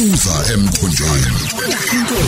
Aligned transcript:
phuza 0.00 0.54
emthonjeni. 0.54 1.40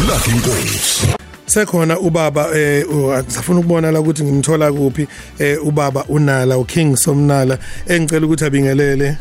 Lakhe 0.08 0.30
inkosi 0.30 1.06
sekhona 1.46 1.98
ubaba 1.98 2.48
eh 2.54 2.84
safuna 3.28 3.60
ukubona 3.60 3.90
la 3.90 4.00
ukuthi 4.00 4.24
ngimthola 4.24 4.72
kuphi 4.72 5.08
eh 5.38 5.66
ubaba 5.66 6.04
unala 6.08 6.58
uking 6.58 6.96
somnala 6.96 7.58
engicela 7.86 8.26
ukuthi 8.26 8.44
abingelele. 8.44 9.16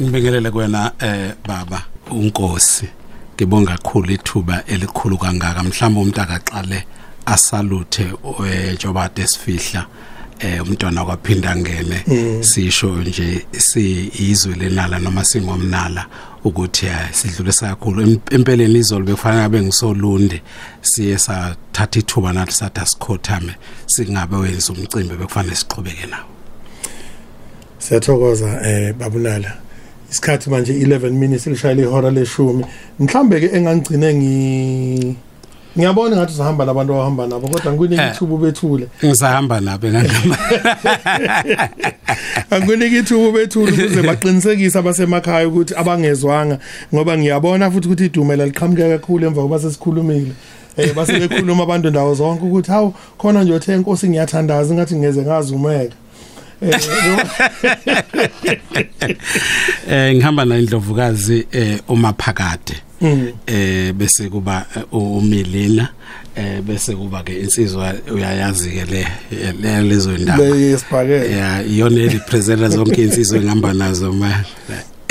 Ngibingelele 0.00 0.50
kwena 0.50 0.92
eh 1.00 1.32
baba 1.46 1.82
unkosi. 2.10 2.88
Ngibonga 3.36 3.72
kakhulu 3.72 4.12
ithuba 4.12 4.64
elikhulu 4.66 5.18
kangaka. 5.18 5.62
Mhlawumbe 5.62 6.00
umuntu 6.00 6.20
akaqale 6.20 6.84
asaluthe 7.26 8.12
eh, 8.46 8.74
njoba 8.74 9.08
desifihla 9.08 9.86
eh 10.42 10.62
umntwana 10.62 11.04
kwaphinda 11.04 11.56
ngene 11.56 12.02
sisho 12.40 12.96
nje 12.96 13.46
siyizwe 13.58 14.54
lenala 14.54 14.98
noma 14.98 15.24
singomnala 15.24 16.06
ukuthi 16.44 16.86
sidlulisa 17.12 17.68
kakhulu 17.68 18.02
Em- 18.02 18.18
empeleni 18.30 18.78
izolo 18.78 19.04
bekufanele 19.04 19.42
abe 19.42 19.62
ngisolunde 19.62 20.42
siye 20.82 21.18
sathatha 21.18 21.98
ithuba 21.98 22.32
nathi 22.32 22.52
sathi 22.52 22.80
asikhothame 22.80 23.54
singabe 23.86 24.36
wenza 24.36 24.72
umcimbi 24.72 25.14
bekufanele 25.16 25.54
siqhubeke 25.56 26.06
nawo. 26.06 26.24
Siyathokoza 27.78 28.60
eh 28.64 28.94
babunala. 28.94 29.52
Isikhathi 30.10 30.50
manje 30.50 30.72
11 30.72 31.10
minutes 31.10 31.46
lishayile 31.46 31.82
ihora 31.82 32.10
leshumi. 32.10 32.64
Mhlambe 33.00 33.40
ke 33.40 33.56
engangigcine 33.56 34.14
ngi 34.14 35.16
ngiyabona 35.76 36.16
ngathi 36.16 36.32
uzahamba 36.32 36.64
labantu 36.64 36.92
abahamba 36.92 37.26
nabo 37.26 37.48
kodwa 37.48 37.72
ngikunike 37.72 38.02
Eh. 38.02 38.10
ithuba 38.12 38.36
bethule 38.36 38.88
ngisahamba 39.04 39.60
nabo 39.60 39.88
ngangama 39.88 40.38
angikunike 42.50 42.98
ithuba 42.98 43.38
bethule 43.38 43.72
ukuze 43.72 44.02
baqinisekise 44.02 44.78
abasemakhaya 44.78 45.48
ukuthi 45.48 45.74
abangezwanga 45.74 46.58
ngoba 46.94 47.18
ngiyabona 47.18 47.70
futhi 47.70 47.88
ukuthi 47.88 48.06
idumela 48.06 48.46
liqhamuke 48.46 48.88
kakhulu 48.88 49.26
emva 49.26 49.42
koba 49.42 49.58
sesikhulumile. 49.58 50.32
Eh 50.76 50.94
base 50.94 51.20
bekhuluma 51.20 51.62
abantu 51.62 51.90
ndawo 51.90 52.14
zonke 52.14 52.44
ukuthi 52.44 52.70
hawu 52.70 52.94
khona 53.18 53.44
nje 53.44 53.52
othe 53.52 53.74
inkosi 53.74 54.08
ngiyathandaza 54.08 54.74
ngathi 54.74 54.96
ngeze 54.96 55.22
ngazumeka. 55.22 55.94
Eh 56.62 56.80
eh 59.90 60.14
ngihamba 60.14 60.44
na 60.44 60.58
indlovukazi 60.58 61.46
eh 61.52 61.80
umaphakade. 61.88 62.74
Eh 63.46 63.92
bese 63.92 64.28
kuba 64.28 64.66
eh, 64.76 64.82
u- 64.92 65.18
umilina 65.18 65.88
eh 66.36 66.60
bese 66.62 66.94
kuba 66.94 67.22
ke 67.22 67.40
insizwa 67.40 67.94
uyayazi 68.14 68.70
ke 68.70 68.84
le 68.84 69.06
le- 69.62 69.82
lezo 69.82 70.10
ndaba. 70.18 70.44
Leyesibhakela 70.44 71.24
yeah 71.24 71.70
iyona 71.70 72.12
representa 72.12 72.68
zonke 72.68 73.02
insizwe 73.04 73.38
engihamba 73.38 73.72
nazo 73.72 74.12
ma 74.12 74.44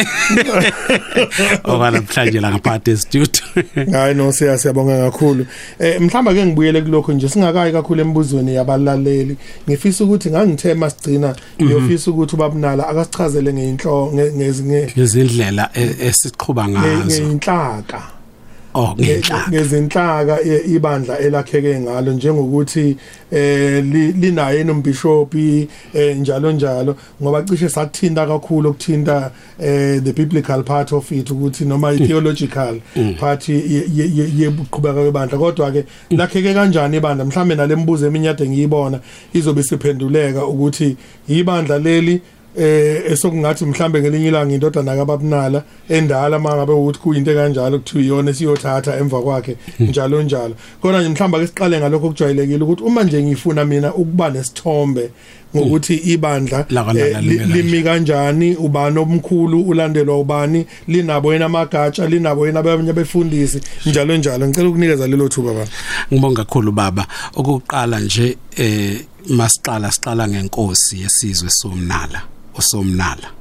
oba 1.64 1.92
namhlanje 1.92 2.40
la 2.40 2.52
ngaphakathi 2.52 2.98
studio 2.98 3.44
hayi 3.92 4.14
no 4.16 4.32
siya 4.32 4.58
siyabonga 4.58 4.98
kakhulu. 5.12 5.46
Eh 5.80 6.02
mhlamba 6.02 6.34
ke 6.34 6.46
ngibuyele 6.46 6.82
kulokho 6.82 7.14
nje 7.14 7.30
singakayi 7.30 7.72
kakhulu 7.72 8.02
embuzweni 8.02 8.56
yabalaleli. 8.56 9.38
Ngifisa 9.68 10.04
ukuthi 10.04 10.30
ngangithe 10.30 10.74
masigcina 10.74 11.36
ngiyofisa 11.62 12.12
ukuthi 12.12 12.36
ubabunala 12.36 12.88
akasichazele 12.88 13.54
ngeinhlo 13.54 14.12
ngezindlela 14.14 15.70
e- 15.74 15.96
esiqhuba 16.08 16.68
ngazo. 16.70 17.06
ngeinhlaka 17.06 18.21
oh 18.74 18.96
ngenhlaka. 19.00 19.52
ngezinhlaka 19.52 20.42
e- 20.42 20.64
ibandla 20.76 21.20
elakheke 21.20 21.80
ngalo 21.80 22.14
njengokuthi 22.14 22.98
eh 23.32 23.84
li- 23.86 24.12
linaye 24.12 24.64
nombishopi 24.64 25.68
eh, 25.94 26.18
njalo 26.18 26.52
njalo 26.52 26.96
ngoba 27.22 27.42
cishe 27.44 27.70
sakuthinta 27.70 28.26
kakhulu 28.28 28.70
ukuthinta 28.70 29.32
eh 29.60 30.02
the 30.04 30.14
biblical 30.14 30.64
part 30.64 30.92
of 30.94 31.12
it 31.12 31.32
ukuthi 31.32 31.66
noma 31.66 31.88
i 31.92 31.98
theological 31.98 32.80
part 33.20 33.50
ye- 33.50 33.64
ye- 33.96 34.32
yebuqhubeka 34.38 34.94
kwebandla. 35.02 35.38
Kodwa 35.38 35.72
ke 35.72 35.86
lakheke 36.12 36.54
kanjani 36.54 36.98
ibandla? 36.98 37.26
Mhlambe 37.26 37.56
nalembuzo 37.56 38.08
eminyade 38.08 38.50
ngiyibona 38.50 39.00
izobe 39.34 39.64
siphenduleka 39.64 40.46
ukuthi 40.46 40.96
ibandla 41.28 41.80
leli 41.80 42.22
eh 42.58 43.12
esokungathi 43.12 43.66
mhlambe 43.66 44.02
ngelinye 44.02 44.28
ilanga 44.28 44.54
indodana 44.54 44.96
kababunala 44.96 45.64
endala 45.90 46.40
mangabe 46.40 46.74
ukuthi 46.74 47.00
kuyinto 47.00 47.34
kanjalo 47.34 47.80
kuthiwa 47.80 48.04
iyona 48.04 48.34
siyothatha 48.34 48.98
emva 48.98 49.22
kwakhe 49.22 49.56
njalo 49.80 50.22
njalo. 50.22 50.56
Kodwa 50.82 51.00
nje 51.02 51.10
mhlamba 51.10 51.40
ke 51.40 51.48
siqale 51.48 51.80
ngalokho 51.80 52.08
kujwayelekile 52.08 52.64
ukuthi 52.64 52.84
uma 52.84 53.04
nje 53.04 53.24
ngifuna 53.24 53.66
mina 53.66 53.94
ukuba 53.94 54.30
nesithombe 54.30 55.10
ngokuthi 55.56 55.96
ibandla 55.96 56.66
eh, 56.96 57.24
limi 57.48 57.84
kanjani 57.84 58.56
ubani 58.56 59.00
omkhulu 59.00 59.62
ulandelwa 59.62 60.20
ubani 60.20 60.66
linabo 60.88 61.34
yena 61.34 61.46
amagatsha 61.46 62.08
linabo 62.08 62.48
yena 62.48 62.60
abanye 62.60 62.90
abefundisi 62.90 63.62
njalo 63.86 64.18
njalo. 64.18 64.48
Ngicela 64.48 64.70
ukunikeza 64.70 65.08
lelo 65.08 65.28
thuba 65.28 65.54
baba 65.54 65.68
ngibonga 66.14 66.44
kakhulu 66.44 66.72
baba. 66.72 67.08
Okuqala 67.36 68.00
nje 68.00 68.38
eh 68.58 69.06
masiqala 69.30 69.92
siqala 69.92 70.28
ngenkosi 70.28 71.02
yesizwe 71.02 71.50
somnala. 71.50 72.22
Usomnala 72.58 73.32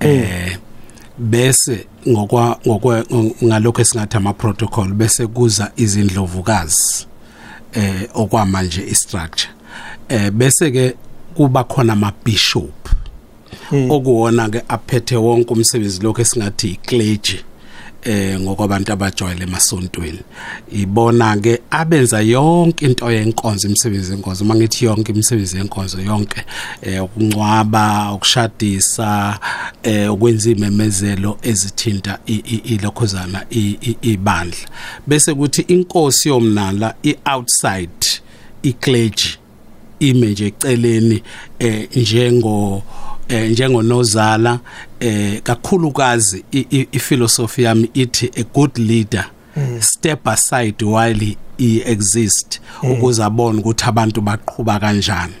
eh 0.00 0.58
bese 1.18 1.86
ngokwa 2.08 2.60
ngokwe 2.66 3.04
ngalokho 3.44 3.82
esingathi 3.82 4.16
ama 4.16 4.32
protocol 4.32 4.92
bese 4.92 5.26
kuza 5.26 5.72
izindlovukazi 5.76 7.06
eh 7.72 8.08
okwamanje 8.14 8.82
istructure. 8.90 9.50
Eh 10.08 10.30
bese 10.30 10.70
ke 10.70 10.94
kuba 11.34 11.64
khona 11.64 11.92
ama 11.92 12.12
bishop 12.24 12.88
okuwona 13.90 14.48
ke 14.48 14.62
aphethe 14.68 15.16
wonke 15.16 15.52
umsebenzi 15.52 16.02
lokho 16.02 16.22
esingathi 16.22 16.68
iclergy. 16.68 17.44
Eh 18.04 18.40
ngokwabantu 18.40 18.92
abajwayele 18.92 19.44
emasontweni. 19.44 20.18
Ibona 20.72 21.36
ke 21.36 21.60
abenza 21.70 22.20
yonke 22.20 22.86
into 22.86 23.10
yenkonzo 23.10 23.68
imisebenzi 23.68 24.12
yenkonzo 24.12 24.44
mangithi 24.44 24.84
yonke 24.84 25.12
imisebenzi 25.12 25.56
yenkonzo 25.56 26.00
yonke 26.00 26.44
eh 26.82 27.04
ukuncwaba 27.04 28.12
ukushadisa 28.12 29.38
eh 29.82 30.12
ukwenza 30.12 30.50
imemezelo 30.50 31.38
ezithinta 31.42 32.18
i- 32.26 32.34
i- 32.54 32.74
ilokhozana 32.74 33.44
i- 33.50 33.78
i- 33.82 33.96
ibandla. 34.02 34.68
Bese 35.06 35.34
kuthi 35.34 35.62
inkosi 35.62 36.28
yomnala 36.28 36.94
i-outside 37.02 38.06
iclergy 38.62 39.28
ime 40.00 40.26
nje 40.26 40.46
eceleni 40.46 41.22
eh 41.58 41.88
njengo 41.96 42.82
eh 42.86 43.09
njengonozala 43.30 44.60
eh 45.00 45.42
kakhulukazi 45.42 46.44
iphilosophy 46.92 47.62
yami 47.62 47.90
ithi 47.94 48.30
a 48.36 48.44
good 48.54 48.78
leader 48.78 49.26
step 49.80 50.28
aside 50.28 50.84
while 50.84 51.36
he, 51.58 51.82
exist 51.84 52.60
ukuze 52.82 53.24
abone 53.24 53.58
ukuthi 53.58 53.84
abantu 53.84 54.20
baqhubha 54.20 54.80
kanjani. 54.80 55.34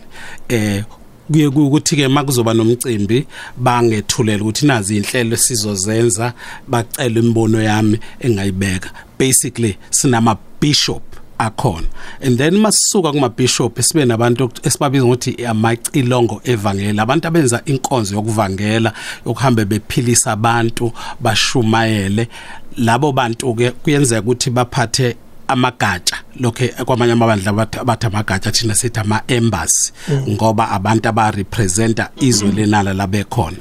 Eh 0.48 0.84
kuye 1.32 1.46
ukuthi 1.46 1.96
ke 1.96 2.08
makuzoba 2.08 2.54
nomcimbi 2.54 3.26
bangethulela 3.56 4.42
ukuthi 4.42 4.66
nazi 4.66 4.96
inhlelo 4.96 5.36
sizozenza 5.36 6.32
bacela 6.68 7.20
imbono 7.20 7.62
yami 7.62 7.98
engayibeka. 8.20 8.90
Basically 9.18 9.76
sinama 9.90 10.36
bishop 10.60 11.09
akhona. 11.40 11.86
And 12.20 12.38
then 12.38 12.54
masisuka 12.54 13.12
kuma 13.12 13.28
bishop 13.28 13.80
sibe 13.80 14.04
nabantu 14.04 14.50
esibabiza 14.62 15.04
ukuthi 15.04 15.46
amacilongo 15.46 16.40
evangeli 16.44 17.00
abantu 17.00 17.28
abenza 17.28 17.62
inkonzo 17.64 18.14
yokuvangela 18.14 18.92
yokuhamba 19.26 19.64
bephilisa 19.64 20.32
abantu 20.32 20.92
bashumayele. 21.20 22.28
Labo 22.76 23.12
bantu 23.12 23.54
ke 23.54 23.70
kuyenzeka 23.70 24.20
ukuthi 24.20 24.50
baphathe 24.50 25.16
amagatsha. 25.48 26.16
Lokho 26.40 26.68
kwamanye 26.84 27.12
amabandla 27.12 27.50
abathi 27.50 27.78
abathi 27.78 28.06
amagatsha 28.06 28.52
thina 28.52 28.74
sithi 28.74 29.00
ama 29.00 29.22
embassy 29.28 29.92
ngoba 30.28 30.70
abantu 30.70 31.08
aba 31.08 31.30
representa 31.30 32.10
izwe 32.20 32.52
lenala 32.52 32.94
labekhona 32.94 33.56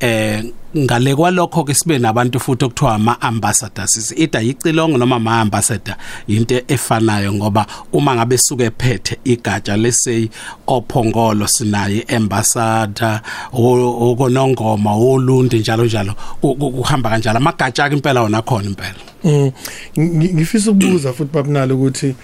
eh 0.00 0.44
ngale 0.76 1.14
kwalokho 1.16 1.64
ke 1.64 1.74
sibe 1.74 1.98
nabantu 1.98 2.40
futhi 2.40 2.64
okuthiwa 2.64 2.94
ama 2.94 3.20
ambassadors 3.20 4.14
ida 4.16 4.40
yicilongo 4.40 4.98
noma 4.98 5.16
ama 5.16 5.40
ambassador 5.40 5.96
into 6.28 6.60
efanayo 6.68 7.32
ngoba 7.32 7.66
uma 7.92 8.14
ngabe 8.14 8.38
suke 8.38 8.64
ephethe 8.64 9.18
igatsha 9.24 9.76
lesay 9.76 10.28
ophongolo 10.66 11.46
sinaye 11.46 12.02
ambassador 12.16 13.20
okonongoma 13.52 14.94
olundi 14.94 15.58
njalo 15.58 15.84
njalo 15.84 16.14
ku- 16.40 16.54
ku- 16.54 16.70
kuhamba 16.70 17.10
kanjalo 17.10 17.38
amagatsha 17.38 17.88
ke 17.88 17.94
impela 17.96 18.22
wona 18.22 18.42
khona 18.42 18.68
impela 18.68 18.94
Mm. 19.24 19.50
Ngi- 19.98 20.34
ngifisa 20.34 20.70
ukubuza 20.70 21.12
futhi 21.12 21.32
babunala 21.34 21.74
ukuthi 21.74 22.14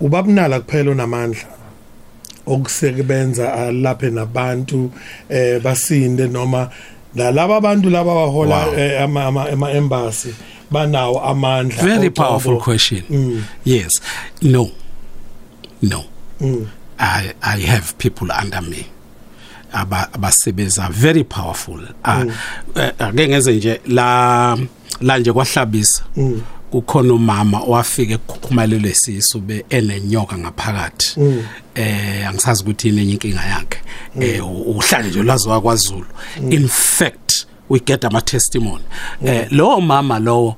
ubabunala 0.00 0.60
kuphela 0.60 0.90
onamandla 0.90 1.44
okusebenza 2.46 3.52
alaphe 3.54 4.10
nabantu 4.10 4.90
eh 5.28 5.60
basinde 5.62 6.28
noma 6.28 6.68
nalabo 7.14 7.54
abantu 7.54 7.90
laba 7.90 8.14
bahola 8.14 8.66
Wow. 8.66 8.74
eh, 8.78 9.02
ama 9.02 9.24
ama 9.24 9.48
ama 9.50 9.70
embassy 9.70 10.34
banawo 10.70 11.20
amandla. 11.20 11.82
Very 11.82 12.08
oqobo. 12.08 12.14
powerful 12.14 12.58
question. 12.60 13.02
Mm. 13.10 13.42
yes. 13.64 14.00
No. 14.42 14.70
No. 15.82 16.04
Mm. 16.40 16.66
i 16.98 17.32
i 17.42 17.60
have 17.60 17.94
people 17.98 18.28
under 18.42 18.62
me. 18.62 18.86
Aba 19.72 20.08
abasebenza 20.12 20.88
very 20.90 21.24
powerful. 21.24 21.80
Ah, 22.04 22.24
eh, 22.76 22.92
ake 22.98 23.28
ngenze 23.28 23.52
nje 23.56 23.80
la 23.86 24.56
la 25.00 25.18
nje 25.18 25.32
kwahlabisa. 25.32 26.02
Kukhona 26.72 27.14
umama 27.14 27.58
owafika 27.60 28.14
ekukhumalelwe 28.14 28.90
isisu 28.90 29.40
be 29.40 29.64
enenyoka 29.70 30.38
ngaphakathi. 30.38 31.20
Eh 31.74 32.28
angisazi 32.28 32.62
ukuthi 32.62 32.88
inenye 32.88 33.12
inkinga 33.12 33.44
yakhe. 33.44 33.78
Eh 34.20 34.40
uhlanje 34.46 35.08
nje 35.10 35.22
laziwa 35.22 35.60
kwaZulu 35.60 36.06
in 36.50 36.68
fact 36.68 37.46
we 37.68 37.78
get 37.80 38.04
ama 38.04 38.20
testimony. 38.20 38.84
Eh 39.24 39.46
lo 39.50 39.80
mama 39.80 40.18
lo 40.18 40.56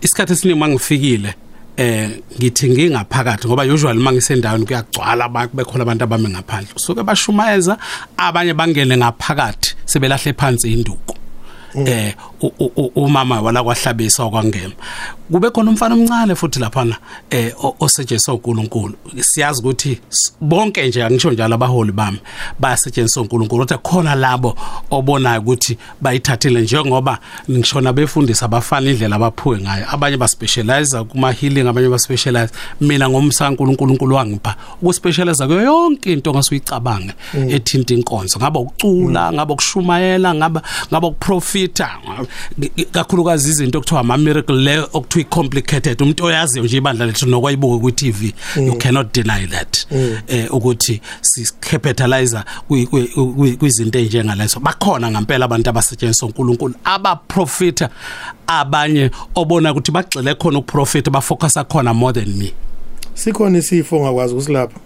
isikhathi 0.00 0.32
esiningi 0.32 0.58
mangifikile 0.60 1.34
eh 1.76 2.10
ngithi 2.38 2.68
ngingaphakathi 2.70 3.48
ngoba 3.48 3.62
usually 3.62 3.98
mangisendaweni 4.00 4.66
kuyagcwala 4.66 5.24
abantu 5.24 5.56
bekhona 5.56 5.82
abantu 5.82 6.04
abame 6.04 6.28
ngaphandle. 6.28 6.72
Usuke 6.76 7.02
bashumayeza 7.02 7.78
abanye 8.16 8.54
bangene 8.54 8.96
ngaphakathi 8.96 9.74
sebelahle 9.84 10.32
phansi 10.32 10.72
induku. 10.72 11.16
Eh 11.74 12.14
u- 12.14 12.14
u- 12.14 12.14
u- 12.14 12.29
umama 12.94 13.40
wala 13.40 13.62
kwahlabisa 13.62 14.24
okwangema 14.24 14.72
kube 15.32 15.50
khona 15.50 15.70
umfana 15.70 15.94
omncane 15.94 16.34
futhi 16.34 16.60
laphana 16.60 16.96
eh 17.30 17.52
o- 17.64 17.76
osetshenziswa 17.80 18.34
uNkulunkulu 18.34 18.94
siyazi 19.20 19.60
ukuthi 19.60 20.00
s- 20.10 20.32
bonke 20.40 20.88
nje 20.88 21.04
angisho 21.04 21.30
njalo 21.30 21.54
abaholi 21.54 21.92
bami 21.92 22.18
bayasetshenziswa 22.58 23.22
uNkulunkulu 23.22 23.66
kodwa 23.66 23.78
khona 23.78 24.14
labo 24.14 24.56
obonayo 24.90 25.40
ukuthi 25.40 25.78
bayithathile 26.00 26.60
njengoba 26.60 27.18
ngishona 27.50 27.92
befundisa 27.92 28.44
abafana 28.44 28.90
indlela 28.90 29.16
abaphuwe 29.16 29.58
ngayo. 29.60 29.86
Abanye 29.90 30.16
ba 30.16 30.28
specialize 30.28 31.04
kuma 31.04 31.32
healing 31.32 31.68
abanye 31.68 31.88
ba 31.88 31.98
specialize 31.98 32.52
mina 32.80 33.08
ngomsa 33.08 33.48
uNkulunkulu 33.48 33.70
uNkulunkulu 33.90 34.14
wangipha 34.16 34.56
ukuspecialize 34.82 35.46
kuyo 35.46 35.60
yonke 35.62 36.12
into 36.12 36.32
ngasuyicabange 36.32 37.12
ethinta 37.48 37.94
inkonzo. 37.94 38.38
Ngaba 38.38 38.60
ukucula 38.60 39.32
ngaba 39.32 39.52
ukushumayela 39.54 40.34
ngaba 40.34 40.62
ngaba 40.92 41.08
ukuprofita 41.08 41.90
kakhulukazi 42.92 43.50
izinto 43.50 43.78
okuthiwa 43.78 44.00
ama 44.00 44.16
miracle 44.16 44.56
le 44.56 44.78
okuthiwa 44.92 45.24
complicated 45.24 46.02
umuntu 46.02 46.24
oyaziyo 46.24 46.64
nje 46.64 46.76
ibandla 46.76 47.06
lethu 47.06 47.26
nokwayibuka 47.26 47.78
ku 47.82 47.90
TV 47.90 48.34
you 48.56 48.74
cannot 48.78 49.14
deny 49.14 49.46
that. 49.46 49.86
Eh 50.28 50.54
ukuthi 50.54 51.00
si 51.20 51.52
capitalize 51.60 52.36
kwi- 52.68 52.86
kwi- 52.86 53.08
kwi- 53.14 53.56
kwizinto 53.56 53.98
enjengalezo 53.98 54.60
bakhona 54.60 55.10
ngempela 55.10 55.44
abantu 55.44 55.70
abasetshenziswa 55.70 56.28
uNkulunkulu 56.28 56.74
abaprofita 56.84 57.88
abanye 58.46 59.10
obona 59.34 59.72
ukuthi 59.72 59.92
bagxile 59.92 60.34
khona 60.34 60.58
ukuprofita 60.58 61.10
bafocusa 61.10 61.64
khona 61.64 61.94
more 61.94 62.12
than 62.20 62.34
me. 62.38 62.52
Sikhona 63.14 63.58
isifo 63.58 63.96
ongakwazi 63.96 64.34
ukusilapha? 64.34 64.78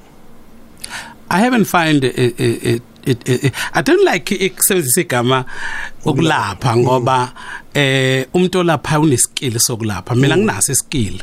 I 1.30 1.40
haven't 1.40 1.64
find 1.64 2.04
it, 2.04 2.18
it, 2.18 2.40
it, 2.40 2.62
it, 2.64 2.64
it, 2.74 2.82
I 3.06 3.82
don't 3.82 4.04
like 4.04 4.34
ikusebenzisa 4.34 5.00
igama 5.00 5.44
ukulapha 6.04 6.76
ngoba 6.76 7.32
eh 7.74 8.26
umuntu 8.34 8.58
olapha 8.58 9.00
uneskill 9.00 9.58
sokulapha. 9.58 10.14
Mina 10.14 10.36
nginaso 10.36 10.72
iskill 10.72 11.20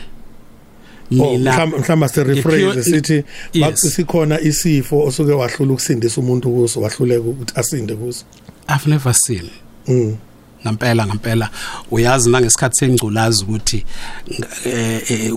Oh, 1.20 1.38
mhlawumbe 1.38 1.78
mhlawumbe 1.78 2.08
se 2.08 2.24
rephrase 2.24 2.84
sithi 2.84 3.24
Yes. 3.54 3.82
sikhona 3.96 4.40
isifo 4.42 5.00
osuke 5.08 5.32
wahlula 5.32 5.74
ukusindisa 5.74 6.22
umuntu 6.22 6.50
kuso 6.52 6.82
wahluleka 6.82 7.22
ukuthi 7.22 7.54
asinde 7.56 7.96
kuso. 7.96 8.26
I've 8.70 8.88
never 8.90 9.14
seen. 9.14 9.50
Mm. 9.88 10.16
Ngampela 10.64 11.06
ngampela. 11.08 11.50
Uyazi 11.92 12.30
nangesikhathi 12.30 12.78
sengculazi 12.78 13.44
ukuthi 13.44 13.86
eh 14.66 15.12
eh, 15.12 15.32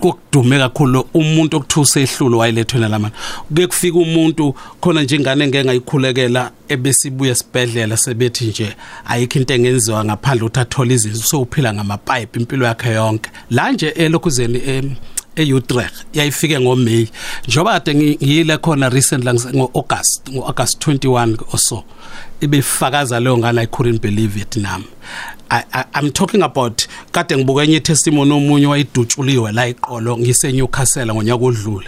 kokudume 0.00 0.58
kakhulu 0.58 1.08
umuntu 1.14 1.56
okuthusa 1.56 2.00
ehlulo 2.00 2.38
wayelethwena 2.38 2.88
lamana 2.88 3.14
kuke 3.48 3.66
kufika 3.66 3.98
umuntu 3.98 4.54
khona 4.80 5.02
nje 5.02 5.16
ingane 5.16 5.44
engeke 5.44 5.64
ngayikhulekela 5.64 6.50
ebesibuya 6.68 7.32
esibhedlela 7.32 7.96
sebethi 7.96 8.44
nje 8.46 8.76
ayikho 9.06 9.38
into 9.38 9.54
engenziwa 9.54 10.04
ngaphandle 10.04 10.44
ukuthi 10.46 10.60
athole 10.60 10.94
izinto 10.94 11.18
sokuphila 11.18 11.74
ngamapipe 11.74 12.40
impilo 12.40 12.66
yakhe 12.66 12.90
yonke. 12.92 13.30
La 13.50 13.72
nje 13.72 13.88
elokhuzeni 13.88 14.58
em 14.66 14.94
eUtrecht 15.36 15.94
yayifike 16.14 16.60
ngoMay 16.60 17.06
njoba 17.48 17.72
kade 17.80 17.94
ngi- 17.94 18.16
ngiyile 18.24 18.56
khona 18.58 18.88
recently 18.88 19.32
ngo-August 19.32 20.28
ngo-August 20.30 20.86
21 20.88 21.36
or 21.52 21.58
so. 21.58 21.84
Ibefakaza 22.40 23.20
leyo 23.20 23.38
ngane 23.38 23.60
I 23.60 23.66
couldn't 23.66 24.00
believe 24.02 24.40
it 24.40 24.56
nami 24.56 24.84
I, 25.50 25.62
I, 25.72 25.84
I'm 25.94 26.10
talking 26.10 26.42
about 26.42 26.86
kade 27.12 27.36
ngibuka 27.36 27.62
enye 27.62 27.80
testimony 27.80 28.32
omunye 28.32 28.66
wayidutshuliwe 28.66 29.52
la 29.52 29.68
iqolo 29.68 30.18
ngise 30.18 30.52
Newcastle 30.52 31.06
ngonyaka 31.14 31.44
odlule. 31.44 31.86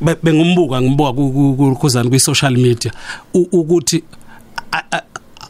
Be- 0.00 0.16
bengumbuka 0.22 0.82
ngibuka 0.82 1.12
ku- 1.12 1.30
ku- 1.32 1.54
ku- 1.56 1.76
kuzani 1.76 2.08
kwi 2.10 2.20
social 2.20 2.56
media 2.56 2.92
u- 3.34 3.48
ukuthi 3.52 4.02
a- 4.72 4.82
a- 4.96 5.02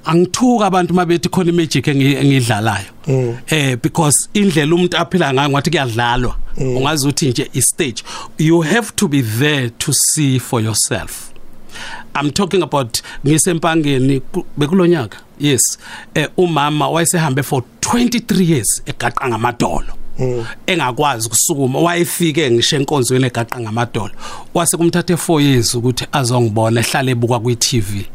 angithuka 0.05 0.67
abantu 0.67 0.95
mabethi 0.95 1.29
khona 1.29 1.51
imagic 1.51 1.87
engi- 1.87 2.17
engidlalayo 2.17 2.87
eh 3.47 3.77
because 3.83 4.29
indlela 4.35 4.75
umuntu 4.75 4.97
aphila 4.97 5.33
ngayo 5.35 5.51
ngathi 5.51 5.71
kuyadlalwa. 5.71 6.37
Ungazi 6.57 7.07
ukuthi 7.09 7.29
nje 7.31 7.51
i 7.55 7.63
stage 7.63 8.03
you 8.39 8.61
have 8.61 8.93
to 8.97 9.09
be 9.09 9.23
there 9.23 9.71
to 9.71 9.93
see 9.93 10.39
for 10.39 10.63
yourself. 10.63 11.31
I'm 12.15 12.31
talking 12.31 12.63
about 12.63 13.03
ngisempangeni 13.27 14.21
ku- 14.21 14.45
bekulonyaka. 14.57 15.17
Yes. 15.41 15.79
Eh 16.15 16.29
umama 16.37 16.89
wayesehambe 16.89 17.43
for 17.43 17.63
23 17.81 18.51
years 18.51 18.83
egaqa 18.87 19.29
ngamadolo. 19.29 19.93
Engakwazi 20.67 21.27
ukusukuma 21.27 21.79
wayefike 21.81 22.51
ngisho 22.51 22.77
enkonzweni 22.77 23.25
egaqa 23.27 23.61
ngamadolo. 23.61 24.11
Wase 24.55 24.77
kumthathe 24.77 25.15
4 25.15 25.41
years 25.41 25.75
ukuthi 25.75 26.07
azongibona 26.13 26.81
ehlale 26.81 27.11
ebuka 27.13 27.39
kwi 27.41 27.57
TV 27.57 28.07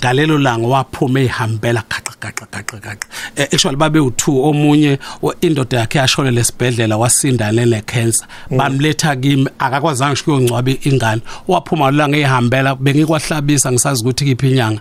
ngalelo 0.00 0.38
langa 0.38 0.66
waphuma 0.66 1.20
ehambela 1.20 1.82
gaxa 1.90 2.14
gaxa 2.20 2.46
gaxa 2.52 2.78
gaxa. 2.80 3.08
Eh, 3.36 3.48
actually 3.52 3.76
babe 3.76 3.98
u2 3.98 4.40
omunye 4.48 4.98
o- 5.22 5.34
indoda 5.40 5.78
yakhe 5.78 5.98
yashona 5.98 6.30
lesibhedlela 6.30 6.96
wasindane 6.96 7.66
ne 7.66 7.80
cancer 7.82 8.26
bamletha 8.50 9.16
kimi 9.16 9.48
akakwazanga 9.58 10.12
ngisho 10.12 10.24
ukungcwaba 10.32 10.72
ingane. 10.84 11.22
Waphuma 11.48 11.90
langa 11.90 12.16
ehambela 12.18 12.74
bengikwahlabisa 12.74 13.72
ngisazi 13.72 14.02
ukuthi 14.02 14.24
kiphi 14.24 14.50
inyanga. 14.50 14.80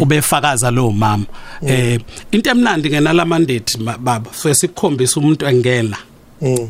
Ubefakaza 0.00 0.70
lo 0.70 0.90
mama. 0.90 1.24
Eh 1.66 1.98
into 2.32 2.50
emnandi 2.50 2.88
ngena 2.90 3.12
la 3.12 3.24
mandate 3.24 3.78
ma- 3.78 3.98
baba 3.98 4.30
so 4.32 4.54
sikhombisa 4.54 5.20
umuntu 5.20 5.46
engena. 5.46 5.96
Mm. 6.42 6.68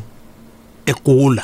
Egula. 0.85 1.43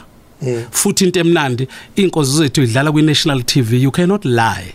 Futhi 0.71 1.03
into 1.05 1.19
emnandi 1.19 1.67
inkonzo 1.95 2.37
zethu 2.43 2.61
idlala 2.63 2.91
kwi 2.91 3.01
national 3.01 3.43
TV 3.43 3.81
you 3.83 3.91
cannot 3.91 4.25
lie 4.25 4.73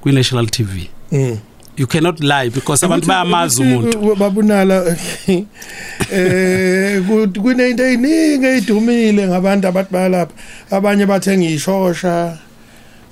kwi 0.00 0.12
national 0.12 0.46
TV 0.46 0.88
mm 1.12 1.38
you 1.76 1.86
cannot 1.86 2.20
lie 2.20 2.50
because 2.50 2.84
abantu 2.84 3.06
bayamazi 3.06 3.62
umuntu. 3.62 4.14
babunala 4.16 4.84
eh 6.12 7.00
ku- 7.06 7.40
kunento 7.42 7.82
eziningi 7.84 8.46
ezidumile 8.46 9.26
ngabantu 9.28 9.68
abathi 9.68 9.92
bayalapha. 9.92 10.34
Abanye 10.70 11.06
bathenga 11.06 11.46
ishosha 11.48 12.36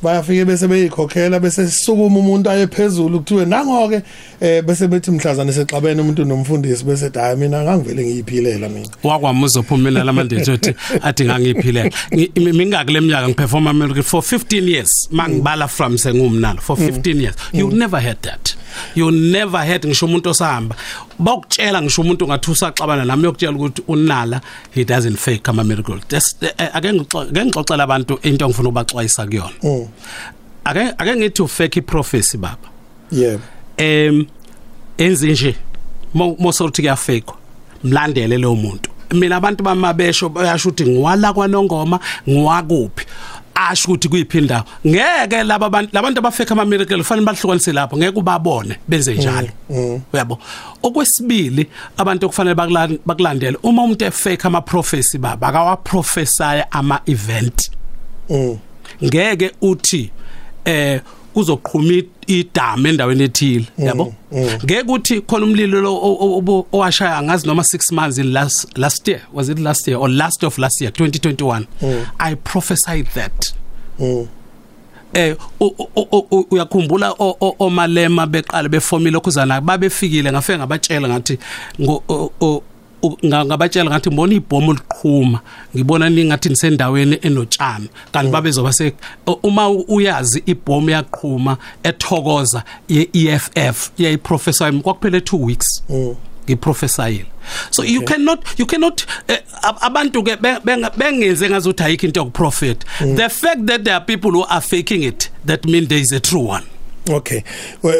bayafike 0.02 0.44
bese 0.44 0.68
beyikhokhela 0.68 1.40
bese 1.40 1.68
sisukuma 1.68 2.18
umuntu 2.18 2.50
aye 2.50 2.66
phezulu 2.66 3.18
kuthiwe 3.18 3.44
nangoke 3.44 4.02
eh 4.40 4.62
bese 4.62 4.88
bethi 4.88 5.10
mhlazana 5.10 5.52
sexabene 5.52 6.00
umuntu 6.02 6.24
nomfundisi 6.24 6.84
bese 6.84 7.10
hayi 7.14 7.36
mina 7.36 7.62
ngangivele 7.62 8.04
ngiyiphilela 8.04 8.68
mina. 8.68 8.88
Wakwami 9.02 9.44
uzophumela 9.44 10.04
lamandethu 10.04 10.52
ethi 10.52 10.74
athi 11.02 11.24
ngangiphilela. 11.24 11.90
Mingaki 12.36 12.92
leminyaka 12.92 13.28
ngiperforma 13.28 13.72
miracle 13.72 14.02
for 14.02 14.22
15 14.22 14.68
years 14.68 15.08
mangibala 15.10 15.68
from 15.68 15.98
sengumnalo 15.98 16.60
for 16.60 16.76
15 16.76 17.20
years. 17.20 17.36
You 17.52 17.70
never 17.70 18.00
had 18.00 18.22
that. 18.22 18.56
You 18.94 19.10
never 19.10 19.58
had 19.66 19.82
ngisho 19.86 20.06
umuntu 20.06 20.30
osahamba. 20.30 20.76
Bakutshela 21.18 21.82
ngisho 21.82 22.02
umuntu 22.02 22.26
ngathi 22.26 22.50
usaxabana 22.50 23.04
nami 23.04 23.24
yokutshela 23.24 23.52
ukuthi 23.52 23.82
unala 23.88 24.40
he 24.70 24.84
doesn't 24.84 25.16
fake 25.16 25.48
ama 25.50 25.64
miracle 25.64 25.94
That's- 26.08 26.34
eh, 26.58 26.68
ake 26.76 26.88
ngixo- 26.92 27.28
ake 27.30 27.44
ngixoxela 27.44 27.82
abantu 27.84 28.18
into 28.22 28.44
engifuna 28.44 28.68
ukubaxwayisa 28.68 29.26
kuyona. 29.26 29.50
Mm. 29.62 29.86
Ake 30.64 30.80
ake 30.98 31.16
ngithi 31.16 31.42
ufake 31.42 31.78
iprofesi 31.78 32.36
baba. 32.38 32.68
Yebo 33.12 33.42
em 33.76 34.26
enze 34.98 35.32
nje 35.32 35.56
mosothi 36.14 36.82
kuyafekwa 36.82 37.36
mlandele 37.84 38.38
lo 38.38 38.54
muntu. 38.54 38.90
Mina 39.12 39.36
abantu 39.36 39.64
bamabesho 39.64 40.28
bayasho 40.28 40.68
ukuthi 40.68 40.86
ngiwala 40.90 41.32
kwanongoma 41.32 42.00
ngiwakuphi? 42.28 43.06
Asho 43.68 43.88
ukuthi 43.88 44.08
kuyiphinda 44.08 44.64
ngeke 44.86 45.42
laba 45.42 45.70
bantu 45.70 45.90
labantu 45.92 46.18
abafeka 46.18 46.52
ama 46.52 46.64
miracle 46.64 46.96
kufanele 46.98 47.26
bahlukanise 47.26 47.72
lapho 47.72 47.96
ngeke 47.96 48.18
ubabone 48.18 48.76
benze 48.88 49.14
njalo. 49.14 49.48
Uyabo? 50.12 50.38
Okwesibili 50.82 51.66
abantu 51.96 52.26
okufanele 52.26 52.54
bakula- 52.54 52.98
bakulandele 53.06 53.58
uma 53.62 53.82
umuntu 53.82 54.04
efake 54.04 54.46
ama 54.46 54.60
prophecy 54.60 55.18
baba 55.18 55.48
akawa 55.48 55.76
prophesy 55.76 56.62
ama 56.70 57.00
event 57.06 57.70
mm. 58.30 58.58
Ngeke 59.04 59.50
uthi 59.60 60.10
eh 60.64 61.00
uzoqhuma 61.34 62.02
idam 62.26 62.86
endaweni 62.86 63.22
ethile 63.24 63.66
yabo? 63.78 64.14
ngeke 64.64 64.90
uthi 64.92 65.20
khona 65.20 65.46
umlilo 65.46 65.80
lo 65.80 65.94
o- 65.94 66.18
o- 66.20 66.36
obo- 66.38 66.66
owashaya 66.72 67.16
angazi 67.18 67.46
noma 67.46 67.62
6 67.62 67.92
months 67.92 68.18
in 68.18 68.32
last 68.32 68.78
last 68.78 69.08
year 69.08 69.20
was 69.32 69.48
it 69.48 69.58
last 69.58 69.88
year 69.88 69.98
or 70.00 70.08
last 70.10 70.44
of 70.44 70.58
last 70.58 70.80
year 70.80 70.92
2021 70.92 71.66
i 72.18 72.34
prophesied 72.36 73.06
that. 73.14 73.54
Mm 73.98 74.26
eh 75.14 75.34
u- 75.60 75.74
u- 75.78 76.06
u- 76.12 76.26
u- 76.30 76.46
uyakhumbula 76.50 77.10
o- 77.18 77.36
o- 77.40 77.56
omalema 77.58 78.26
beqala 78.26 78.68
befomile 78.68 79.16
okhuzana 79.16 79.60
babefikile 79.60 80.30
ngafike 80.32 80.58
ngabatshela 80.58 81.08
ngathi 81.08 81.38
ngo 83.00 83.08
o- 83.08 83.08
o- 83.08 83.18
u- 83.22 83.26
nga- 83.26 83.44
ngabatshela 83.44 83.90
ngathi 83.90 84.10
mbona 84.10 84.34
ibhomu 84.34 84.72
liqhuma 84.72 85.40
ngibona 85.76 86.10
ningathi 86.10 86.48
nisendaweni 86.48 87.18
enotshani. 87.22 87.88
Kanti 88.12 88.30
babezoba 88.30 88.72
se 88.72 88.92
u- 89.26 89.38
uma 89.42 89.68
u- 89.68 89.84
uyazi 89.88 90.42
ibhomu 90.46 90.90
yaqhuma 90.90 91.56
ethokoza 91.84 92.62
ye-EFF 92.88 93.90
yayiprofessor 93.98 94.66
yami 94.66 94.80
kwakuphela 94.80 95.18
2 95.18 95.44
weeks 95.44 95.82
ngiprofessayile 96.48 97.26
so 97.70 97.84
you 97.84 98.02
cannot 98.02 98.40
you 98.58 98.66
cannot 98.66 99.02
eh, 99.28 99.38
ab- 99.62 99.78
abantu 99.80 100.22
ke 100.22 100.36
be- 100.36 100.58
benga- 100.64 100.90
bengenze 100.96 101.48
ngazuthi 101.50 101.82
ayikho 101.82 102.06
into 102.06 102.20
yokuprofit 102.20 102.84
the 103.16 103.28
fact 103.28 103.64
that 103.66 103.82
there 103.84 103.94
are 103.96 104.04
people 104.04 104.30
who 104.30 104.44
are 104.48 104.60
faking 104.60 105.02
it 105.04 105.30
that 105.46 105.64
mean 105.64 105.86
there 105.86 106.00
is 106.00 106.12
a 106.12 106.20
true 106.20 106.48
one. 106.48 106.64
Okay. 107.08 107.42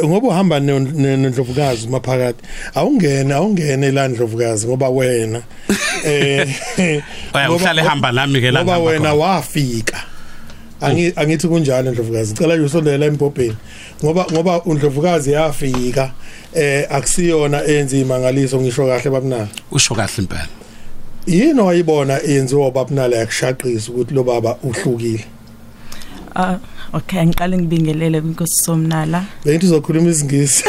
Ngoba 0.05 0.27
uhamba 0.27 0.59
ne- 0.59 0.79
ne- 0.79 1.17
nendlovukazi 1.17 1.87
maphakathi. 1.87 2.43
Awungene, 2.75 3.33
awungene 3.33 3.91
la 3.91 4.07
ndlovukazi 4.07 4.67
ngoba 4.67 4.89
wena 4.89 5.41
eh 6.05 6.47
uhlale 7.55 7.81
hamba 7.81 8.11
nami 8.11 8.41
ke 8.41 8.51
la 8.51 8.63
Ngoba 8.63 8.77
wena 8.79 9.13
wafika. 9.13 10.03
Angi 10.81 11.13
angithi 11.15 11.47
kunjalo 11.47 11.91
ndlovukazi. 11.91 12.33
Cela 12.33 12.53
uyosondela 12.53 13.05
embobheni. 13.05 13.57
Ngoba 14.03 14.25
ngoba 14.31 14.61
undlovukazi 14.63 15.31
yafika 15.31 16.11
eh 16.53 16.85
akusiyona 16.89 17.65
enzima 17.65 18.19
ngaliso 18.19 18.61
ngisho 18.61 18.85
kahle 18.87 19.09
babunala. 19.09 19.47
usho 19.71 19.95
kahle 19.95 20.13
impela 20.17 20.47
Yini 21.27 21.59
wayibona 21.61 22.23
enziwa 22.23 22.71
babunala 22.71 23.17
yakushaqisa 23.17 23.91
ukuthi 23.91 24.13
lo 24.13 24.23
baba 24.23 24.57
uhlukile. 24.63 25.25
Ah 26.35 26.57
okay 26.93 27.25
ngiqale 27.25 27.57
ngibingelele 27.57 28.21
kwinkosi 28.21 28.63
somnala. 28.65 29.23
Bengithi 29.45 29.65
uzokhuluma 29.65 30.09
isingisi. 30.09 30.63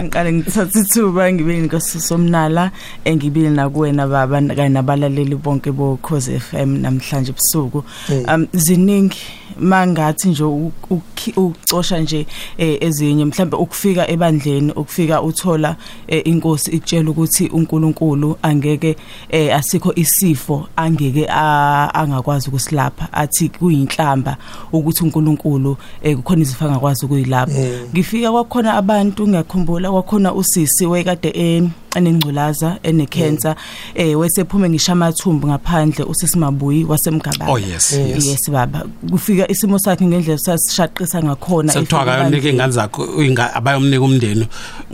ngiqale 0.00 0.32
ngithatha 0.32 0.80
ithuba 0.80 1.32
ngibe 1.32 1.58
inkosi 1.58 2.00
somnala 2.00 2.70
engibili 3.04 3.50
nakuwena 3.50 4.06
baba 4.06 4.40
kanye 4.40 4.68
nabalaleli 4.68 5.36
bonke 5.36 5.72
bo 5.72 5.98
Cause 6.02 6.38
FM 6.38 6.80
namhlanje 6.82 7.32
ebusuku. 7.32 7.84
Um 8.28 8.46
ziningi 8.52 9.41
mangathi 9.60 10.28
nje 10.28 10.44
u- 10.44 10.72
ukhi- 10.90 11.40
ucosha 11.40 11.98
nje 11.98 12.26
eh, 12.58 12.78
ezinye 12.80 13.24
mhlambe 13.24 13.56
ukufika 13.56 14.10
ebandleni 14.10 14.72
ukufika 14.72 15.22
uthola 15.22 15.76
eh, 16.08 16.22
inkosi 16.24 16.70
ikutshela 16.70 17.10
ukuthi 17.10 17.46
uNkulunkulu 17.46 18.36
angeke 18.42 18.96
eh, 19.28 19.56
asikho 19.56 19.92
isifo 19.94 20.68
angeke 20.76 21.26
angakwazi 21.28 22.48
ukusilapha. 22.48 23.12
Athi 23.12 23.48
kuyinhlamba 23.48 24.36
ukuthi 24.72 25.04
uNkulunkulu 25.04 25.76
kukhona 26.16 26.42
izifo 26.42 26.64
angakwazi 26.64 27.04
ukuyilapha. 27.06 27.52
Ngifika 27.92 28.30
kwakhona 28.32 28.74
abantu 28.74 29.28
ngiyakhumbula 29.28 29.90
kwakhona 29.90 30.34
usisi 30.34 30.86
wekade 30.86 31.28
en 31.28 31.70
enengculaza 31.94 32.78
enecancer 32.82 33.54
eh 33.94 34.18
wesephume 34.18 34.68
ngisha 34.70 34.92
amathumbu 34.92 35.46
ngaphandle 35.48 36.04
usisimabuyi 36.04 36.84
wasemgabana 36.84 37.52
Oh, 37.52 37.58
yes, 37.58 37.92
yes. 37.92 38.26
yes 38.26 38.50
baba. 38.50 38.84
Kufika 39.10 39.50
isimo 39.50 39.78
sakhe 39.78 40.06
ngendlela 40.06 40.38
sasishaqisa 40.38 41.22
ngakhona 41.22 41.72
sekuthiwa 41.72 42.00
efika 42.00 42.12
akayonike 42.12 42.36
ebandleni. 42.36 42.54
ingane 42.56 42.72
zakho 42.72 43.02
inga- 43.22 43.54
abayomnika 43.54 44.02
umndeni 44.04 44.46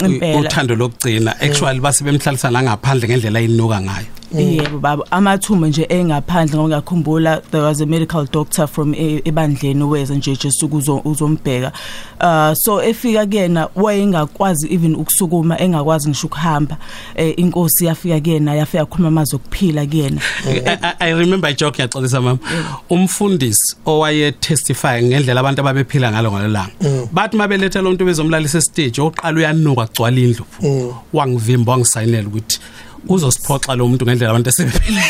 u- 0.02 0.04
Impela. 0.06 0.40
uthando 0.40 0.74
lokugcina. 0.74 1.40
Actually 1.40 1.80
base 1.80 2.04
bemhlalisa 2.04 2.50
la 2.50 2.62
ngaphandle 2.62 3.08
ngendlela 3.08 3.38
ayinuka 3.38 3.80
ngayo. 3.80 4.06
Yebo 4.34 4.78
baba. 4.78 5.04
Amathumbu 5.10 5.66
nje 5.66 5.86
engaphandle 5.88 6.56
ngoba 6.56 6.68
ngiyakhumbula 6.68 7.42
there 7.50 7.62
was 7.64 7.80
a 7.80 7.86
medical 7.86 8.24
doctor 8.24 8.66
from 8.66 8.94
e- 8.94 9.22
ebandleni 9.24 9.82
weza 9.84 10.14
nje 10.14 10.36
just 10.36 10.62
ukuzo 10.62 11.00
uzombheka. 11.04 11.72
Uh 12.20 12.52
so 12.54 12.82
efika 12.82 13.26
kuyena 13.26 13.68
wayengakwazi 13.76 14.72
even 14.74 14.94
ukusukuma 14.94 15.58
engakwazi 15.60 16.08
ngisho 16.08 16.26
ukuhamba. 16.26 16.76
Eh, 17.16 17.34
inkosi 17.36 17.84
yafika 17.86 18.20
kuyena 18.20 18.54
yafika 18.54 18.86
khuluma 18.86 19.08
amazwi 19.08 19.36
okuphila 19.36 19.86
kuyena. 19.86 20.20
I, 20.46 20.78
I- 20.82 20.94
I 21.00 21.14
remember 21.14 21.50
ijoke 21.50 21.82
yaxolisa 21.82 22.20
mama. 22.20 22.38
Umfundisi 22.90 23.76
owaye 23.86 24.32
testify 24.32 25.02
ngendlela 25.02 25.40
abantu 25.40 25.60
ababephila 25.60 26.12
ngalo 26.12 26.32
ngalelanga 26.32 26.70
bathi 27.12 27.36
mabeletha 27.36 27.82
lo 27.82 27.90
muntu 27.90 28.04
bezomlalisa 28.04 28.60
stage 28.60 29.00
oqala 29.00 29.38
uyanuka 29.38 29.86
gcwala 29.86 30.20
indlu. 30.20 30.44
Wangivimba 31.12 31.72
wangisayinela 31.72 32.28
ukuthi 32.28 32.60
uzosiphoxa 33.08 33.74
lo 33.76 33.88
muntu 33.88 34.04
ngendlela 34.04 34.30
abantu 34.30 34.48
asebephila 34.48 35.02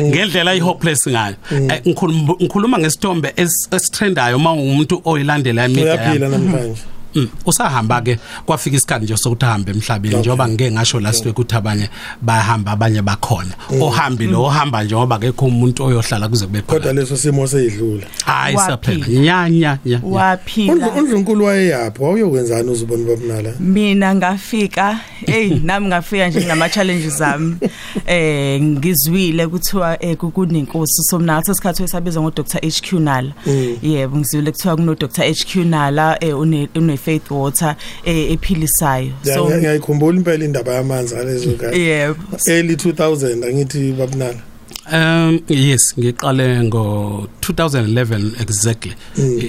ngendlela 0.00 0.50
ayihopeless 0.50 1.02
ngayo. 1.08 1.36
Eh, 1.52 1.80
ngikhuluma 1.86 2.34
ngikhuluma 2.40 2.78
ngesithombe 2.78 3.28
es- 3.36 3.68
esitrendayo 3.76 4.36
uma 4.36 4.52
umuntu 4.52 5.00
oyilandela 5.04 5.62
yami 5.62 5.82
Uyaphila 5.82 6.28
namhlanje. 6.28 6.82
Mm, 7.14 7.28
usahamba 7.46 8.00
ke 8.00 8.18
kwafika 8.46 8.76
isikhathi 8.76 9.04
nje 9.04 9.16
sokuthi 9.16 9.44
ahambe 9.44 9.70
emhlabeni 9.72 10.16
njengoba 10.16 10.48
ngeke 10.48 10.70
ngasho 10.72 11.00
last 11.00 11.24
week 11.26 11.38
ukuthi 11.38 11.56
abanye 11.56 11.88
bayahamba 12.22 12.72
abanye 12.72 13.02
bakhona. 13.02 13.54
Ohambile 13.80 14.34
ohamba 14.36 14.84
nje 14.84 14.94
ngoba 14.96 15.16
akekho 15.16 15.46
umuntu 15.46 15.84
oyohlala 15.84 16.28
kuze 16.28 16.46
kube 16.46 16.60
Kodwa 16.62 16.80
khona. 16.80 17.00
leso 17.00 17.16
simo 17.16 17.46
seyidlula. 17.46 18.06
hayi 18.26 18.56
saphela. 18.56 18.98
Waphila. 18.98 19.20
nya 19.20 19.48
nya 19.48 19.50
nya 19.50 19.78
nya. 19.84 20.00
waphila. 20.04 20.90
uNdlunkulu 20.90 21.44
wayeyaphi 21.44 22.02
wawuyokwenzani 22.02 22.70
uzobona 22.70 23.04
babunala 23.04 23.52
mina 23.60 24.14
ngafika 24.14 25.00
hey 25.26 25.48
nami 25.64 25.86
ngafika 25.86 26.28
nje 26.28 26.40
nama 26.40 26.68
challenges 26.68 27.18
zami 27.18 27.56
eh 28.06 28.62
ngizwile 28.62 29.46
kuthiwa 29.46 30.02
eh 30.04 30.16
kunenkosi. 30.16 31.02
Somna 31.02 31.34
ngathi 31.34 31.50
isikhathi 31.50 31.82
esabizwa 31.82 32.22
ngo 32.22 32.30
Dr 32.30 32.58
HQ 32.58 32.92
Nala. 32.92 33.32
Yebo 33.82 34.16
ngizwile 34.16 34.50
kuthiwa 34.50 34.76
kuno 34.76 34.94
Dr 34.94 35.24
HQ 35.24 35.56
Nala 35.56 36.18
eh 36.24 36.38
une 36.38 36.68
une 36.74 36.96
faith 37.04 37.30
water 37.30 37.76
eh 38.04 38.32
ephilisayo. 38.32 39.12
Ya, 39.24 39.34
so 39.34 39.44
ngiya- 39.44 39.58
ngiyayikhumbula 39.58 40.16
impela 40.18 40.44
indaba 40.44 40.74
yamanzi 40.74 41.14
ngalezo 41.14 41.50
khathi 41.60 41.80
yebo 41.80 42.16
early 42.48 42.74
2000 42.74 43.44
angithi 43.48 43.92
babunala 43.92 44.40
um 44.92 45.40
yes 45.48 45.94
ngiqale 45.98 46.62
ngo 46.64 47.28
2011 47.40 48.40
exactly 48.42 48.92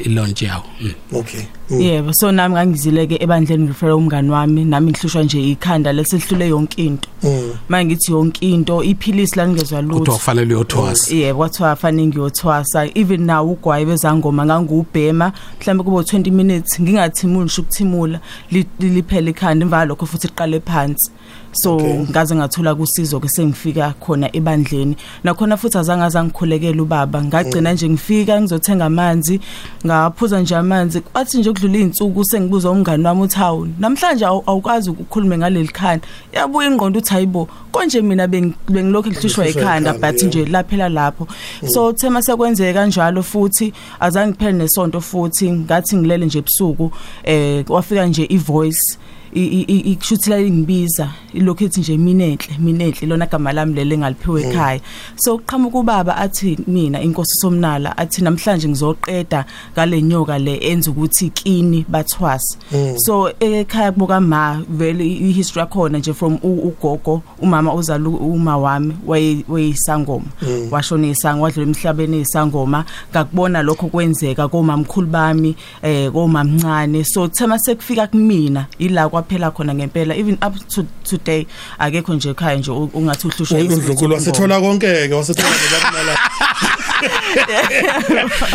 i 0.05 0.09
launch 0.09 0.41
yawo. 0.41 0.63
Mm. 0.81 0.93
okay. 1.13 1.41
Mm. 1.69 1.81
yebo 1.81 2.13
so 2.13 2.31
nami 2.31 2.53
ngangizileke 2.55 3.17
ebandleni 3.23 3.63
ngifela 3.63 3.95
umngani 3.95 4.29
wami 4.29 4.65
nami 4.65 4.91
ngihlushwa 4.91 5.23
nje 5.23 5.49
ikhanda 5.51 5.93
lesihlule 5.93 6.47
yonke 6.47 6.85
into. 6.85 7.09
Mm. 7.23 7.51
manje 7.69 7.85
ngithi 7.95 8.11
yonke 8.11 8.49
into 8.51 8.83
iphilisi 8.83 9.35
la 9.39 9.47
ngezwa 9.47 9.81
kuthiwa 9.81 9.99
lutho 9.99 10.11
kufanele 10.13 10.55
uyothwasa 10.55 11.15
yebo 11.15 11.37
kwathiwa 11.39 11.75
fanele 11.75 12.07
ngiyothwasa. 12.07 12.85
Even 12.95 13.21
nawo 13.25 13.51
ugwayi 13.51 13.85
bezangoma 13.85 14.45
ngangubhema 14.45 15.33
mhlawumbe 15.61 15.83
kubo 15.83 16.01
20 16.01 16.31
minutes 16.31 16.81
ngingathimuli 16.81 17.43
ngisho 17.45 17.61
ukuthimula 17.61 18.19
li- 18.51 18.65
liphele 18.79 19.31
ikhanda 19.31 19.65
imva 19.65 19.85
lokho 19.85 20.05
futhi 20.05 20.27
liqale 20.27 20.59
phansi. 20.59 21.11
So 21.55 21.75
Okay. 21.75 22.05
ngaze 22.11 22.35
ngathola 22.35 22.75
kusizo 22.75 23.19
ke 23.19 23.29
sengifika 23.29 23.93
khona 23.99 24.29
ebandleni. 24.35 24.95
Nakhona 25.23 25.57
futhi 25.57 25.77
azange 25.77 26.03
azangikhulekela 26.03 26.81
ubaba. 26.83 27.23
Ngagcina 27.23 27.73
nje 27.73 27.89
ngifika 27.89 28.41
ngizothenga 28.41 28.85
amanzi 28.85 29.39
ngaphuza 29.85 30.39
nje 30.41 30.55
amanzi. 30.55 31.01
Kwathi 31.01 31.37
nje 31.37 31.49
ukudlula 31.49 31.77
izinsuku 31.77 32.25
sengibuza 32.25 32.69
umngani 32.71 33.05
wami 33.05 33.21
uthi 33.21 33.35
hawu 33.37 33.67
namhlanje 33.79 34.25
awu- 34.25 34.43
awukwazi 34.45 34.89
ukukhuluma 34.89 35.37
ngaleli 35.37 35.67
khanda. 35.67 36.07
Yabuya 36.33 36.67
ingqondo 36.69 36.99
uthi 36.99 37.13
hayibo 37.13 37.47
konje 37.71 38.01
mina 38.01 38.27
beng- 38.27 38.53
bengilokhu 38.69 39.09
ngihlushwa 39.09 39.43
Ngihlushwa 39.45 39.61
ikhanda 39.61 39.89
ikhanda, 39.91 40.11
but 40.11 40.21
yeah. 40.21 40.27
nje 40.27 40.45
laphela 40.45 40.89
lapho. 40.89 41.27
So 41.67 41.93
thema 41.93 42.21
sekwenzeka 42.21 42.73
kanjalo 42.79 43.23
futhi 43.23 43.73
azange 43.99 44.33
kuphele 44.33 44.57
nesonto 44.57 45.01
futhi 45.01 45.51
ngathi 45.51 45.95
ngilele 45.97 46.25
nje 46.25 46.39
ebusuku 46.39 46.91
eh 47.23 47.65
wafika 47.69 48.05
nje 48.05 48.25
ivoice. 48.29 48.97
Ikushuthila 49.35 50.39
ingibiza 50.39 51.09
ilokhu 51.33 51.63
ethi 51.63 51.79
nje 51.79 51.97
minenhle 51.97 52.57
minenhle 52.59 53.07
lona 53.07 53.25
gama 53.25 53.53
lami 53.53 53.73
lele 53.73 53.97
ngaliphiwe 53.97 54.41
ekhaya. 54.43 54.79
So 55.15 55.35
uqhamuka 55.35 55.79
ubaba 55.79 56.17
athi 56.17 56.57
mina 56.67 57.01
inkosi 57.01 57.35
somnala 57.41 57.97
athi 57.97 58.21
namhlanje 58.23 58.67
ngizoqeda 58.69 59.45
ngale 59.73 60.01
nyoka 60.01 60.39
le 60.39 60.55
enza 60.57 60.91
ukuthi 60.91 61.29
kini 61.29 61.85
bathwasa 61.89 62.57
so 62.97 63.29
ekhaya 63.39 63.91
kubuka 63.91 64.21
ma 64.21 64.61
vele 64.69 65.05
ihistory 65.07 65.59
yakhona 65.59 65.97
nje 65.97 66.13
from 66.13 66.37
ugogo 66.43 67.21
umama 67.41 67.73
uzala 67.73 68.09
u- 68.09 68.15
uma 68.33 68.57
wami 68.57 68.93
waye- 69.07 69.43
wayisangoma 69.47 70.25
washona 70.71 71.07
isangoma 71.07 71.43
wadlula 71.43 71.67
emhlabeni 71.67 72.19
isangoma 72.21 72.85
ngakubona 73.11 73.61
lokho 73.61 73.87
kwenzeka 73.87 74.47
komamkhulu 74.47 75.07
bami 75.07 75.55
eh 75.83 76.11
komamncane. 76.11 77.03
So 77.03 77.27
thema 77.27 77.59
sekufika 77.59 78.07
kumina 78.07 78.65
ila 78.79 79.07
kwaphela 79.25 79.51
khona 79.51 79.73
ngempela. 79.73 80.15
Even 80.15 80.37
up 80.41 80.55
to 80.69 80.85
today 81.03 81.47
akekho 81.79 82.13
nje 82.13 82.29
ekhaya 82.29 82.57
nje 82.57 82.71
ungathi 82.71 83.27
uhlushwa 83.27 83.59
uNdlunkulu 83.59 84.13
wasethola 84.13 84.59
konke 84.61 85.07
ke 85.07 85.13
wasethola 85.13 85.49
babunala 85.71 86.17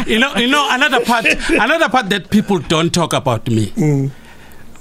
you 0.06 0.18
know 0.18 0.36
you 0.36 0.48
know 0.48 0.70
another 0.70 1.04
part 1.04 1.26
another 1.60 1.90
part 1.90 2.08
that 2.08 2.30
people 2.30 2.58
don't 2.68 2.92
talk 2.92 3.12
about 3.14 3.48
me. 3.48 3.72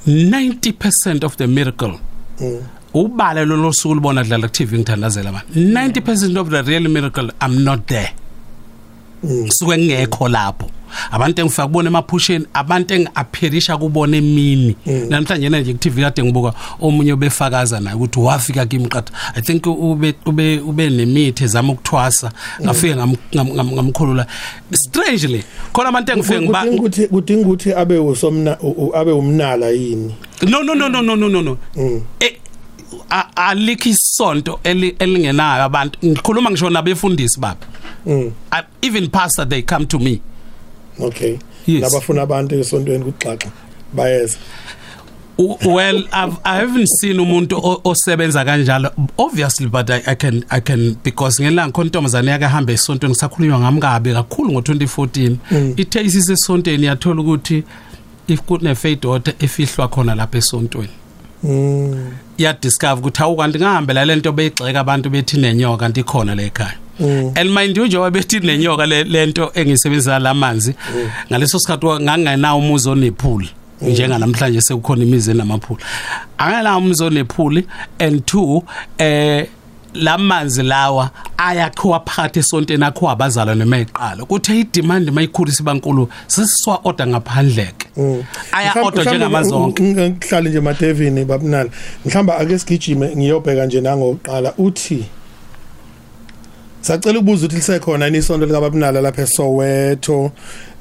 90% 0.07 1.23
of 1.23 1.37
the 1.37 1.47
miracle 1.47 1.99
ubale 2.93 3.45
lolo 3.45 3.73
suku 3.73 3.95
libona 3.95 4.23
dlala 4.23 4.47
ku 4.47 4.53
TV 4.53 4.77
ngithandazela 4.77 5.31
manje 5.31 5.99
90% 5.99 6.39
of 6.39 6.49
the 6.49 6.61
real 6.61 6.87
miracle 6.87 7.31
i'm 7.41 7.63
not 7.63 7.85
there 7.85 8.13
ngisuke 9.25 9.77
ngingekho 9.77 10.27
lapho. 10.29 10.69
Abantu 11.11 11.41
engifika 11.41 11.67
kubona 11.67 11.89
emaphusheni 11.89 12.45
abantu 12.53 12.93
engiapherisha 12.93 13.77
kubona 13.77 14.17
emini. 14.17 14.75
Mm. 14.85 15.07
Namhlanje 15.09 15.49
nje 15.49 15.73
ku-TV 15.73 16.01
kade 16.01 16.23
ngibuka 16.23 16.53
omunye 16.81 17.13
obefakaza 17.13 17.79
naye 17.79 17.95
ukuthi 17.95 18.19
wafika 18.19 18.65
kimi 18.65 18.87
qatha. 18.87 19.11
I 19.35 19.41
think 19.41 19.65
ube 19.65 20.15
ube 20.25 20.59
ube 20.59 20.89
nemithi 20.89 21.43
ezama 21.43 21.73
ukuthwasa. 21.73 22.31
Mm. 22.59 22.65
Ngafike 22.65 22.95
ngamkhulula 23.35 24.25
strangely 24.71 25.43
khona 25.73 25.89
abantu 25.89 26.11
engifike 26.11 26.41
ngiba 26.41 26.65
ukuthi 26.65 27.07
kudinga 27.07 27.47
ukuthi 27.47 27.73
abe 27.73 27.97
usomna 27.97 28.57
abe 28.95 29.11
umnala 29.11 29.69
yini? 29.69 30.15
No 30.47 30.63
no 30.63 30.73
no 30.73 30.89
no 30.89 31.01
no 31.01 31.15
no 31.15 31.41
no 31.41 31.57
eh 32.19 32.39
alikho 33.35 33.89
isonto 33.89 34.59
eli- 34.63 34.95
elingenayo 34.99 35.63
abantu. 35.63 35.99
Ngikhuluma 36.05 36.49
ngisho 36.51 36.69
nabefundisi 36.69 37.39
baba 37.39 37.65
Mm. 38.05 38.31
I- 38.51 38.63
even 38.87 39.07
pastor 39.09 39.45
they 39.49 39.61
come 39.61 39.85
to 39.85 39.99
me. 39.99 40.21
Okay. 40.99 41.37
Yes. 41.67 41.81
nabafuna 41.81 42.21
abantu 42.21 42.55
esontweni 42.55 43.03
kuxaxa 43.03 43.49
bayeza. 43.93 44.37
W- 45.37 45.57
well 45.75 45.97
I've, 46.11 46.37
i 46.43 46.59
haven't 46.59 46.87
seen 46.99 47.19
umuntu 47.19 47.57
o- 47.57 47.81
osebenza 47.83 48.45
kanjalo. 48.45 48.91
Obviously 49.17 49.67
but 49.67 49.89
I, 49.89 50.01
i 50.05 50.15
can 50.15 50.43
i 50.49 50.59
can 50.61 50.95
because 51.03 51.39
ngelanga 51.43 51.71
khona 51.71 51.85
intombazane 51.85 52.31
yake 52.31 52.45
hamba 52.45 52.73
esontweni 52.73 53.11
ngisakhulunywa 53.13 53.59
ngamkabi 53.59 54.13
kakhulu 54.13 54.51
ngo2014 54.51 55.37
ithe 55.77 56.01
isise 56.01 56.33
esontweni 56.33 56.85
yathola 56.85 57.21
ukuthi 57.21 57.63
if 58.27 58.41
kune 58.41 58.75
faith 58.75 59.01
daughter 59.01 59.33
efihlwa 59.39 59.87
khona 59.87 60.15
lapha 60.15 60.37
esontweni. 60.37 60.89
Mm. 61.43 62.11
Ya 62.43 62.53
discover 62.61 62.99
ukuthi 62.99 63.23
awu 63.23 63.35
kanti 63.37 63.59
ngahambela 63.59 64.05
lento 64.05 64.31
beyigxeka 64.31 64.79
abantu 64.79 65.09
bethi 65.09 65.37
nenyoka 65.37 65.77
kanti 65.77 65.99
ikhona 65.99 66.35
la 66.35 66.43
ekhaya. 66.43 66.73
Mm. 66.99 67.31
and 67.35 67.49
mind 67.53 67.77
you 67.77 67.85
njengoba 67.85 68.11
bethi 68.11 68.39
nenyoka 68.39 68.85
le- 68.85 69.03
lento 69.03 69.51
engisebenzisa 69.55 70.19
lamanzi 70.19 70.73
ngaleso 71.31 71.59
sikhathi 71.59 71.85
wa- 71.85 71.99
ngangenawo 71.99 72.59
umuzi 72.59 72.89
onephuli 72.89 73.49
njenganamhlanje 73.81 74.61
sekukhona 74.61 75.03
imizi 75.03 75.31
enamaphuli. 75.31 75.83
Angela 76.37 76.77
umuzi 76.77 77.03
onephuli 77.03 77.65
and 77.99 78.25
two 78.25 78.63
eh 78.97 79.45
lamanzi 79.93 80.63
lawa 80.63 81.09
ayakhiwa 81.37 81.99
phakathi 81.99 82.39
esonteni 82.39 82.83
akhiwa 82.83 83.11
abazalwane 83.11 83.65
mayiqala 83.65 84.25
kuthe 84.25 84.59
idemand 84.59 85.09
mayikhulu 85.11 85.51
sibankulu 85.51 86.09
siswa 86.27 86.79
order 86.83 87.07
ngaphandleke. 87.07 87.87
Aya 88.51 88.73
order 88.83 89.05
njengamazonke. 89.05 89.83
ngihlale 89.83 90.49
nje 90.49 90.59
madevini 90.59 91.25
babunala 91.25 91.69
mhlamba 92.05 92.37
ake 92.37 92.59
sigijime 92.59 93.15
ngiyobheka 93.15 93.65
nje 93.65 93.81
nangoqala 93.81 94.53
uthi 94.57 95.05
Sacela 96.81 97.19
ukubuza 97.19 97.45
ukuthi 97.45 97.55
lisekhona 97.55 98.05
yini 98.05 98.17
isonto 98.17 98.45
lika 98.45 98.61
babunala 98.61 99.01
lapha 99.01 99.21
eSoweto 99.21 100.31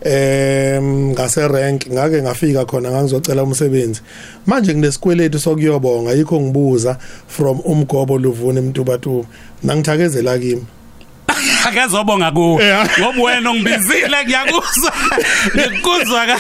em 0.01 1.11
ngase 1.11 1.49
rank 1.49 1.87
ngake 1.91 2.23
ngafika 2.23 2.65
khona 2.65 2.91
ngangizocela 2.91 3.43
umsebenzi. 3.43 4.01
Manje 4.47 4.75
nginesikweletu 4.75 5.39
sokuyobonga 5.39 6.13
yikho 6.13 6.41
ngibuza 6.41 6.99
from 7.27 7.61
umgobo 7.65 8.19
luvuna 8.19 8.61
emtubatuba 8.61 9.27
nangithakezela 9.63 10.39
kimi. 10.39 10.67
akezobonga 11.67 12.31
kuwe 12.31 12.65
Yeah. 12.65 12.89
ngoba 13.01 13.23
wena 13.23 13.51
ungibizile 13.51 14.17
ngiyakuzwa 14.25 14.93
ngikuzwa 15.57 16.27
ka. 16.27 16.39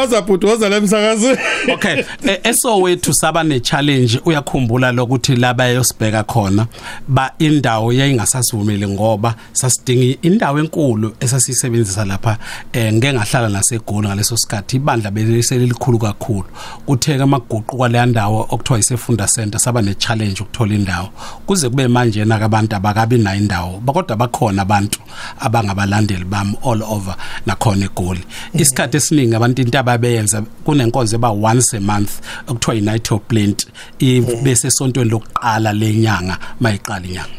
Woza 0.00 0.22
bhuti 0.22 0.46
woza 0.46 0.68
lemsakazo 0.68 1.36
okay 1.74 2.04
e- 2.26 2.40
esowethu 2.44 3.14
saba 3.14 3.42
ne 3.44 3.60
challenge 3.60 4.20
uyakhumbula 4.24 4.92
lokuthi 4.92 5.36
laba 5.36 5.66
yosibheka 5.66 6.22
khona 6.24 6.66
ba 7.08 7.32
indawo 7.38 7.92
yayingasasivumeli 7.92 8.88
ngoba 8.88 9.34
sasidinga 9.52 10.16
indawo 10.22 10.58
enkulu 10.58 11.14
esasisebenzisa 11.20 12.04
lapha 12.04 12.36
eh 12.72 12.92
ngeke 12.92 13.12
ngahlala 13.12 13.48
nasegoli 13.48 14.08
ngaleso 14.08 14.36
sikhathi 14.36 14.76
ibandla 14.76 15.10
beliselikhulu 15.10 15.98
kakhulu. 15.98 16.44
Kutheka 16.86 17.24
amaguqu 17.24 17.76
kwale 17.76 18.06
ndawo 18.06 18.46
okuthiwa 18.50 18.78
isefunda 18.78 19.26
center 19.26 19.60
saba 19.60 19.82
ne 19.82 19.94
challenge 19.94 20.42
ukuthola 20.42 20.74
indawo. 20.74 21.08
Kuze 21.46 21.68
kube 21.68 21.88
manje 21.88 22.24
na 22.24 22.34
abantu 22.36 22.76
abakabi 22.76 23.18
nayo 23.32 23.40
indawo. 23.40 23.82
Kodwa 23.92 24.16
bakhona 24.16 24.62
abantu 24.62 25.00
abangabalandeli 25.40 26.24
bami 26.24 26.56
all 26.64 26.82
over 26.82 27.16
nakhona 27.46 27.86
egoli. 27.86 28.24
Isikhathi 28.54 28.96
esiningi 28.96 29.34
abantu 29.36 29.62
into 29.62 29.78
ababeyenza 29.78 30.42
kunenkonzo 30.64 31.16
eba 31.16 31.30
once 31.30 31.76
a 31.76 31.80
month 31.80 32.20
okuthiwa 32.46 32.76
i-night 32.76 33.12
of 33.12 33.20
plant 33.28 33.66
bese 34.42 34.68
esontweni 34.68 35.10
lokuqala 35.10 35.72
lenyanga 35.72 36.38
mayiqala 36.60 37.06
inyanga. 37.06 37.36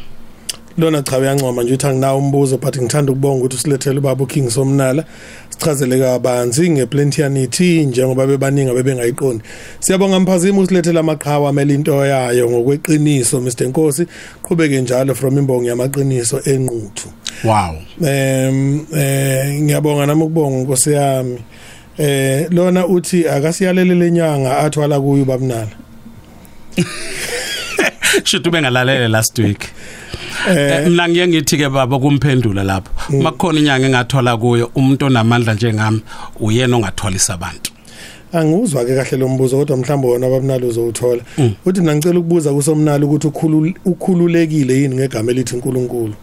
Lona 0.78 1.02
cha 1.02 1.18
uyancoma 1.18 1.62
nje 1.62 1.74
uthi 1.74 1.86
anginawo 1.86 2.18
umbuzo 2.18 2.58
but 2.58 2.76
ngithanda 2.76 3.12
ukubonga 3.12 3.44
ukuthi 3.44 3.56
usilethele 3.56 3.98
ubaba 3.98 4.24
uKing 4.24 4.50
Somnala. 4.50 5.04
Sichazele 5.50 5.98
kabanzi 5.98 6.70
ngeplantianity 6.70 7.86
njengoba 7.86 8.26
bebaningi 8.26 8.72
bebengayiqondi 8.72 9.44
siyabonga 9.80 10.20
mphazima 10.20 10.60
usilethele 10.60 10.98
amaqhawe 10.98 11.48
amele 11.48 11.74
into 11.74 12.06
yayo 12.06 12.50
ngokweqiniso 12.50 13.40
Mr 13.40 13.66
Nkosi. 13.68 14.06
Qhubeke 14.42 14.80
njalo 14.80 15.14
from 15.14 15.38
imbongi 15.38 15.68
yamaqiniso 15.68 16.40
enquthu. 16.44 17.08
Wow. 17.44 17.76
Em 18.08 18.86
eh 18.96 19.60
ngiyabonga 19.62 20.06
nami 20.06 20.22
ukubonga 20.22 20.58
Nkosi 20.62 20.92
yami. 20.92 21.38
Eh 21.98 22.46
lona 22.50 22.86
uthi 22.86 23.28
akasiyalele 23.28 23.94
lenyanga 23.94 24.58
athwala 24.58 25.00
kuyo 25.00 25.22
ubabunala 25.22 25.68
should 28.24 28.44
bengalalele 28.50 29.08
last 29.10 29.38
week. 29.38 29.68
Eh, 30.48 30.86
mina 30.88 31.08
ngiye 31.08 31.28
ngithi 31.28 31.56
ke 31.56 31.68
baba 31.68 31.98
kumphendula 31.98 32.64
lapho. 32.64 32.90
Makukhona 33.22 33.60
inyanga 33.60 33.86
engathola 33.86 34.36
kuyo 34.36 34.70
umuntu 34.74 35.06
onamandla 35.06 35.54
njengami 35.54 36.00
uyena 36.40 36.76
ongathwalisa 36.76 37.34
abantu 37.34 37.70
anguzwa 38.32 38.84
ke 38.84 38.94
kahle 38.96 39.16
lo 39.18 39.28
mbuzo 39.28 39.56
kodwa 39.56 39.76
mhlawumbe 39.76 40.08
wona 40.08 40.28
babunalo 40.28 40.68
uzowuthola. 40.68 41.22
Uthi 41.66 41.80
mina 41.80 41.94
ngicela 41.96 42.18
ukubuza 42.18 42.52
kusomnalo 42.52 43.06
ukuthi 43.06 43.26
ukhulu- 43.26 43.74
ukhululekile 43.84 44.80
yini 44.80 44.94
ngegama 44.94 45.30
elithi 45.30 45.54
uNkulunkulu 45.54 46.14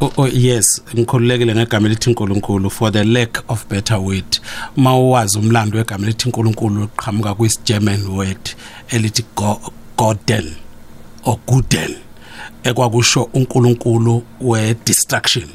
Oh, 0.00 0.12
oh 0.16 0.28
yes 0.28 0.82
ngikhululekile 0.94 1.54
ngegama 1.54 1.86
elithi 1.86 2.08
uNkulunkulu 2.10 2.70
for 2.70 2.92
the 2.92 3.04
lack 3.04 3.44
of 3.48 3.66
better 3.68 3.96
word. 3.98 4.40
Mawazi 4.76 5.38
umlando 5.38 5.78
wegama 5.78 6.04
elithi 6.04 6.24
uNkulunkulu 6.28 6.84
uqhamuka 6.84 7.34
kwis 7.34 7.60
German 7.64 8.06
word 8.06 8.50
elithi 8.90 9.22
go- 9.96 10.04
Gorden 10.14 10.54
or 11.24 11.38
Guden 11.46 11.94
ekwakusho 12.64 13.28
uNkulunkulu 13.34 14.22
we 14.40 14.74
destruction 14.86 15.48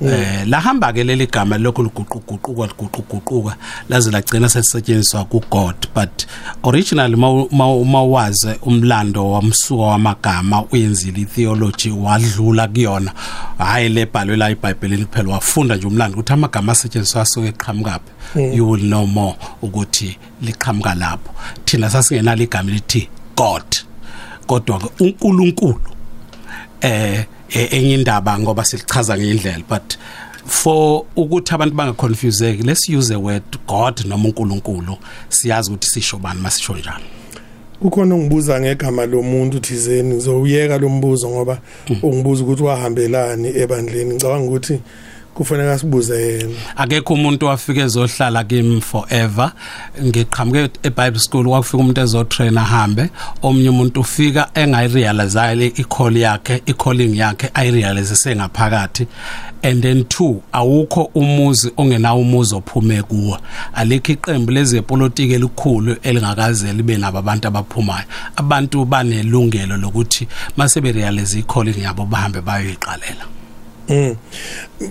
eh 0.00 0.46
lahamba 0.48 0.92
ke 0.92 1.04
leli 1.04 1.26
gama 1.26 1.58
lokho 1.58 1.82
liguquguquka 1.82 2.66
liguquguquka 2.66 3.56
laze 3.88 4.10
lagcina 4.10 4.48
selisetshenziswa 4.48 5.24
ku 5.24 5.42
God 5.50 5.74
but 5.94 6.26
originally 6.62 7.16
mawazi 7.16 8.48
umlando 8.62 9.30
wamsuka 9.30 9.82
wamagama 9.82 10.64
uyenzile 10.72 11.20
itheology 11.20 11.90
wadlula 11.90 12.68
kuyona. 12.68 13.12
Hayi 13.58 13.88
lebhalwe 13.88 14.36
la 14.36 14.50
iBhayibhelini 14.50 15.04
kuphela 15.04 15.32
wafunda 15.34 15.76
nje 15.76 15.86
umlando 15.86 16.14
ukuthi 16.18 16.32
amagama 16.32 16.72
asetshenziswa 16.72 17.22
asuke 17.22 17.48
eqhamukapi 17.48 18.10
you 18.56 18.70
will 18.70 18.80
know 18.80 19.06
more 19.06 19.36
ukuthi 19.62 20.18
liqhamuka 20.42 20.94
lapho. 20.94 21.34
Thina 21.64 21.90
sasingenalo 21.90 22.42
igama 22.42 22.70
lithi 22.70 23.08
God. 23.38 23.76
Kodwa 24.46 24.78
ke 24.78 25.04
uNkulunkulu 25.04 25.80
eh 26.80 27.24
eh, 27.50 27.72
enye 27.72 27.94
indaba 27.94 28.38
ngoba 28.38 28.64
silichaza 28.64 29.18
ngendlela 29.18 29.64
but 29.68 29.96
for 30.46 31.04
ukuthi 31.16 31.54
abantu 31.54 31.74
bangaconfuseki 31.76 32.62
let's 32.62 32.88
use 32.88 33.08
the 33.08 33.16
word 33.16 33.42
god 33.66 34.06
noma 34.06 34.28
uNkulunkulu 34.28 34.96
siyazi 35.28 35.70
ukuthi 35.70 35.88
sisho 35.90 36.18
bani 36.18 36.40
masisho 36.40 36.76
njalo. 36.76 37.04
Kukhona 37.80 38.14
ungibuza 38.14 38.60
ngegama 38.60 39.06
lomuntu 39.06 39.60
thizeni 39.60 40.14
ngizowuyeka 40.14 40.78
lo 40.78 40.88
mbuzo 40.88 41.30
ngoba 41.30 41.58
ungibuza 42.02 42.44
ukuthi 42.44 42.62
wahambelani 42.62 43.48
ebandleni. 43.48 44.14
Ngicabanga 44.14 44.46
ukuthi 44.46 44.80
kufanele 45.38 45.78
sibuze 45.78 46.22
yena 46.22 46.54
akekho 46.76 47.14
umuntu 47.14 47.46
wafika 47.46 47.80
ezohlala 47.80 48.44
kimi 48.44 48.80
forever. 48.80 49.52
Ngiqhamuke 50.04 50.70
eBible 50.82 51.18
school 51.18 51.44
kwafika 51.44 51.78
umuntu 51.78 52.00
ezotrain 52.00 52.58
ahambe. 52.58 53.10
Omnye 53.42 53.68
umuntu 53.68 54.00
ufika 54.00 54.50
engayirealize 54.54 55.72
i-call 55.76 56.16
yakhe 56.16 56.62
i-calling 56.66 57.16
yakhe 57.16 57.50
ayirealize 57.54 58.16
sengaphakathi 58.16 59.06
and 59.62 59.82
then 59.82 60.04
two 60.04 60.42
awukho 60.52 61.10
umuzi 61.14 61.72
ongenawo 61.76 62.20
umuzi 62.20 62.54
ophume 62.54 63.02
kuwo. 63.02 63.38
Alikho 63.74 64.12
iqembu 64.12 64.52
lezepolitiki 64.52 65.34
elikhulu 65.34 65.96
elingakaze 66.02 66.72
libe 66.72 66.96
nabo 66.96 67.18
abantu 67.18 67.48
abaphumayo. 67.48 68.04
Abantu 68.36 68.84
banelungelo 68.84 69.76
lokuthi 69.76 70.28
mase 70.56 70.80
berealize 70.80 71.38
i-calling 71.38 71.82
yabo 71.82 72.04
bahambe 72.04 72.40
bayoyiqalela. 72.40 73.38
Mm. 73.88 74.16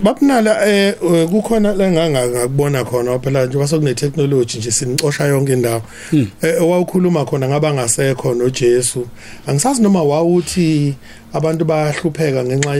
Babunala 0.02 0.66
eh 0.68 0.94
kukhona 1.30 1.72
la 1.72 1.90
ngangakubona 1.90 2.84
khona 2.84 3.18
phela 3.18 3.46
nje 3.46 3.58
kwasokune 3.58 3.94
technology 3.94 4.58
nje 4.58 4.70
sinicosha 4.70 5.24
yonke 5.24 5.52
indawo. 5.52 5.82
Eh 6.42 6.62
owawukhuluma 6.62 7.24
khona 7.24 7.48
ngaba 7.48 7.74
ngasekho 7.74 8.34
noJesu. 8.34 9.06
Angisazi 9.46 9.82
noma 9.82 10.02
wawuthi 10.02 10.94
abantu 11.32 11.64
bayahlupheka 11.64 12.44
ngenxa 12.44 12.76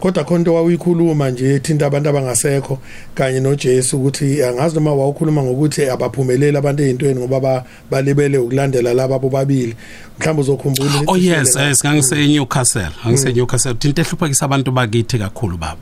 kodwa 0.00 0.24
khona 0.24 0.38
into 0.38 0.54
wayikhuluma 0.54 1.30
nje 1.30 1.54
ethinta 1.54 1.86
abantu 1.86 2.08
abangasekho 2.08 2.78
kanye 3.14 3.40
noJesu 3.40 3.96
ukuthi 3.96 4.42
angazi 4.42 4.74
noma 4.74 4.94
wawukhuluma 4.94 5.42
ngokuthi 5.42 5.88
abaphumeleli 5.88 6.56
abantu 6.56 6.82
ezintweni 6.82 7.20
ngoba 7.20 7.40
ba- 7.40 7.64
balibele 7.90 8.38
ukulandela 8.38 8.94
laba 8.94 9.18
bobabili 9.18 9.74
mhlawumbe 10.18 10.42
uzokhumbula 10.42 10.90
Oh 11.06 11.16
yes, 11.16 11.56
yes 11.56 11.84
ngangise 11.84 12.26
Newcastle. 12.28 12.88
Ngangise 13.04 13.32
Newcastle. 13.32 13.76
Into 13.84 14.02
ehluphekisa 14.02 14.44
abantu 14.44 14.72
bakithi 14.72 15.18
kakhulu 15.18 15.56
baba. 15.56 15.80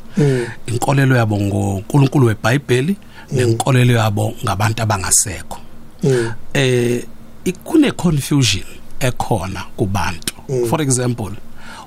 Inkolelo 0.67 1.17
yabo 1.17 1.41
ngoNkulunkulu 1.41 2.27
weBhayibheli 2.27 2.97
nenkolelo 3.33 3.93
yabo 3.95 4.35
ngabantu 4.45 4.83
abangasekho. 4.83 5.59
Mm. 6.03 6.33
Eh 6.55 7.05
ikune 7.45 7.91
confusion 7.93 8.65
ekhona 9.01 9.63
kubantu. 9.77 10.35
For 10.69 10.83
example, 10.83 11.33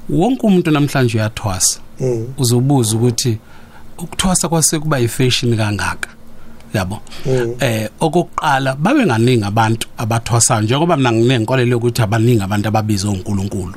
wonke 0.09 0.47
umuntu 0.47 0.71
namhlanje 0.71 1.17
uyathwasa. 1.17 1.79
Mm. 1.99 2.27
Uzobuza 2.37 2.95
ukuthi 2.95 3.37
ukuthwasa 3.97 4.49
kwase 4.49 4.79
kuba 4.79 4.99
ifashion 4.99 5.57
kangaka. 5.57 6.09
Yabo. 6.73 6.99
Eh 7.59 7.89
okokuqala 7.99 8.75
babe 8.75 9.05
nganingi 9.05 9.43
abantu 9.45 9.87
abathwasayo 9.97 10.61
njengoba 10.61 10.97
mina 10.97 11.11
nginenkolelo 11.11 11.77
ukuthi 11.77 12.01
abaningi 12.01 12.41
abantu 12.43 12.67
ababizwa 12.67 13.11
uNkulunkulu. 13.11 13.75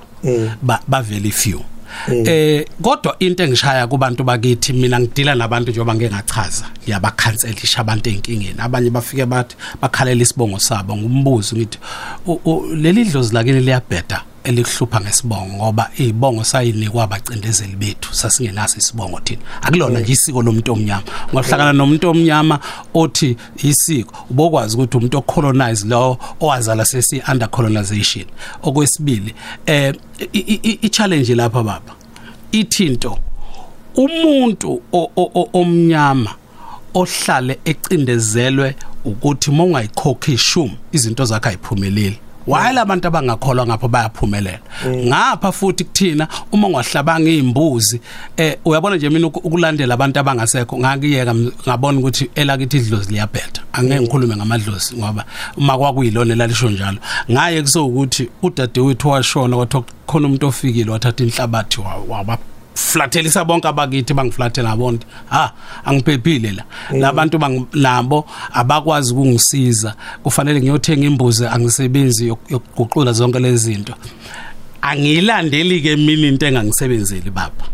Ba 0.62 0.81
ba 0.88 1.02
very 1.02 1.31
few. 1.31 1.61
Eh 2.09 2.64
kodwa 2.83 3.16
into 3.18 3.42
engishaya 3.44 3.87
kubantu 3.87 4.24
bakithi 4.24 4.72
mina 4.72 5.00
ngidila 5.00 5.35
nabantu 5.35 5.70
njengoba 5.70 5.94
ngeke 5.94 6.14
ngachaza 6.14 6.64
ngiyabakhanselisha 6.85 7.81
abantu 7.81 8.11
enkingeni 8.11 8.54
abanye 8.59 8.90
bafike 8.90 9.26
bathi 9.26 9.57
bakhalela 9.83 10.22
isibongo 10.22 10.59
sabo 10.59 10.96
ngumbuzo 10.96 11.57
ngithi 11.57 11.78
"U- 12.26 12.40
u- 12.44 12.74
leli 12.74 13.04
dlozi 13.04 13.35
lakini 13.35 13.61
liyabheda 13.61 14.22
elikuhlupha 14.44 15.01
ngesibongo 15.01 15.55
ngoba 15.57 15.90
izibongo 15.98 16.44
sayinikwa 16.44 17.05
abacindezeli 17.05 17.77
bethu 17.77 18.14
sasingenaso 18.14 18.79
isibongo 18.79 19.20
thina. 19.20 19.42
Akulona 19.62 20.01
nje 20.01 20.12
isiko 20.12 20.42
lomuntu 20.42 20.72
omnyama. 20.72 21.03
Ngohlakana 21.33 21.72
nomuntu 21.72 22.09
omnyama 22.11 22.59
othi 22.94 23.37
isiko 23.57 24.14
ubokwazi 24.31 24.77
ukuthi 24.77 24.96
umuntu 24.96 25.18
ocolonize 25.18 25.87
lo 25.88 26.18
owazala 26.40 26.85
sesi 26.85 27.22
under 27.33 27.51
colonization 27.51 28.24
okwesibili 28.62 29.35
eh 29.66 29.94
i- 30.33 30.88
challenge 30.88 31.35
lapha 31.35 31.62
baba 31.62 31.94
ithinto 32.53 33.18
umuntu 33.94 34.83
omnyama 35.53 36.31
ohlale 36.94 37.59
ecindezelwe 37.64 38.74
ukuthi 39.05 39.51
mongayikhokhi 39.51 40.33
ishumi 40.33 40.77
izinto 40.92 41.24
zakhe 41.24 41.48
ayiphumeleli. 41.48 42.18
Wayela 42.48 42.80
abantu 42.82 43.08
abangakholwa 43.08 43.66
ngapha 43.66 43.88
bayaphumelela? 43.88 44.58
Ngapha 44.87 45.52
futhi 45.52 45.84
kuthina 45.84 46.28
uma 46.52 46.66
ungahlabanga 46.68 47.30
izimbuzi 47.30 48.00
eh 48.37 48.56
uyabona 48.64 48.96
nje 48.96 49.08
mina 49.11 49.26
uku- 49.26 49.40
ukulandela 49.44 49.94
abantu 49.94 50.20
abangasekho 50.20 50.78
ngakiyeka 50.78 51.30
m- 51.34 51.52
ngabona 51.68 51.98
ukuthi 51.98 52.30
elakithi 52.34 52.76
idlozi 52.76 53.12
liyabhetha 53.12 53.62
angeke 53.72 54.00
ngikhulume 54.00 54.37
ngamadlozi 54.37 54.96
ngoba 54.96 55.24
uma 55.56 55.78
kwakuyilona 55.78 56.32
elalisho 56.32 56.70
njalo. 56.70 56.98
Ngaye 57.30 57.62
kusokuthi 57.62 58.28
udadewethu 58.42 59.08
washona 59.08 59.56
kwathiwa 59.56 59.84
khona 60.06 60.26
umuntu 60.26 60.46
ofikile 60.46 60.90
wathatha 60.90 61.24
inhlabathi 61.24 61.80
wa- 61.80 62.02
waba 62.08 62.38
flathelisa 62.78 63.44
bonke 63.44 63.68
abakithi 63.68 64.14
bangiflathela 64.14 64.68
ngabona 64.70 64.98
ha 65.30 65.52
angiphephile 65.84 66.52
la. 66.52 66.64
Labantu 66.92 67.38
bang- 67.38 67.66
nabo 67.74 68.24
abakwazi 68.52 69.12
ukungisiza. 69.12 69.94
Kufanele 70.22 70.60
ngiyothenga 70.60 71.06
imbuzi 71.06 71.46
angisebenzi 71.46 72.28
yok- 72.28 72.50
yokuguqula 72.50 73.12
zonke 73.12 73.38
lezi 73.38 73.72
zinto. 73.74 73.94
Angilandeli 74.82 75.80
ke 75.82 75.96
mina 75.96 76.28
into 76.28 76.46
engangisebenzeli 76.46 77.30
baba. 77.30 77.64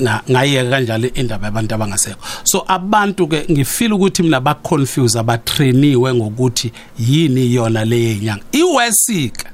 Na 0.00 0.20
ngayeka 0.30 0.70
kanjalo 0.70 1.08
indaba 1.14 1.46
yabantu 1.46 1.74
abangasekho. 1.74 2.18
So 2.44 2.64
abantu 2.68 3.26
ke 3.28 3.44
ngifeel 3.50 3.92
ukuthi 3.92 4.22
mina 4.22 4.40
ba 4.40 4.54
confuse 4.54 5.18
abatrainiwe 5.18 6.14
ngokuthi 6.14 6.72
yini 6.98 7.54
yona 7.54 7.84
leyenyanga 7.84 8.42
iwesika 8.52 9.50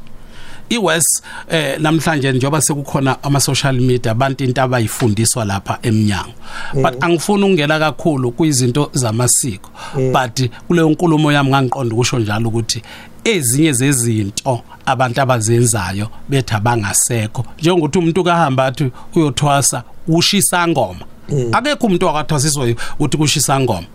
iWest 0.68 1.22
eh 1.50 1.81
namhlanje 1.81 2.33
njoba 2.33 2.61
sekukhona 2.61 3.22
ama 3.22 3.40
social 3.40 3.81
media 3.81 4.12
abantu 4.12 4.44
into 4.44 4.62
abayifundiswa 4.62 5.44
lapha 5.44 5.79
eminyango 5.83 6.33
but 6.74 7.05
angifuni 7.05 7.44
ukungena 7.44 7.79
kakhulu 7.79 8.33
kuyizinto 8.33 8.90
zamasiko. 8.92 9.70
But 10.12 10.50
kuleyo 10.68 10.90
nkulumo 10.90 11.33
yami 11.33 11.50
ngangiqonda 11.50 11.94
ukusho 11.94 12.18
njalo 12.18 12.48
ukuthi 12.48 12.83
ezinye 13.24 13.72
zezinto 13.72 14.62
abantu 14.87 15.20
abazenzayo 15.20 16.09
bethi 16.29 16.55
abangasekho 16.55 17.44
njengokuthi 17.59 17.98
umuntu 17.98 18.24
kahamba 18.24 18.66
athi 18.66 18.90
uyothwasa 19.14 19.83
ushisa 20.09 20.68
ngoma. 20.68 21.05
Akekho 21.53 21.87
umuntu 21.87 22.07
wakathwasiswa 22.07 22.74
ukuthi 22.98 23.16
kushisa 23.16 23.61
ngoma. 23.61 23.87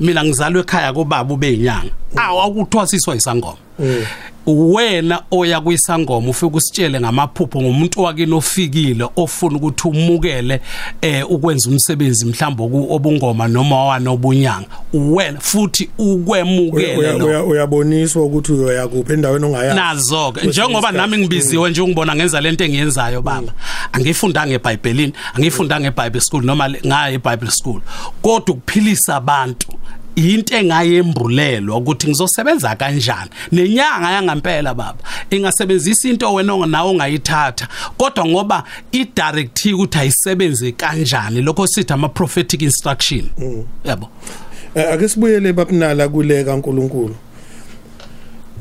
Mina 0.00 0.24
ngizalwe 0.24 0.60
ekhaya 0.60 0.92
kobaba 0.92 1.34
ubeyinyanga 1.34 1.90
awu 2.16 2.40
akuthwasiswa 2.40 3.16
isangoma 3.16 3.56
wena 4.50 5.22
oya 5.30 5.60
kwisangoma 5.60 6.28
ufike 6.30 6.56
usitshele 6.56 7.00
ngamaphupho 7.00 7.60
ngomuntu 7.62 8.02
wakini 8.02 8.32
ofikile 8.34 9.08
ofuna 9.16 9.56
ukuthi 9.56 9.88
umukele 9.88 10.60
eh 11.02 11.30
ukwenza 11.30 11.70
umsebenzi 11.70 12.26
mhlawumbe 12.26 12.62
oku- 12.64 12.94
obungoma 12.94 13.48
noma 13.48 13.84
wana 13.84 14.10
obunyanga. 14.10 14.66
Wena 14.92 15.40
futhi 15.40 15.90
ukwemukele 15.98 17.12
lo 17.18 17.46
uyaboniswa 17.46 18.24
ukuthi 18.24 18.52
uyoya 18.52 18.88
kuphi 18.88 19.12
endaweni 19.12 19.44
ongayazi. 19.44 19.76
Nazo 19.76 20.32
ke 20.32 20.46
njengoba 20.46 20.92
nami 20.92 21.18
ngibiziwe 21.18 21.70
nje 21.70 21.80
ungibona 21.80 22.16
ngenza 22.16 22.40
lento 22.40 22.64
engiyenzayo 22.64 23.22
baba 23.22 23.52
angifundanga 23.92 24.54
eBhayibhelini 24.54 25.12
angifundanga 25.34 25.88
eBible 25.88 26.20
school 26.20 26.44
noma 26.44 26.68
le- 26.68 26.80
ngaya 26.86 27.10
eBible 27.14 27.50
school. 27.50 27.80
Kodwa 28.22 28.54
ukuphilisa 28.54 29.16
abantu 29.16 29.68
into 30.16 30.56
engayembulelwa 30.56 31.76
ukuthi 31.76 32.06
ngizosebenza 32.08 32.76
kanjani. 32.76 33.30
Nenyanga 33.52 34.10
yangampela 34.10 34.74
baba 34.74 34.98
ingasebenzisa 35.30 36.08
into 36.08 36.34
wena 36.34 36.52
onga- 36.52 36.66
nawe 36.70 36.90
ongayithatha. 36.90 37.68
Kodwa 37.98 38.26
ngoba 38.26 38.64
idirective 38.92 39.74
ukuthi 39.74 39.98
ayisebenze 39.98 40.72
kanjani 40.72 41.42
lokho 41.42 41.66
sithi 41.66 41.92
ama 41.92 42.08
prophetic 42.08 42.62
instruction 42.62 43.30
yabo. 43.84 44.08
Eh, 44.74 44.92
ake 44.92 45.08
sibuyele 45.08 45.52
babnala 45.52 46.08
kule 46.08 46.44
kaNkuluNkulu 46.44 47.14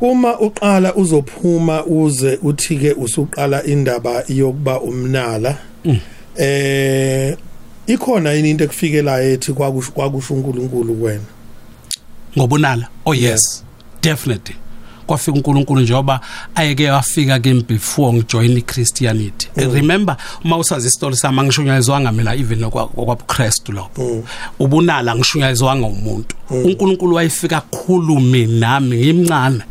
uma 0.01 0.39
uqala 0.39 0.95
uzophuma 0.95 1.85
uze 1.85 2.39
uthi 2.41 2.77
ke 2.77 2.93
usuqala 2.93 3.63
indaba 3.63 4.23
yokuba 4.27 4.79
umnala 4.81 5.57
eh 6.37 7.35
ikhona 7.87 8.31
yini 8.31 8.49
into 8.51 8.63
ekufikelayo 8.63 9.31
ethi 9.33 9.53
kwakusho 9.53 9.91
kwakusho 9.91 10.33
uNkulunkulu 10.33 10.93
kuwena? 10.95 11.23
Ngobunala. 12.37 12.87
Oh 13.05 13.13
yes. 13.13 13.63
Definitely. 14.01 14.55
Kwafika 15.07 15.37
uNkulunkulu 15.37 15.81
njengoba 15.81 16.19
ayeke 16.55 16.91
wafika 16.91 17.39
kimi 17.39 17.61
before 17.63 18.13
ngijoin 18.13 18.57
iChristianity. 18.57 19.47
Remember 19.55 20.17
uma 20.45 20.57
usazi 20.57 20.87
isitori 20.87 21.15
sami 21.15 21.39
angishunyayezwanga 21.39 22.11
mina 22.11 22.35
even 22.35 22.63
okwabuKristu 22.63 23.71
lokho. 23.71 24.23
Ubunala 24.59 25.15
ngishunyayezwanga 25.15 25.87
umuntu. 25.87 26.35
uNkulunkulu 26.49 27.15
wayefika 27.15 27.61
khulume 27.61 28.45
nami 28.45 28.97
ngimncane. 28.97 29.61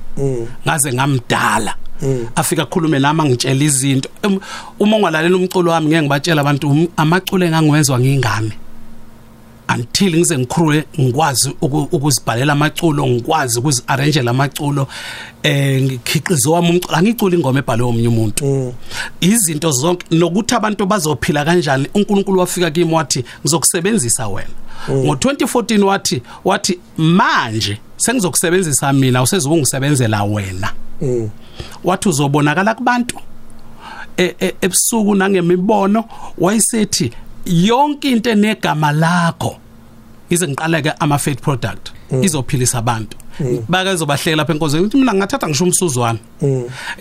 Ngaze 0.67 0.93
ngamdala. 0.93 1.75
Afika 2.37 2.67
khulume 2.67 2.99
nami 2.99 3.21
angitshela 3.21 3.65
izinto. 3.65 4.09
Em, 4.23 4.41
uma 4.81 4.97
ungalalela 4.97 5.37
umculo 5.37 5.71
wami 5.71 5.87
ngeke 5.87 6.03
ngibatshela 6.03 6.41
abantu 6.41 6.69
um, 6.71 6.87
amaculo 6.97 7.47
engangiwenzwa 7.47 8.01
ngingane. 8.01 8.53
Until 9.75 10.17
ngize 10.17 10.39
ngikhulule 10.39 10.85
ngikwazi 11.01 11.51
uku- 11.63 11.89
ukuzibhalela 11.93 12.53
amaculo 12.53 13.07
ngikwazi 13.07 13.59
ukuziarrangela 13.59 14.31
amaculo 14.31 14.87
eh 15.43 15.83
ngikhiqizo 15.83 16.53
wami 16.53 16.71
umculo 16.71 16.97
angicula 16.97 17.37
ingoma 17.37 17.59
ebhalwe 17.59 17.87
omunye 17.89 18.09
umuntu. 18.09 18.75
Izinto 19.21 19.71
zonke 19.71 20.07
nokuthi 20.11 20.55
abantu 20.55 20.87
bazophila 20.87 21.45
kanjani 21.45 21.89
uNkulunkulu 21.95 22.41
wafika 22.41 22.71
kimi 22.71 22.95
wathi 22.95 23.25
ngizokusebenzisa 23.43 24.29
wena. 24.29 24.49
Ngo2014 24.89 25.83
wathi 25.85 26.23
wathi 26.45 26.79
manje 26.97 27.79
sengizokusebenzisa 27.97 28.93
mina 28.93 29.23
usezungisebenzela 29.23 30.25
wena. 30.25 30.73
Wathi 31.85 32.09
uzobonakala 32.09 32.75
kubantu. 32.75 33.21
E- 34.17 34.35
e- 34.41 34.55
ebusuku 34.63 35.15
nangemibono 35.15 36.05
wayesethi 36.39 37.13
yonke 37.49 38.11
into 38.11 38.31
enegama 38.31 38.93
lakho 38.93 39.57
ize 40.31 40.49
ngiqaleke 40.49 40.93
ama 41.01 41.19
faith 41.19 41.41
product 41.41 41.93
izophilisa 42.23 42.79
abantu. 42.79 43.17
Bakezobahlela 43.69 44.37
lapha 44.37 44.53
enkonzweni 44.53 44.87
ukuthi 44.87 44.99
mina 44.99 45.15
ngathatha 45.15 45.49
ngisho 45.49 45.65
umsuzwana 45.65 46.19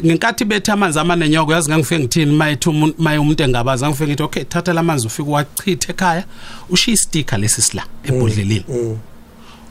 ngenkathi 0.06 0.46
bethe 0.46 0.72
amanzi 0.72 1.00
amanenyoka 1.00 1.54
yazi 1.54 1.70
ngangifike 1.70 2.00
ngithini 2.00 2.32
mayethi 2.32 2.70
umuntu 2.70 2.96
maye 3.02 3.18
umuntu 3.18 3.44
engabaza 3.44 3.90
ngifike 3.90 4.08
ngithi 4.08 4.24
okay 4.24 4.44
thatha 4.44 4.74
lamanzi 4.74 5.08
ufike 5.08 5.30
wachithe 5.30 5.92
ekhaya 5.92 6.24
ushiya 6.70 6.94
istika 6.94 7.38
lesi 7.38 7.62
sila 7.62 7.84
ebhodleleni. 8.04 8.66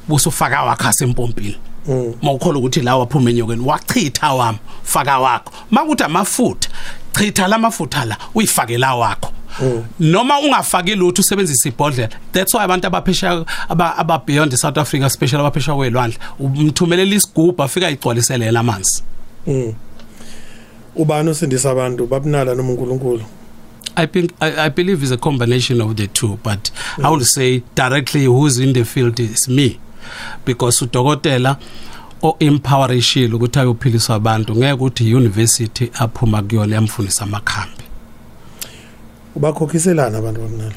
Busufaka 0.09 0.63
wakha 0.63 0.93
sempompini 0.93 1.57
mawukholwa 2.23 2.59
ukuthi 2.59 2.81
la 2.81 2.97
waphuma 2.97 3.31
enyokeni 3.31 3.63
wachitha 3.63 4.33
wami 4.33 4.59
faka 4.83 5.19
wakho. 5.19 5.53
Makuthi 5.71 6.05
amafutha 6.05 6.69
chitha 7.19 7.49
lamafutha 7.49 8.05
la 8.05 8.17
uyifake 8.35 8.79
la 8.79 8.95
wakho. 8.95 9.33
Noma 10.01 10.41
ungafaki 10.41 10.95
lutho 10.95 11.23
usebenzisa 11.23 11.69
ibhodlela 11.69 12.11
that's 12.33 12.55
why 12.55 12.63
abantu 12.63 12.87
abaphesha 12.87 13.45
aba 13.69 13.97
aba 13.97 14.19
beyond 14.19 14.55
South 14.55 14.79
Africa 14.79 15.05
especially 15.07 15.41
abaphesha 15.41 15.75
kwelwandle 15.75 16.19
umthumelela 16.39 17.15
isigubhu 17.15 17.63
afika 17.63 17.91
igcwalisele 17.91 18.45
yena 18.45 18.61
amanzi. 18.61 19.03
Ubani 20.97 21.31
usindisa 21.31 21.71
abantu? 21.71 22.07
Babunala 22.07 22.55
noma 22.55 22.73
uNkulunkulu? 22.73 23.25
I 23.97 24.07
think 24.07 24.33
I, 24.41 24.67
I 24.67 24.69
believe 24.69 25.03
it's 25.03 25.13
a 25.13 25.17
combination 25.17 25.81
of 25.81 25.97
the 25.97 26.07
two 26.07 26.39
but 26.43 26.71
I 27.03 27.09
will 27.11 27.25
say 27.25 27.63
directly 27.75 28.27
who's 28.27 28.59
in 28.59 28.75
the 28.75 28.85
field 28.85 29.19
is 29.19 29.49
me. 29.49 29.79
Because 30.45 30.85
udokotela 30.85 31.51
o 31.53 31.59
empowerishile 32.39 33.35
ukuthi 33.35 33.59
ayophilisa 33.59 34.15
abantu 34.15 34.57
ngeke 34.57 34.73
ukuthi 34.73 35.15
university 35.15 35.91
aphuma 35.95 36.43
kuyona 36.43 36.75
yamfundisa 36.75 37.25
amakhambi. 37.25 37.85
Ubakhokhiselana 39.37 40.19
abantu 40.19 40.41
babunala 40.41 40.75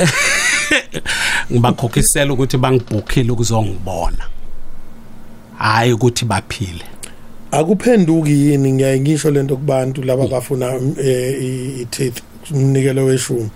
ngibakhokhisela 1.52 2.32
ukuthi 2.32 2.56
bangibhukhile 2.56 3.32
ukuzongibona. 3.32 4.24
Hayi 5.58 5.92
ukuthi 5.92 6.24
baphile. 6.24 6.84
Akuphenduki 7.50 8.30
yini? 8.30 8.72
Ngiyaye 8.72 9.00
ngisho 9.00 9.30
lento 9.30 9.56
kubantu 9.56 10.02
laba 10.02 10.26
bafuna 10.26 10.80
eh, 11.02 11.80
i-teeth 11.80 12.22
umnikelo 12.50 13.04
weshumi 13.04 13.50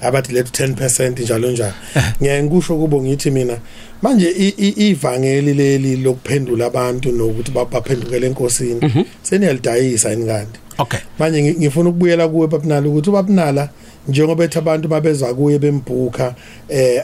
abathi 0.00 0.32
lethu 0.32 0.64
10% 0.64 1.22
njalo 1.22 1.50
njalo. 1.50 1.72
Ngiyaye 2.20 2.42
ngisho 2.42 2.76
kubo 2.76 3.02
ngithi 3.02 3.30
mina 3.30 3.58
manje 4.04 4.28
ivangeli 4.76 5.54
leli 5.54 5.96
lokuphendula 5.96 6.66
abantu 6.66 7.08
nokuthi 7.12 7.50
ba- 7.56 7.64
baphendukele 7.64 8.26
enkosini 8.26 8.80
seniyalidayisa 9.22 10.10
yini 10.10 10.26
kanti? 10.26 10.58
Okay. 10.78 11.00
Manje 11.18 11.38
ngi- 11.42 11.56
ngifuna 11.58 11.88
ukubuyela 11.90 12.28
kuwe 12.28 12.46
babunala 12.46 12.88
ukuthi 12.88 13.10
ubabunala 13.10 13.68
njengoba 14.08 14.44
ethi 14.44 14.58
abantu 14.58 14.88
mabeza 14.88 15.34
kuye 15.34 15.58
bembhuka 15.58 16.34
eh 16.68 17.00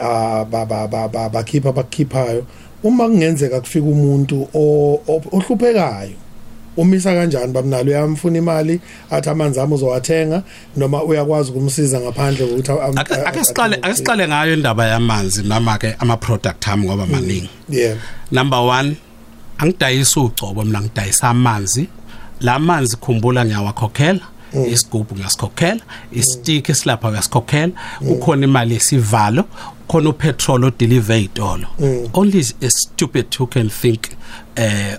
ba- 0.50 0.66
ba- 0.66 0.88
ba- 0.88 1.08
ba- 1.08 1.28
bakhipha 1.28 1.72
bakukhiphayo 1.72 2.44
uma 2.82 3.08
kungenzeka 3.08 3.60
kufika 3.60 3.86
umuntu 3.86 4.48
ohluphekayo 5.32 6.10
umisa 6.76 7.14
kanjani 7.14 7.52
babunala 7.52 7.84
uyamfuna 7.84 8.38
imali 8.38 8.80
athi 9.10 9.28
amanzi 9.30 9.60
ami 9.60 9.74
uzowathenga 9.74 10.42
noma 10.76 11.02
uyakwazi 11.04 11.50
ukumsiza 11.50 12.00
ngaphandle 12.00 12.46
kokuthi 12.46 12.72
am- 12.72 12.98
ake 12.98 13.14
a- 13.14 13.26
ake 13.26 13.44
siqale 13.44 13.76
ake 13.82 13.94
siqale 13.94 14.28
ngayo 14.28 14.54
indaba 14.54 14.86
yamanzi 14.86 15.42
noma 15.42 15.78
ke 15.78 15.94
ama 15.98 16.16
product 16.16 16.68
ami 16.68 16.86
ngoba 16.86 17.06
maningi. 17.06 17.50
Yeah. 17.68 17.96
Number 18.32 18.58
1 18.58 18.92
angidayisa 19.58 20.20
ugcobo 20.20 20.64
mina 20.64 20.80
ngidayisa 20.80 21.28
amanzi. 21.28 21.88
La 22.40 22.58
manzi 22.58 22.96
khumbula 22.96 23.44
ngiyawakhokhela 23.44 24.20
isigubhu 24.72 25.14
ngiyasikhokhela 25.14 25.80
istick 26.12 26.68
esilapha 26.68 27.08
uyasikhokhela 27.08 27.72
kukhona 28.08 28.44
imali 28.46 28.74
yesivalo 28.74 29.44
khona 29.88 30.08
upetrol 30.10 30.64
odeliver 30.64 31.18
itolo 31.22 31.66
only 32.14 32.40
a 32.62 32.70
stupid 32.70 33.26
who 33.38 33.46
can 33.46 33.68
think 33.70 34.02
eh 34.56 34.98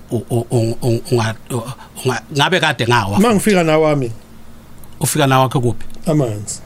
ngabe 2.37 2.59
kade 2.59 2.87
ngawa? 2.87 3.19
Mangifika 3.19 3.63
nawami 3.63 4.11
ufika 4.99 5.27
nawe 5.27 5.49
kuphi 5.49 5.85
amanzi. 6.07 6.61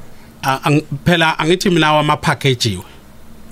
Phela 1.05 1.39
angithi 1.39 1.69
mina 1.69 1.93
wama 1.93 2.17
packagewe 2.17 2.83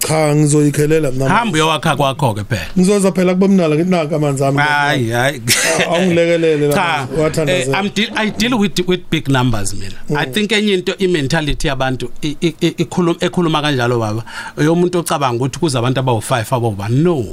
cha 0.08 0.36
ngizoyikhelela 0.36 1.12
mina 1.12 1.30
hamba 1.30 1.54
uyowakha 1.56 1.96
kwakho 1.96 2.34
ke 2.34 2.44
phela. 2.44 2.68
Ngizoza 2.78 3.12
phela 3.12 3.34
kubomnala 3.34 3.76
ngithi 3.76 3.89
naka 3.89 4.16
amanzi 4.16 4.44
ami. 4.46 4.58
Hayi 4.58 5.10
hayi. 5.10 5.42
awungilekelele 5.89 6.74
cha 6.74 6.80
la 6.80 7.08
eh, 7.13 7.20
wathandazela 7.20 7.80
I'm 7.80 7.89
deal, 7.89 8.10
I 8.16 8.30
deal 8.30 8.58
with 8.60 8.80
with 8.88 9.10
big 9.10 9.28
numbers 9.30 9.74
mina. 9.74 9.96
I 10.20 10.26
think 10.26 10.52
enye 10.52 10.74
into 10.74 10.96
i 11.00 11.08
mentality 11.08 11.68
yabantu 11.68 12.10
i- 12.22 12.38
i- 12.42 12.56
i- 12.62 12.76
ikhuluma 12.78 13.18
ekhuluma 13.20 13.62
kanjalo 13.62 14.00
baba. 14.00 14.24
Yomuntu 14.58 15.00
ocabanga 15.00 15.38
ukuthi 15.44 15.60
kuza 15.60 15.80
abantu 15.80 16.00
abawu5 16.02 16.44
abawu1 16.44 16.89
no. 16.89 17.26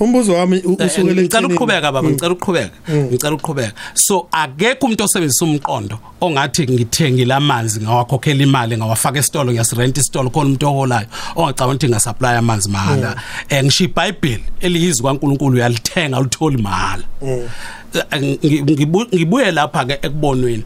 Umbuzo 0.00 0.32
wami 0.34 0.56
u- 0.64 0.76
Eh, 0.80 0.86
usukele 0.86 1.22
ngicela 1.22 1.22
ekuthenini- 1.22 1.46
ukuqhubeka 1.46 1.92
baba 1.92 2.08
ngicela 2.08 2.32
ukuqhubeka. 2.32 2.70
Ngicela 2.90 3.34
ukuqhubeka. 3.34 3.72
So 3.94 4.28
akekho 4.32 4.86
umuntu 4.86 5.04
osebenzisa 5.04 5.44
umqondo 5.44 5.98
ongathi 6.20 6.66
ngithengile 6.66 7.34
amanzi 7.34 7.80
ngawakhokhela 7.80 8.42
imali 8.42 8.76
ngawafaka 8.76 9.18
esitolo 9.18 9.52
ngiyasirent 9.52 9.98
isitolo 9.98 10.30
khona 10.30 10.46
umuntu 10.46 10.66
oholayo 10.66 11.06
ongacabanga 11.36 11.72
ukuthi 11.74 11.86
ngasupply 12.02 12.36
amanzi 12.36 12.68
mahala. 12.70 13.16
Eh 13.48 13.62
ngisho 13.64 13.84
iBhayibheli 13.84 14.44
eliyizwi 14.60 15.06
kaNkuluNkulu 15.06 15.56
uyalithenga 15.56 16.20
ulitholi 16.20 16.56
mahala. 16.62 17.02
Eh, 17.22 18.20
ngi- 18.20 18.62
ngibu- 18.62 19.06
ngibuye 19.14 19.50
lapha 19.50 19.84
ke 19.84 19.92
ekubonweni. 20.02 20.64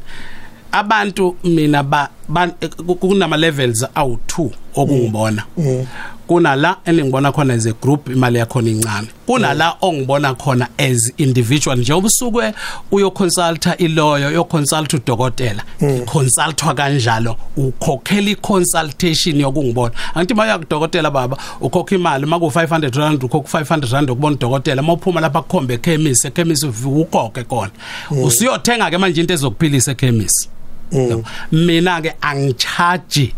Abantu 0.72 1.36
mina 1.44 1.82
ba 1.82 2.10
ba- 2.28 2.50
kunama 3.00 3.36
levels 3.36 3.84
awu2 3.94 4.50
okungibona. 4.74 5.42
Kunala 6.26 6.76
eningibona 6.84 7.32
khona 7.32 7.54
as 7.54 7.66
a 7.66 7.72
group 7.72 8.08
imali 8.08 8.38
yakho 8.38 8.60
incane. 8.60 9.08
Kunala 9.26 9.76
ongibona 9.82 10.34
khona 10.34 10.68
as 10.78 11.12
individual. 11.18 11.76
Njengoba 11.76 12.06
usuke 12.06 12.52
uyoconsulta 12.92 13.76
iloyo 13.76 14.28
uyoconsult 14.28 14.94
udokotela. 14.94 15.62
Consultwa 16.06 16.74
kanjalo 16.74 17.36
ukhokhela 17.56 18.30
iconsultation 18.30 19.40
yokungibona. 19.40 19.94
Angithi 20.14 20.34
maya 20.34 20.58
kudokotela 20.58 21.10
baba 21.10 21.36
ukhokha 21.60 21.94
imali 21.94 22.26
maku 22.26 22.46
500 22.46 22.98
rand 22.98 23.24
ukhokha 23.24 23.60
500 23.60 23.92
rand 23.92 24.10
ukubona 24.10 24.36
udokotela. 24.36 24.82
Mawuphuma 24.82 25.20
lapha 25.20 25.42
kukhombe 25.42 25.74
ekhemisi 25.74 26.26
ekhemisi 26.26 26.66
ukhokhe 26.66 27.44
kona. 27.44 27.70
Usiyothenga 28.10 28.90
ke 28.90 28.98
manje 28.98 29.20
into 29.20 29.34
ezokuphilisa 29.34 29.92
ekhemisi. 29.92 30.48
No. 30.92 31.24
mina 31.52 32.00
ke 32.00 32.14
angicharge 32.20 33.34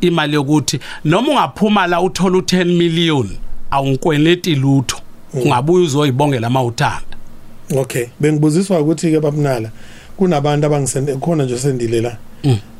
imali 0.00 0.34
yokuthi 0.34 0.80
noma 1.04 1.28
ungaphuma 1.32 1.86
la 1.86 2.00
uthola 2.00 2.38
u10 2.38 2.64
million 2.64 3.28
awungikweneti 3.70 4.54
lutho. 4.54 4.96
Ungabuya 5.34 5.84
uzoyibongela 5.84 6.46
ama 6.46 6.62
uthanda. 6.62 7.16
Okay 7.76 8.06
bengibuziswa 8.20 8.80
ukuthi 8.80 9.10
ke 9.10 9.20
babunala 9.20 9.70
kunabantu 10.16 10.66
abangisende 10.66 11.16
khona 11.16 11.44
nje 11.44 11.58
sendile 11.58 12.00
la. 12.00 12.16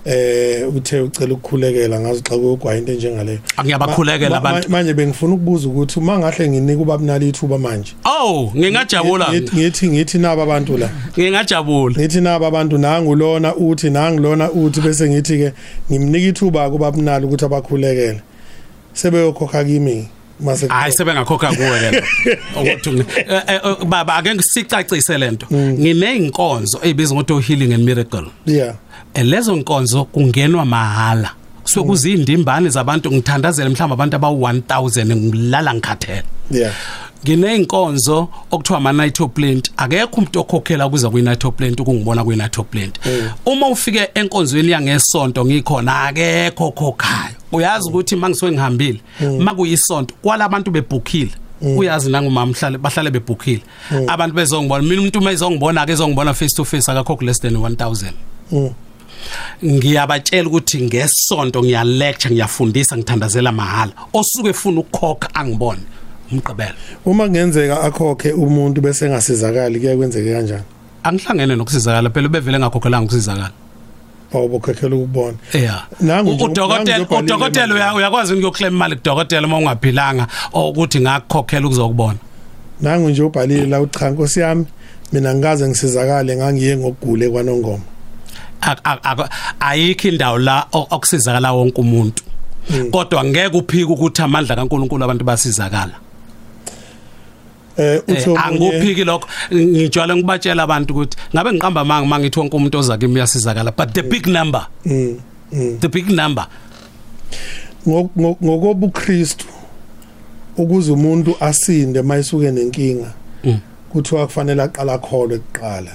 Eh 0.05 0.69
uthe 0.77 1.01
ucela 1.01 1.35
ukukhulekela 1.35 2.01
ngazi 2.01 2.23
xa 2.23 2.37
kuyogwaya 2.37 2.79
into 2.79 2.93
enjengaleyo 2.93 3.39
ma- 3.79 3.93
abantu. 4.37 4.71
manje 4.71 4.95
bengifuna 4.95 5.35
ukubuza 5.35 5.69
ukuthi 5.69 5.99
uma 5.99 6.19
ngahle 6.19 6.49
nginika 6.49 6.83
ubabunala 6.83 7.25
ithuba 7.27 7.59
manje. 7.59 7.93
Oh 8.05 8.53
ngingajabula. 8.57 9.27
Ngithi- 9.29 9.89
ngithi 9.91 10.19
naba 10.19 10.43
abantu 10.43 10.79
la. 10.79 10.89
Ngingajabula. 11.19 11.95
Ngithi 11.99 12.21
naba 12.21 12.47
abantu 12.47 12.79
nangulona 12.79 13.55
uthi 13.57 13.91
nangilona 13.91 14.51
uthi 14.53 14.81
bese 14.81 15.09
ngithi 15.11 15.39
ke 15.39 15.53
ngimnika 15.91 16.27
ithuba 16.29 16.71
kubabunala 16.71 17.27
ukuthi 17.27 17.45
abakhulekele. 17.45 18.21
Sebeyokhokha 18.95 19.65
kimi. 19.65 20.09
Mase 20.41 20.67
hayi 20.69 20.93
sebengakhokha 20.93 21.53
kuwe 21.53 21.81
ke 21.91 22.03
ukuthi 22.61 22.91
ngi- 22.91 23.05
eh, 23.17 23.43
eh, 23.47 23.61
eh, 23.65 23.85
baba 23.87 24.15
ake 24.17 24.35
ngisicacise 24.35 25.19
lento 25.19 25.47
ngineyinkonzo 25.53 26.79
ezibiza 26.83 27.15
ngokuthi 27.15 27.47
healing 27.53 27.75
and 27.75 27.85
miracle. 27.85 28.27
Yeah 28.47 28.75
Eh, 29.15 29.25
lezo 29.27 29.57
nkonzo 29.57 30.05
kungenwa 30.05 30.65
mahala. 30.65 31.31
So 31.65 31.85
kuzindimbane 31.85 32.69
zabantu 32.69 33.13
ngithandazela 33.13 33.71
mhlawumbe 33.71 33.95
abantu 33.95 34.17
abawu1000 34.17 35.17
ngilala 35.17 35.75
ngikhathele. 35.75 36.23
Yeah 36.51 36.73
ngineyinkonzo 37.25 38.29
okuthiwa 38.51 38.79
ama 38.79 38.93
nitroplant 38.93 39.71
akekho 39.77 40.17
umuntu 40.17 40.41
okhokhela 40.41 40.89
kuza 40.89 41.11
kwi 41.11 41.23
nitroplant 41.23 41.81
ukungibona 41.81 42.25
kwi 42.25 42.37
nitroplant 42.37 42.99
uma 43.47 43.69
ufike 43.69 44.09
enkonzweni 44.15 44.71
yangesonto 44.71 45.45
ngikhona 45.45 46.03
akekho 46.03 46.67
okhokhayo. 46.67 47.35
Uyazi 47.53 47.89
ukuthi 47.89 48.17
mangisuke 48.17 48.53
ngihambile 48.53 49.01
makuyisonto 49.39 50.15
kwalabantu 50.23 50.71
bebhukhile 50.71 51.31
uyazi 51.61 52.11
nangumama 52.11 52.53
mhlale 52.53 52.79
bahlale 52.79 53.11
bebhukhile 53.11 53.63
abantu 54.07 54.35
bezongibona 54.35 54.83
mina 54.83 55.01
umuntu 55.01 55.19
uma 55.19 55.33
ezongibona 55.33 55.87
ke 55.87 55.93
ezongibona 55.93 56.35
face 56.35 56.55
to 56.57 56.65
face 56.65 56.89
akakhokhi 56.89 57.25
less 57.25 57.41
than 57.41 57.55
1000 57.55 58.13
ngiyabatshela 59.65 60.49
ukuthi 60.49 60.81
ngesonto 60.83 61.63
ngiya 61.63 61.85
lecture 61.85 62.35
ngiyafundisa 62.35 62.97
ngithandazela 62.97 63.53
mahala 63.53 63.93
osuke 64.13 64.49
efuna 64.49 64.81
ukukhokha 64.81 65.35
angibone. 65.35 65.81
Umgqibelo. 66.33 66.75
Uma 67.05 67.25
kungenzeka 67.25 67.81
akhokhe 67.81 68.33
umuntu 68.33 68.81
bese 68.81 69.07
engasizakali 69.07 69.81
kuya 69.81 69.97
kwenzeke 69.97 70.33
kanjani? 70.33 70.63
Angihlangene 71.05 71.57
nokusizakala 71.57 72.11
phela 72.11 72.29
bevele 72.29 72.59
ngakhokhelanga 72.59 73.05
ukusizakala. 73.07 73.51
Awubokhekhela 74.35 74.97
ukubona. 74.97 75.37
Yeah 75.55 75.87
Nangu 76.01 76.33
nje- 76.33 76.45
udokotela 76.45 76.99
nangu 76.99 77.23
nje 77.23 77.33
udokotela 77.35 77.67
ubhalile 77.67 77.75
uya- 77.75 77.95
uyakwazi 77.95 78.33
ukuyoclaim 78.35 78.75
imali 78.75 78.97
kudokotela 78.97 79.47
uma 79.47 79.59
ungaphilanga 79.59 80.27
ukuthi 80.53 81.01
ngakukhokhela 81.01 81.67
ukuzokubona? 81.67 82.19
Nangu 82.81 83.09
nje 83.11 83.23
ubhalile 83.23 83.67
la 83.67 83.81
ucha 83.81 84.11
nkosi 84.11 84.41
yami 84.41 84.67
mina 85.13 85.35
ngikaze 85.35 85.69
ngisizakale 85.69 86.37
ngangiye 86.37 86.77
ngogule 86.77 87.29
kwanongoma. 87.31 87.83
Ak- 88.61 88.83
ak- 88.85 89.01
ak- 89.03 89.31
ayikho 89.61 90.09
indawo 90.09 90.39
la 90.39 90.67
o- 90.73 90.87
okusizakala 90.91 91.53
wonke 91.53 91.81
umuntu. 91.81 92.23
Kodwa 92.91 93.25
ngeke 93.25 93.57
uphike 93.57 93.85
ukuthi 93.85 94.23
amandla 94.23 94.57
kaNkuluNkulu 94.57 95.05
abantu 95.05 95.25
basizakala. 95.25 95.93
eh 95.93 95.99
Eh, 95.99 96.08
utho 98.09 98.35
omunye- 98.35 98.39
anguphiki 98.45 99.05
lokho. 99.05 99.29
Ngijwayele 99.55 100.15
ngibatshela 100.17 100.63
abantu 100.63 100.95
ukuthi 100.95 101.17
ngabe 101.35 101.53
ngiqamba 101.53 101.85
manga 101.85 102.07
mangithi 102.07 102.39
wonke 102.39 102.57
umuntu 102.57 102.79
oza 102.79 102.99
kimi 102.99 103.15
uyasizakala 103.15 103.73
but 103.77 103.93
the 103.95 104.03
big 104.03 104.27
number. 104.27 104.67
The 105.81 105.89
big 105.89 106.09
number. 106.11 106.47
Ngo- 107.87 108.11
ngo- 108.19 108.37
ngokobuKristu 108.45 109.47
ukuze 110.57 110.93
umuntu 110.93 111.37
asinde 111.41 112.03
mayisuke 112.03 112.51
nenkinga 112.51 113.13
Mm. 113.45 113.59
kuthiwa 113.93 114.27
kufanele 114.27 114.63
aqala 114.63 114.93
akholwe 114.95 115.39
kuqala. 115.39 115.91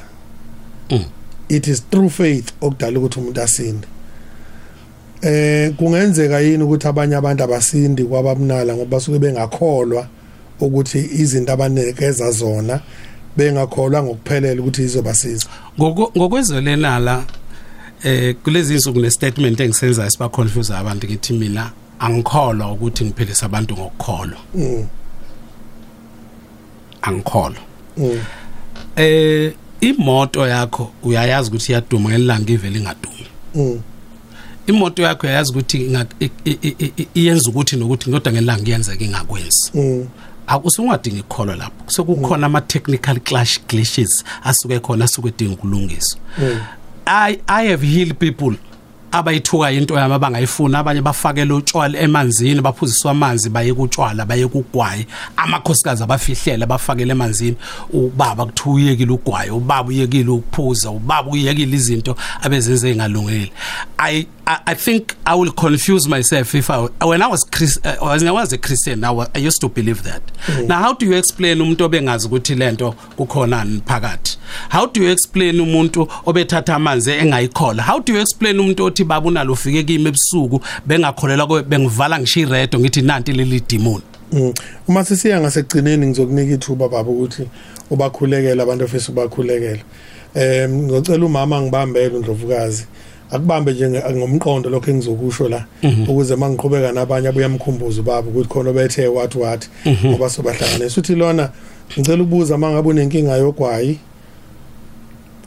Mm. 0.89 1.03
it 1.49 1.67
is 1.67 1.83
through 1.89 2.09
faith 2.11 2.51
okudala 2.61 2.99
ukuthi 2.99 3.19
umuntu 3.19 3.41
asinde. 3.41 3.87
Eh 5.21 5.71
kungenzeka 5.77 6.39
yini 6.39 6.63
ukuthi 6.63 6.87
abanye 6.87 7.15
abantu 7.15 7.43
abasindi 7.43 8.03
kwabamnala 8.03 8.73
ngoba 8.75 8.91
basuke 8.97 9.19
bengakholwa? 9.19 10.07
Ukuthi 10.59 10.99
izinto 10.99 11.53
abanekeza 11.53 12.31
zona 12.31 12.79
bengakholwa 13.37 14.03
ngokuphelela 14.03 14.61
ukuthi 14.61 14.81
izobasiza 14.83 15.45
ngokwezwelenala 16.17 17.23
eh 18.03 18.35
kulezi 18.43 18.73
insuku 18.73 18.99
ne 18.99 19.11
statement 19.11 19.59
engisenza 19.59 20.09
siba 20.09 20.29
confuse 20.29 20.73
abantu 20.73 21.07
ngithi 21.07 21.33
mina 21.33 21.71
angikholwa 21.99 22.71
ukuthi 22.71 23.05
ngiphelisa 23.05 23.45
abantu 23.45 23.73
ngokukholwa 23.77 24.37
Mm. 24.55 24.85
angikholwa 27.01 27.61
Mm. 27.97 28.19
eh 28.95 29.53
imoto 29.81 30.47
yakho 30.47 30.91
uyayazi 31.03 31.49
ukuthi 31.49 31.71
iyaduma 31.71 32.09
ngelanga 32.09 32.53
ivele 32.53 32.79
ingadumi 32.79 33.25
Mm. 33.55 33.79
imoto 34.67 35.01
yakho 35.03 35.27
uyayazi 35.27 35.51
ukuthi 35.51 35.77
iyenza 37.15 37.49
ukuthi 37.49 37.75
nokuthi 37.75 38.11
kodwa 38.11 38.31
ngelanga 38.33 38.67
iyenzeka 38.69 39.03
ingakwenzi 39.03 39.71
Mm. 39.73 40.07
Akusungadingi 40.47 41.19
ikholwa 41.19 41.56
lapho. 41.56 41.71
Sekukhona 41.88 42.45
ama 42.45 42.62
technical 42.62 43.19
clash 43.19 43.60
glitches 43.67 44.23
asuke 44.43 44.79
khona 44.79 45.06
asuke 45.06 45.27
edinga 45.27 45.53
ukulungiswa. 45.53 46.19
I 47.06 47.39
i 47.47 47.67
have 47.67 47.82
healed 47.88 48.17
people 48.19 48.56
abayithuka 49.12 49.71
into 49.71 49.93
yami 49.93 50.13
abangayifuna. 50.13 50.79
Abanye 50.79 51.01
bafakela 51.01 51.56
utshwala 51.56 51.99
emanzini 51.99 52.62
baphuziswa 52.62 53.12
amanzi 53.12 53.49
baye 53.49 53.73
kutshwala 53.73 54.25
baye 54.25 54.47
kugwayi. 54.47 55.06
Amakhosikazi 55.38 56.03
abafihlela 56.03 56.65
bafakele 56.65 57.12
emanzini. 57.12 57.56
Ubaba 57.93 58.45
kuthiwa 58.45 58.75
uyekile 58.75 59.12
ugwayi 59.12 59.49
ubaba 59.51 59.89
uyekile 59.89 60.29
ukuphuza 60.29 60.89
ubaba 60.89 61.32
uyekile 61.32 61.75
izinto 61.75 62.15
abezenze 62.41 62.91
engalungile 62.91 63.51
i 63.97 64.27
I, 64.45 64.62
I 64.67 64.73
think 64.73 65.15
I 65.25 65.36
will 65.36 65.51
confuse 65.51 66.08
myself 66.08 66.53
if 66.56 66.69
I 66.69 66.88
when 67.06 67.21
I 67.21 67.27
was 67.27 67.43
Chris, 67.43 67.79
uh, 67.84 67.95
when 68.01 68.27
I 68.27 68.32
was 68.32 68.51
a 68.53 68.58
Christian 68.58 69.03
I, 69.03 69.12
was, 69.12 69.29
I 69.34 69.39
used 69.39 69.62
to 69.62 69.69
believe 69.69 70.03
that. 70.03 70.21
Mm. 70.45 70.67
Now 70.67 70.82
how 70.82 70.93
do 70.93 71.06
you 71.06 71.13
explain 71.13 71.62
umuntu 71.62 71.84
obengazi 71.84 72.27
ukuthi 72.27 72.56
lento 72.56 72.95
kukhona 73.17 73.65
phakathi? 73.86 74.38
How 74.69 74.86
do 74.86 75.03
you 75.03 75.12
explain 75.12 75.60
umuntu 75.60 76.08
obethatha 76.25 76.75
amanzi 76.75 77.12
engayikhola? 77.12 77.82
How 77.82 77.99
do 77.99 78.13
you 78.13 78.19
explain 78.19 78.60
umuntu 78.60 78.84
othi 78.84 79.03
baba 79.03 79.27
unalo 79.27 79.53
ufike 79.53 79.84
kimi 79.84 80.10
ebusuku 80.10 80.62
bengakholela 80.86 81.47
ko 81.47 81.63
bengivala 81.63 82.19
ngisho 82.19 82.39
iredo 82.39 82.79
ngithi 82.79 83.01
nanti 83.01 83.34
leli 83.34 83.60
demon. 83.60 84.01
Mm. 84.32 84.53
uma 84.88 85.03
sisiya 85.03 85.41
ngasekugcineni 85.41 86.08
ngizokunika 86.08 86.53
ithuba 86.53 86.89
baba 86.89 87.10
ukuthi 87.10 87.47
ubakhulekela 87.89 88.63
abantu 88.63 88.86
ofisa 88.86 89.12
ubakhulekela 89.12 89.84
em 90.36 90.71
ngicela 90.71 91.25
umama 91.25 91.62
ngibambele 91.62 92.15
uNdlovukazi 92.15 92.86
akubambe 93.33 93.71
nje 93.73 93.87
nge- 93.89 94.15
ngomqondo 94.15 94.69
lokho 94.69 94.91
engizokusho 94.91 95.49
la 95.49 95.65
ukuze 96.07 96.35
mangiqhubeka 96.35 96.91
nabanye 96.91 97.27
abuyamkhumbuza 97.27 98.01
ubaba 98.01 98.27
ukuthi 98.29 98.49
khona 98.49 98.73
bethe 98.73 99.07
wathi 99.07 99.37
wathi 99.37 99.67
ngoba 100.05 100.29
sobahlanganisa. 100.29 101.01
Uthi 101.01 101.15
lona 101.15 101.49
ngicela 101.99 102.23
ukubuza 102.23 102.57
mangabe 102.57 102.89
unenkinga 102.89 103.37
yogwayi 103.37 103.99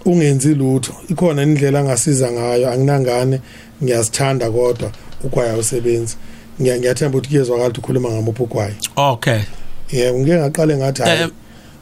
ungenzi 0.04 0.54
lutho. 0.54 0.92
Ikhona 1.08 1.42
indlela 1.42 1.80
angasiza 1.80 2.32
ngayo 2.32 2.70
anginangane 2.72 3.40
ngiyazithanda 3.82 4.50
kodwa 4.50 4.90
ugwayi 5.24 5.50
awusebenzi. 5.50 6.16
Ngiya- 6.60 6.78
ngiyathemba 6.78 7.18
ukuthi 7.18 7.28
kuyezwakala 7.30 7.68
ukuthi 7.68 7.80
ukhuluma 7.80 8.08
ngamuphi 8.10 8.42
ugwayi. 8.42 8.74
Okay. 8.96 9.40
yebo 9.92 10.18
ngike 10.18 10.36
ngaqale 10.36 10.76
ngathi 10.76 11.02
hayi 11.02 11.20
Eh, 11.22 11.28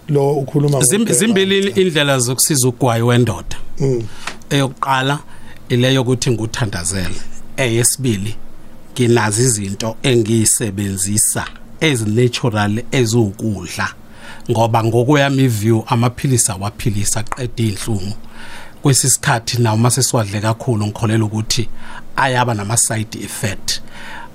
lo 0.09 0.33
ukhuluma 0.33 0.79
Zim- 0.81 1.01
ngokubheka. 1.01 1.19
Zimbili 1.19 1.69
indlela 1.81 2.19
zokusiza 2.19 2.69
ugwayi 2.69 3.03
wendoda. 3.03 3.57
Mm, 3.81 4.03
eyokuqala 4.51 5.19
ileyo 5.69 6.03
ukuthi 6.03 6.31
nguthandazele. 6.31 7.21
Eyesibili 7.57 8.37
nginazi 8.93 9.43
izinto 9.43 9.97
engiyisebenzisa 10.03 11.45
ezinatural 11.81 12.83
eziwukudla 12.91 13.89
ngoba 14.51 14.85
ngokweyami 14.85 15.45
iview 15.45 15.83
amaphilisi 15.87 16.53
awaphilisa 16.53 17.21
aqeda 17.21 17.65
inhlungu 17.65 18.17
kwesisikhathi 18.83 19.63
nawo 19.63 19.77
mase 19.77 20.03
siwadle 20.03 20.41
kakhulu 20.41 20.87
ngikholela 20.87 21.25
ukuthi 21.25 21.69
ayaba 22.17 22.55
nama 22.55 22.77
side 22.77 23.19
effect. 23.25 23.81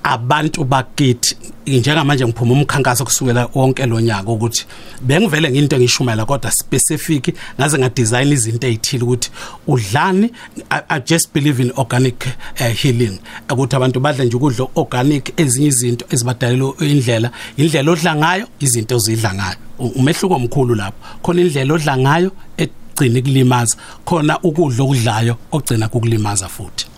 Abantu 0.04 0.64
bakithi 0.64 1.36
njengamanje 1.68 2.26
ngiphuma 2.26 2.54
umkhankaso 2.54 3.06
kusukela 3.06 3.50
wonke 3.54 3.86
lo 3.86 4.00
nyaka 4.02 4.32
ukuthi 4.32 4.66
bengivele 5.02 5.52
nginto 5.52 5.76
engishumayela 5.76 6.26
kodwa 6.26 6.52
specific 6.52 7.36
ngaze 7.60 7.78
ngadesign 7.78 8.32
izinto 8.32 8.68
ezithile 8.68 9.04
ukuthi 9.04 9.30
udlani 9.68 10.32
I, 10.70 10.82
I 10.90 11.00
just 11.00 11.34
believe 11.34 11.60
in 11.60 11.72
organic 11.76 12.26
uh, 12.60 12.66
healing. 12.68 13.20
Ukuthi 13.50 13.76
abantu 13.76 14.00
badle 14.00 14.26
nje 14.26 14.36
ukudla 14.36 14.68
organic 14.76 15.40
ezinye 15.40 15.68
izinto 15.68 16.06
ezibadalela 16.10 16.74
indlela 16.80 17.32
indlela 17.58 17.92
odla 17.92 18.16
ngayo 18.16 18.48
izinto 18.60 18.96
ozidla 18.96 19.34
ngayo. 19.34 19.58
U- 19.80 19.88
umehluko 19.96 20.36
omkhulu 20.36 20.76
lapho. 20.76 20.98
Khona 21.22 21.42
indlela 21.42 21.74
odla 21.74 21.98
ngayo 21.98 22.32
egcina 22.58 23.22
kulimaza 23.22 23.78
khona 24.06 24.40
ukudla 24.44 24.84
okudlayo 24.84 25.38
ogcina 25.52 25.88
kukulimaza 25.88 26.48
futhi. 26.48 26.86
I- 26.86 26.88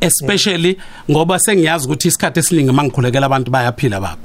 especially 0.00 0.76
ngoba 1.10 1.38
sengiyazi 1.38 1.86
ukuthi 1.86 2.08
isikhathi 2.08 2.38
esiningi 2.40 2.72
mangikhulekela 2.72 3.26
abantu 3.26 3.50
bayaphila 3.50 4.00
baba. 4.00 4.16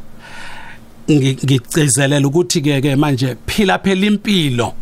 Ngi- 1.09 1.37
ngigcizelela 1.45 2.27
ukuthi 2.27 2.61
ke 2.61 2.81
ke 2.81 2.95
manje 2.95 3.35
phila 3.47 3.79
phela 3.79 4.05
impilo. 4.05 4.73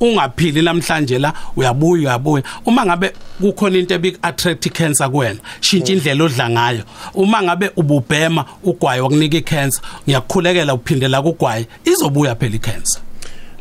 Ungaphili 0.00 0.62
namhlanje 0.62 1.18
la 1.18 1.32
uyabuya 1.56 2.02
uyabuya. 2.02 2.42
Uma 2.66 2.86
ngabe 2.86 3.12
kukhona 3.40 3.78
into 3.78 3.94
ebik 3.94 4.18
attract 4.22 4.70
cancer 4.72 5.08
kuwena 5.10 5.40
shintsha 5.60 5.92
indlela 5.92 6.24
odla 6.24 6.50
ngayo. 6.50 6.82
Uma 7.14 7.42
ngabe 7.42 7.70
ububhema 7.76 8.44
ugwayi 8.64 9.00
wakunika 9.00 9.36
icancer 9.38 9.82
ngiyakukhulekela 10.06 10.74
uphindela 10.74 11.22
kugwayi 11.22 11.66
izobuya 11.84 12.34
phela 12.34 12.56
icancer. 12.56 13.00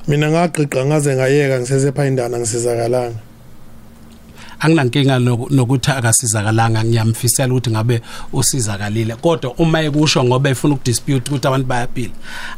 Mina 0.07 0.29
ngagqiqa 0.31 0.85
ngaze 0.85 1.15
ngayeka 1.15 1.59
ngisesephayindana 1.59 2.37
ngisizakalanga. 2.37 3.28
Anginankinga 4.59 5.19
noku- 5.19 5.49
nokuthi 5.53 5.91
akasizakalanga 5.91 6.83
ngiyamfisela 6.83 7.53
ukuthi 7.53 7.71
ngabe 7.71 8.01
usizakalile. 8.33 9.15
Kodwa 9.15 9.53
uma 9.57 9.81
ekusho 9.81 10.23
ngoba 10.23 10.49
efuna 10.49 10.73
ukudispute 10.73 11.29
ukuthi 11.31 11.47
abantu 11.47 11.67
bayaphila 11.67 12.13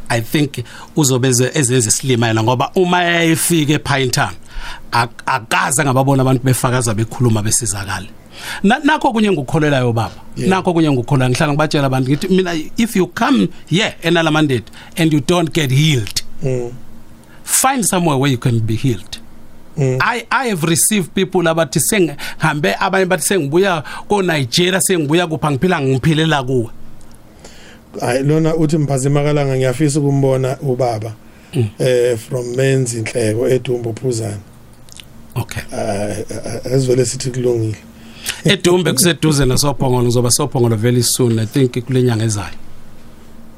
i 0.08 0.20
think 0.20 0.64
uzobeze 0.96 1.50
ezenze 1.54 1.90
silimayela 1.90 2.42
ngoba 2.42 2.70
uma 2.74 3.02
yayifika 3.02 3.72
ePinetown 3.72 4.34
ak- 4.92 5.22
akaze 5.26 5.84
ngababona 5.84 6.22
abantu 6.22 6.42
befakaza 6.44 6.94
bekhuluma 6.94 7.42
besizakala 7.42 8.06
Na- 8.62 8.78
nakho 8.84 9.12
kunye 9.12 9.30
ngukholelayo 9.32 9.92
baba. 9.92 10.10
Yeah. 10.36 10.50
nakho 10.50 10.72
kunye 10.72 10.90
ngukholelayo 10.90 11.30
ngihlanga 11.30 11.52
ngibatshela 11.52 11.86
abantu 11.86 12.10
ngithi 12.10 12.28
mina 12.28 12.54
if 12.76 12.96
you 12.96 13.06
come 13.06 13.48
here 13.66 13.94
enalamandate 14.02 14.64
and 14.96 15.12
you 15.12 15.20
don't 15.20 15.52
get 15.52 15.70
healed 15.70 16.22
Mm, 16.42 16.70
find 17.44 17.84
somewhere 17.84 18.18
where 18.18 18.32
you 18.32 18.38
can 18.38 18.58
be 18.60 18.74
healed. 18.74 19.16
mm. 19.16 19.21
I 19.78 20.26
I 20.30 20.48
have 20.48 20.64
received 20.64 21.14
people 21.14 21.48
abathi 21.48 21.80
sengihambe 21.80 22.74
abanye 22.80 23.06
bathi 23.06 23.22
sengibuya 23.22 23.82
ko 24.08 24.22
Nigeria 24.22 24.80
sengibuya 24.80 25.26
kupha 25.26 25.50
ngiphila 25.50 25.80
ngiphilela 25.80 26.42
kuwe? 26.42 26.68
Hayi 28.00 28.22
lona 28.22 28.54
uthi 28.54 28.78
mphazima 28.78 29.22
ngiyafisa 29.22 30.00
ukumbona 30.00 30.56
ubaba 30.60 31.12
eh 31.78 32.16
from 32.18 32.56
men's 32.56 32.94
inhleko 32.94 33.48
edumbu 33.48 33.90
uphuzana 33.90 34.38
okay. 35.34 35.62
Ezivele 36.64 37.04
sithi 37.04 37.30
kulungile. 37.30 37.76
Edumbe 38.44 38.92
kuseduze 38.92 39.44
nasophongolo 39.44 40.08
uzoba 40.08 40.30
sophongolo 40.30 40.76
very 40.76 41.02
soon 41.02 41.38
i 41.38 41.46
think 41.46 41.84
kulenyanga 41.84 42.24
ezayo. 42.24 42.56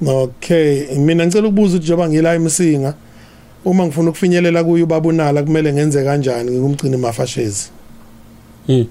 Okay 0.07 0.97
mina 0.97 1.27
ngicela 1.27 1.49
ukubuza 1.49 1.77
ukuthi 1.77 1.85
njengoba 1.85 2.09
ngila 2.09 2.35
emsinga 2.35 2.95
uma 3.65 3.87
ngifuna 3.87 4.11
ukufinyelela 4.11 4.65
kuye 4.65 4.83
ubabunala 4.83 5.43
kumele 5.43 5.73
ngenze 5.73 6.05
kanjani? 6.05 6.51
Ngikumgcina 6.51 6.99
mafashezi. 6.99 7.71
Mm. 8.69 8.87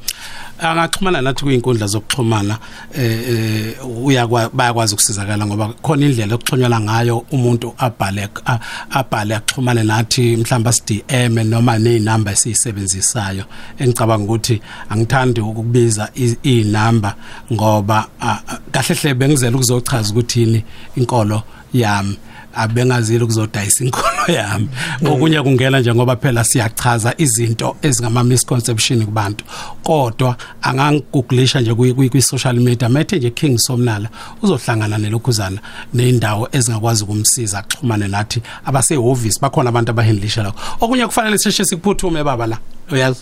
angaxhumana 0.59 1.21
nathi 1.21 1.43
kwinkundla 1.43 1.88
zokuxhumana 1.88 2.57
eh 2.95 3.30
eh, 3.30 4.05
uyakwa 4.05 4.49
bayakwazi 4.53 4.93
ukusizakala 4.93 5.45
ngoba 5.45 5.74
khona 5.82 6.05
indlela 6.05 6.36
okuxhonywa 6.36 6.80
ngayo 6.80 7.26
umuntu 7.32 7.74
abhale 7.78 8.30
a- 8.45 8.59
abhale 8.89 9.36
axhumane 9.36 9.84
nathi 9.84 10.38
mhlawumbe 10.38 10.69
as 10.69 10.86
DM 10.86 11.36
noma 11.49 11.80
nezinamba 11.80 12.32
esizisebenzisayo 12.32 13.43
engicabanga 13.80 14.24
ukuthi 14.26 14.61
angithandi 14.89 15.41
ukubiza 15.41 16.09
izinamba 16.15 17.15
ngoba 17.51 18.07
ah, 18.21 18.39
ah, 18.47 18.59
kahle 18.71 18.95
hle 18.95 19.13
bengizela 19.13 19.55
ukuzochaza 19.55 20.11
ukuthi 20.11 20.39
yini 20.39 20.63
inkolo 20.95 21.41
yami. 21.74 22.17
Abengazile 22.55 23.23
ukuzodayisa 23.23 23.83
inkolo 23.85 24.27
yami. 24.27 24.69
Okunye 25.05 25.41
kungena 25.41 25.79
nje 25.79 25.93
ngoba 25.93 26.15
phela 26.15 26.43
siyachaza 26.43 27.13
izinto 27.17 27.75
ezingama 27.81 28.23
misconception 28.23 29.05
kubantu. 29.05 29.45
Kodwa 29.83 30.35
angangiguglisha 30.61 31.61
nje 31.61 31.73
kwi 31.73 32.21
social 32.21 32.59
media 32.59 32.89
methe 32.89 33.17
nje 33.17 33.29
King 33.29 33.57
Somnala 33.57 34.09
uzohlangana 34.41 34.97
nelokhuzana 34.97 35.59
neindawo 35.93 36.49
ezingakwazi 36.51 37.03
ukumsiza 37.03 37.59
axhumane 37.59 38.07
nathi 38.07 38.41
abasehhovisi 38.65 39.39
bakhona 39.41 39.69
abantu 39.69 39.91
abahandlisha 39.91 40.43
lakho 40.43 40.59
okunye 40.81 41.05
kufanele 41.05 41.37
sisheshe 41.37 41.65
sikuphuthume 41.65 42.23
baba 42.23 42.47
la 42.47 42.57
uyazi? 42.91 43.21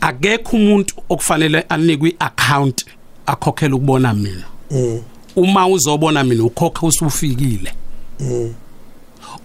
Akekho 0.00 0.56
umuntu 0.56 0.94
okufanele 1.08 1.64
anikwe 1.68 2.10
iaccount 2.10 2.84
akhokhela 3.26 3.76
ukubona 3.76 4.14
mina. 4.14 4.44
Uma 5.36 5.68
uzobona 5.68 6.24
mina 6.24 6.44
ukhokha 6.44 6.86
usufikile. 6.86 7.72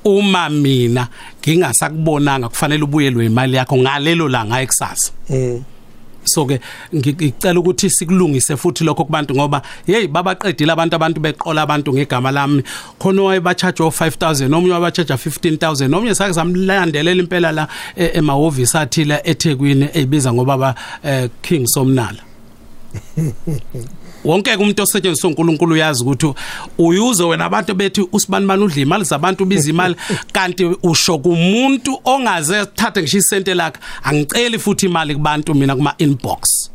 Uma 0.04 0.50
mina 0.50 1.08
ngingasakubonanga 1.42 2.50
kufanele 2.50 2.84
ubuyelwe 2.84 3.26
imali 3.26 3.58
yakho 3.58 3.78
ngalelo 3.78 4.28
langa 4.28 4.62
ekusasa. 4.62 5.12
So 6.26 6.46
ke 6.46 6.60
ngicela 6.94 7.60
ukuthi 7.60 7.90
sikulungise 7.90 8.58
futhi 8.58 8.84
lokho 8.84 9.06
kubantu 9.06 9.36
ngoba 9.36 9.62
hey 9.86 10.08
babaqedile 10.08 10.72
abantu 10.72 10.96
abantu 10.96 11.20
beqola 11.22 11.62
abantu 11.62 11.94
ngegama 11.94 12.32
lami. 12.32 12.64
Khona 13.00 13.22
wayebachaja 13.22 13.86
o5000 13.86 14.54
omunye 14.56 14.74
wabachaja 14.74 15.16
15000 15.16 15.96
omunye 15.96 16.16
sake 16.16 16.34
samlandelela 16.34 17.22
impela 17.22 17.52
la 17.52 17.68
e, 17.96 18.12
emahhovisi 18.14 18.78
athile 18.78 19.22
eThekwini 19.24 19.90
ezibiza 19.94 20.34
ngoba 20.34 20.58
ba 20.58 20.76
eh, 21.04 21.30
King 21.42 21.66
Somnala. 21.68 22.20
wonke 24.26 24.56
umuntu 24.56 24.84
osetshenziswa 24.84 25.30
uNkulunkulu 25.30 25.74
uyazi 25.74 26.04
ukuthi 26.04 26.34
uyuze 26.78 27.24
wena 27.24 27.46
abantu 27.46 27.76
bethi 27.76 28.08
usibani 28.12 28.48
bani 28.48 28.64
udla 28.64 28.82
imali? 28.82 29.04
Zabantu 29.04 29.46
biza 29.46 29.70
imali. 29.70 29.96
Kanti 30.34 30.66
usho 30.84 31.18
kumuntu 31.18 32.00
ongaze 32.06 32.66
thathe 32.76 33.02
ngisho 33.02 33.18
isente 33.18 33.54
lakhe 33.54 33.80
angiceli 34.04 34.60
futhi 34.60 34.86
imali 34.86 35.16
kubantu 35.16 35.56
mina 35.56 35.76
kuma 35.76 35.94
inbox 35.98 36.70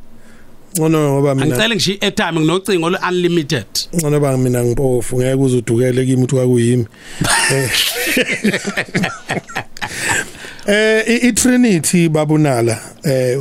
ngono 0.78 1.12
ngoba 1.12 1.34
mina 1.34 1.46
angicela 1.46 1.74
ngisho 1.74 1.92
i-airtime 1.92 2.40
nginocingo 2.40 2.90
lu 2.90 2.98
unlimited 3.08 3.66
ngono 3.94 4.20
ba 4.20 4.36
mina 4.36 4.64
ngimpofu 4.64 5.16
ngeke 5.16 5.34
uze 5.34 5.56
udukele 5.56 6.06
kimi 6.06 6.22
uthi 6.22 6.34
kwakuyimi. 6.34 6.86
Eh 10.66 11.24
i 11.24 11.32
Trinity 11.32 12.08
babunala 12.08 12.78
eh 13.02 13.36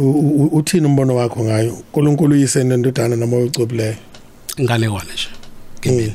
uthini 0.52 0.86
umbono 0.86 1.16
wakho 1.16 1.44
ngayo? 1.44 1.74
uNkulunkulu 1.74 2.36
uyisene 2.36 2.78
ndodana 2.78 3.16
nomoya 3.16 3.46
ocwebileyo 3.46 3.96
ingane 4.58 4.90
kwana 4.90 5.14
nje 5.14 5.28
ngimina 5.80 6.14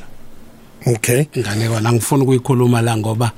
Okay. 0.86 1.24
Ingane 1.34 1.68
kwana 1.68 1.92
ngifuna 1.92 2.22
ukuyikhuluma 2.24 2.82
la 2.82 2.96
ngoba 2.96 3.30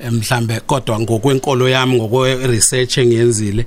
eh, 0.00 0.12
mhlambe 0.12 0.60
kodwa 0.60 1.00
ngokwenkolo 1.00 1.68
yami 1.68 1.96
ngokwe 1.96 2.46
research 2.46 2.98
engiyenzile 2.98 3.66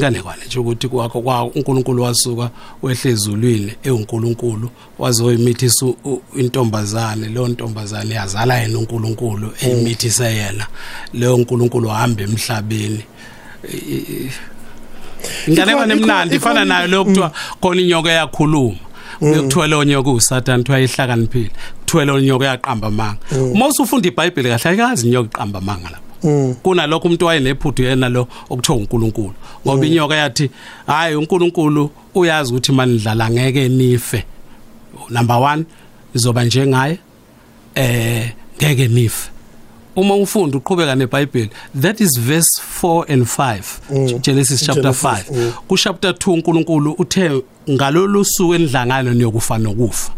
kwane 0.00 0.44
nje 0.46 0.58
ukuthi 0.58 0.88
kwakho 0.88 1.20
kwa 1.22 1.44
uNkulunkulu 1.44 2.02
wasuka 2.02 2.50
wehlezulwini 2.82 3.72
eUNkulunkulu 3.82 4.70
wazoyimithisa 4.98 5.86
intombazane 6.36 7.28
leyo 7.28 7.48
ntombazane 7.48 8.14
yazala 8.14 8.58
yena 8.58 8.78
uNkulunkulu 8.78 9.52
eyimithisa 9.62 10.28
yena. 10.28 10.66
Leyo 11.12 11.34
uNkulunkulu 11.34 11.88
wahamba 11.88 12.22
emhlabeni. 12.22 13.04
Ingane 15.48 15.74
kwane 15.74 15.94
emnandi 15.94 16.36
ifana 16.36 16.64
nayo 16.64 16.86
leyo 16.86 17.04
kuthiwa 17.04 17.32
khona 17.60 17.80
inyoka 17.80 18.10
yakhuluma 18.12 18.76
bekuthiwa 19.20 19.66
leyo 19.66 19.84
nyoka 19.84 20.10
uSathane 20.10 20.62
kuthiwa 20.62 20.80
ihlakaniphile. 20.80 21.50
Kuthiwa 21.80 22.04
leyo 22.04 22.20
nyoka 22.20 22.44
yaqamba 22.44 22.88
amanga. 22.88 23.18
Uma 23.52 23.66
usufunda 23.66 24.08
iBhayibheli 24.08 24.48
kahle 24.48 24.70
ayikazi 24.70 25.06
inyoka 25.06 25.28
iqamba 25.28 25.58
amanga 25.58 25.90
lapho. 25.90 26.03
Kunalokho 26.62 27.08
umuntu 27.08 27.26
wayenephuthu 27.26 27.82
yena 27.82 28.08
lo 28.08 28.28
okuthiwa 28.50 28.78
uNkulunkulu. 28.78 29.34
Ngoba 29.66 29.86
inyoka 29.86 30.16
yathi 30.16 30.50
hayi 30.86 31.16
uNkulunkulu 31.16 31.90
uyazi 32.14 32.50
ukuthi 32.50 32.72
manidlala 32.72 33.30
ngeke 33.30 33.68
nife. 33.68 34.24
Number 35.10 35.36
1 35.36 35.64
izoba 36.14 36.44
njengaye 36.44 36.98
eh 37.74 38.32
ngeke 38.56 38.88
nife. 38.88 39.30
Uma 39.96 40.14
ufunda 40.14 40.58
uqhubeka 40.58 40.94
neBhayibheli 40.94 41.50
that 41.80 42.00
is 42.00 42.20
verse 42.20 42.60
4 42.82 43.12
and 43.12 43.26
5 43.26 44.20
Genesis 44.20 44.66
chapter 44.66 44.90
5 44.90 45.52
ku 45.68 45.76
chapter 45.76 46.10
2 46.10 46.32
uNkulunkulu 46.32 46.92
uthe 46.98 47.42
ngalolu 47.70 48.24
suku 48.24 48.54
endlangano 48.54 49.14
niyokufa 49.14 49.58
nokufa. 49.58 50.12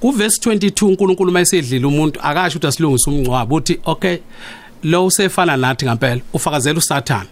Ku 0.00 0.10
verse 0.10 0.50
22 0.50 0.86
uNkulunkulu 0.86 1.32
mayisedlile 1.32 1.86
umuntu 1.86 2.20
akasho 2.22 2.58
ukuthi 2.58 2.66
asilungise 2.66 3.10
umncwabo 3.10 3.54
uthi 3.54 3.80
okay 3.84 4.18
lo 4.82 5.06
usefana 5.06 5.56
nathi 5.56 5.86
ngempela 5.86 6.20
ufakazela 6.32 6.78
uSathane. 6.78 7.28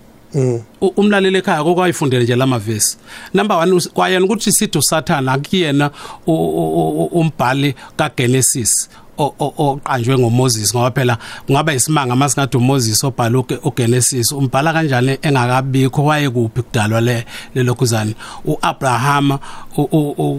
Umlaleli 0.81 1.39
ekhaya 1.39 1.65
kokwayifundele 1.65 2.25
nje 2.25 2.37
lamavesi 2.37 2.97
number 3.35 3.57
1 3.57 3.89
kwayena 3.89 4.25
ukuthi 4.25 4.53
sithi 4.53 4.79
uSathane 4.79 5.31
akuyena 5.31 5.91
umbhali 6.27 7.75
kaGenesis 7.97 8.89
oqanjwe 9.19 10.19
ngoMoses 10.19 10.75
ngoba 10.75 10.91
phela 10.91 11.19
kungaba 11.47 11.75
isimanga 11.75 12.17
masingathi 12.17 12.57
uMoses 12.57 13.05
obhala 13.05 13.45
uGenesis 13.63 14.33
umbhala 14.33 14.73
kanjani 14.73 15.19
engakabikho 15.23 16.05
wayekuphi 16.05 16.63
kudalwa 16.63 17.01
le 17.01 17.25
lelokhuzane? 17.55 18.15
uAbraham 18.45 19.39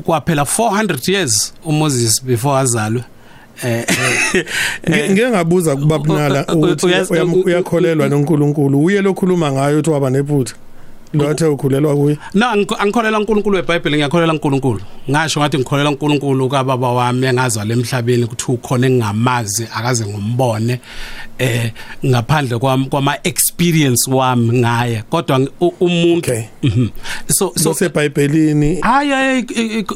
kwaphela 0.04 0.44
400 0.44 1.12
years 1.12 1.54
uMoses 1.66 2.24
before 2.24 2.60
azalwe. 2.60 3.00
eh 3.00 3.15
ngeke 4.90 5.30
ngabuza 5.30 5.76
kubabunala 5.76 6.46
ukuthi 6.48 6.88
uyakholelwa 7.46 8.10
noNkulunkulu. 8.10 8.84
Uye 8.84 9.02
lokhuluma 9.02 9.52
ngayo 9.52 9.80
uthi 9.80 9.90
waba 9.90 10.10
nephutha. 10.10 10.56
Lothe 11.24 11.46
ukhulelwa 11.46 11.96
kuye 11.96 12.18
no 12.34 12.46
angikholela 12.80 13.20
uNkulunkulu 13.20 13.56
weBhayibheli 13.56 13.98
ngiyakholela 13.98 14.34
uNkulunkulu 14.34 14.82
ngasho 15.10 15.40
ngathi 15.40 15.58
ngikholela 15.58 15.90
uNkulunkulu 15.90 16.50
kababa 16.50 16.92
wami 16.92 17.28
engazwa 17.28 17.66
lemhlabeni 17.66 18.24
ukuthi 18.24 18.52
ukhona 18.52 18.88
engingamazi 18.88 19.68
akaze 19.76 20.06
ngombone 20.06 20.80
eh 21.40 21.72
ngaphandle 22.06 22.60
kwami 22.60 22.86
kwama 22.86 23.18
experience 23.24 24.12
wami 24.12 24.60
ngaye 24.60 25.04
kodwa 25.10 25.48
umuntu 25.80 26.32
mhm. 26.64 26.88
so 27.28 27.54
so 27.56 27.74
seBhayibhelini 27.74 28.82
hayi 28.82 29.40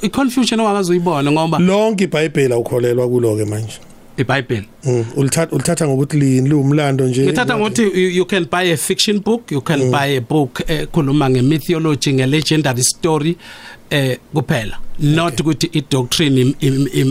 i-confusion 0.01 0.59
ongakazoyibona 0.59 1.31
ngoba 1.31 1.59
lonke 1.59 2.03
iBhayibheli 2.03 2.53
awukholelwa 2.53 3.07
kulo 3.07 3.35
ke 3.35 3.45
manje 3.45 3.79
iBhayibheli 4.21 4.67
mm 4.83 5.05
ulithatha 5.15 5.55
ulithatha 5.55 5.87
ngokuthi 5.87 6.17
lini 6.17 6.49
liwumlando 6.49 7.07
nje. 7.07 7.25
Ngithatha 7.25 7.57
ngokuthi 7.57 8.15
you 8.15 8.25
can 8.25 8.45
buy 8.45 8.71
a 8.71 8.77
fiction 8.77 9.19
book 9.19 9.51
you 9.51 9.61
can 9.61 9.79
mm. 9.79 9.91
buy 9.91 10.17
a 10.17 10.21
book 10.21 10.61
ekhuluma 10.67 11.29
ngemythology 11.29 12.13
ngelegendary 12.13 12.83
story 12.83 13.37
eh 13.89 14.17
kuphela. 14.33 14.77
Not 14.99 15.39
ukuthi 15.39 15.69
idoctrine 15.71 16.55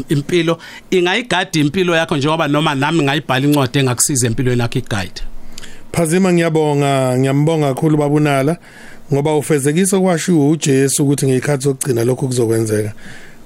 impilo 0.09 0.59
ingayigadi 0.91 1.61
impilo 1.61 1.97
yakho 1.97 2.17
njengoba 2.17 2.49
noma 2.49 2.75
nami 2.75 3.03
ngayibhala 3.03 3.47
incwadi 3.47 3.79
engakusiza 3.79 4.27
empilweni 4.27 4.61
yakho 4.61 4.79
iguide. 4.79 5.23
Phazima 5.93 6.33
ngiyabonga 6.33 7.19
ngiyambonga 7.19 7.75
kakhulu 7.75 7.97
babunala 7.97 8.57
ngoba 9.13 9.37
ufezekisa 9.37 10.01
kwashiwo 10.01 10.51
uJesu 10.51 11.05
ukuthi 11.05 11.27
ngekhathi 11.27 11.63
sokugcina 11.63 12.05
lokho 12.05 12.27
kuzokwenzeka. 12.27 12.93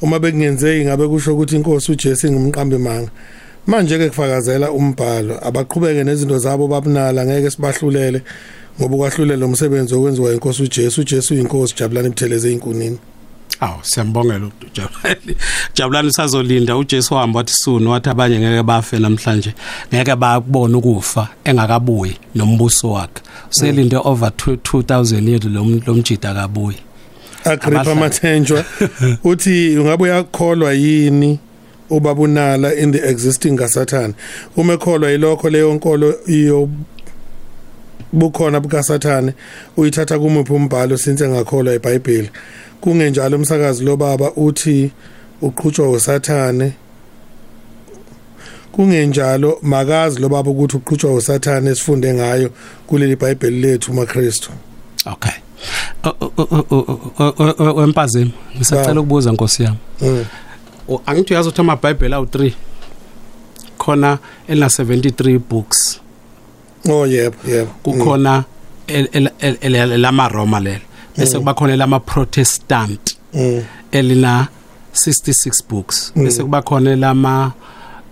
Uma 0.01 0.19
bekungenzeki 0.19 0.85
ngabe 0.85 1.09
kusho 1.09 1.35
ukuthi 1.35 1.57
inkosi 1.57 1.93
uJesu 1.93 2.27
ingumqambi 2.27 2.79
manga. 2.79 3.11
Manje 3.67 3.99
ke 3.99 4.09
kufakazela 4.09 4.71
umbhalo 4.71 5.39
abaqhubeke 5.47 6.05
nezinto 6.05 6.39
zabo 6.39 6.69
babunala 6.69 7.27
ngeke 7.27 7.51
sibahlulele 7.51 8.23
ngoba 8.81 8.97
kwahlulela 8.97 9.47
umsebenzi 9.47 9.95
okwenziwa 9.95 10.33
inkosi 10.33 10.63
uJesu 10.63 11.01
uJesu 11.01 11.35
uyinkosi 11.35 11.75
jabulani 11.79 12.07
ibutheleze 12.07 12.49
einkunini 12.51 12.99
Aw 13.61 13.79
siyambongela 13.83 14.51
uJabulani. 14.63 15.37
Jabulani 15.75 16.09
usazolinda 16.09 16.77
uJesu 16.77 17.15
wahamba 17.15 17.39
wathi 17.39 17.53
sunu 17.53 17.91
wathi 17.91 18.09
abanye 18.11 18.39
ngeke 18.39 18.63
bafe 18.63 18.99
namhlanje 18.99 19.55
ngeke 19.95 20.17
bakubona 20.17 20.79
ukufa 20.79 21.29
engakabuyi 21.45 22.17
nombuso 22.35 22.91
wakhe. 22.91 23.23
Uselinde 23.51 23.97
over 23.97 24.29
2000 24.29 25.29
years 25.29 25.45
lo 25.87 25.95
mjida 25.95 26.31
akabuyi. 26.31 26.77
Agrippa 27.45 27.95
Mathenjwa 27.95 28.65
uthi 29.25 29.79
ungabe 29.79 30.05
uyakholwa 30.05 30.73
yini 30.73 31.39
ubabunala 31.93 32.75
in 32.75 32.93
the 32.93 33.09
existing 33.11 33.57
kaSathane 33.57 34.15
uma 34.57 34.73
ekholwa 34.73 35.13
ilokho 35.13 35.51
leyo 35.51 35.75
nkolo 35.75 36.15
iyo 36.27 36.69
bukhona 38.13 38.61
bukaSathane 38.61 39.33
uyithatha 39.77 40.19
kumuphi 40.19 40.53
umbhalo 40.53 40.99
since 40.99 41.25
engakholwa 41.25 41.75
eBhayibheli 41.75 42.31
kungenjalo 42.81 43.37
umsakazi 43.37 43.85
lo 43.85 43.97
baba 43.97 44.33
uthi 44.33 44.91
uqhutshwa 45.43 45.91
uSathane 45.91 46.73
kungenjalo 48.73 49.59
makazi 49.63 50.21
lo 50.21 50.29
baba 50.29 50.51
ukuthi 50.51 50.77
uqhutshwa 50.77 51.15
uSathane 51.15 51.71
esifunde 51.71 52.15
ngayo 52.15 52.51
kuleli 52.87 53.13
iBhayibheli 53.13 53.61
lethu 53.61 53.95
maKristu 53.95 54.51
okay 55.07 55.33
wempazeni 57.77 58.33
ngisacela 58.57 59.01
ukubuza 59.01 59.33
nkosi 59.33 59.63
yami 59.63 59.79
angithi 61.07 61.33
uyazi 61.35 61.49
ukuthi 61.49 61.61
amaBhayibheli 61.61 62.15
awu3 62.15 62.53
khona 63.79 64.19
elina 64.49 64.67
73 64.67 65.39
books. 65.39 66.01
Oh 66.91 67.07
yebo 67.07 67.37
yebo. 67.49 67.71
Kukhona 67.83 68.45
el- 68.87 69.09
el- 69.13 69.31
el- 69.61 69.75
el- 69.75 70.01
lama 70.01 70.29
Roma 70.29 70.61
lelo. 70.61 70.81
Bese 71.17 71.39
kuba 71.39 71.55
khona 71.55 71.77
lama 71.77 72.01
Protestant 72.01 73.17
Mm. 73.35 73.63
elina 73.93 74.49
66 74.93 75.63
books 75.69 76.13
bese 76.17 76.43
kuba 76.43 76.63
khona 76.63 76.97
lama 76.97 77.53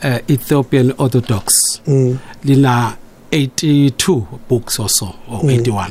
eh, 0.03 0.21
Ethiopian 0.29 0.93
Orthodox 0.99 1.45
Mm. 1.87 2.18
lina 2.45 2.93
82 3.31 4.23
books 4.49 4.81
or 4.81 4.89
so 4.89 5.14
or 5.33 5.41
81 5.45 5.91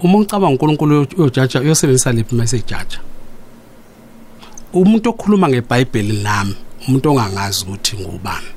uma 0.00 0.18
ucabanga 0.18 0.52
uNkulunkulu 0.52 1.06
uyojaja 1.18 1.60
uyosebenzisa 1.60 2.12
lephi 2.12 2.34
message 2.34 2.74
umuntu 4.74 5.10
okhuluma 5.10 5.48
ngeBhayibheli 5.48 6.22
nami 6.22 6.54
umuntu 6.88 7.10
ongangazi 7.10 7.64
ukuthi 7.64 7.96
ngubani. 7.96 8.50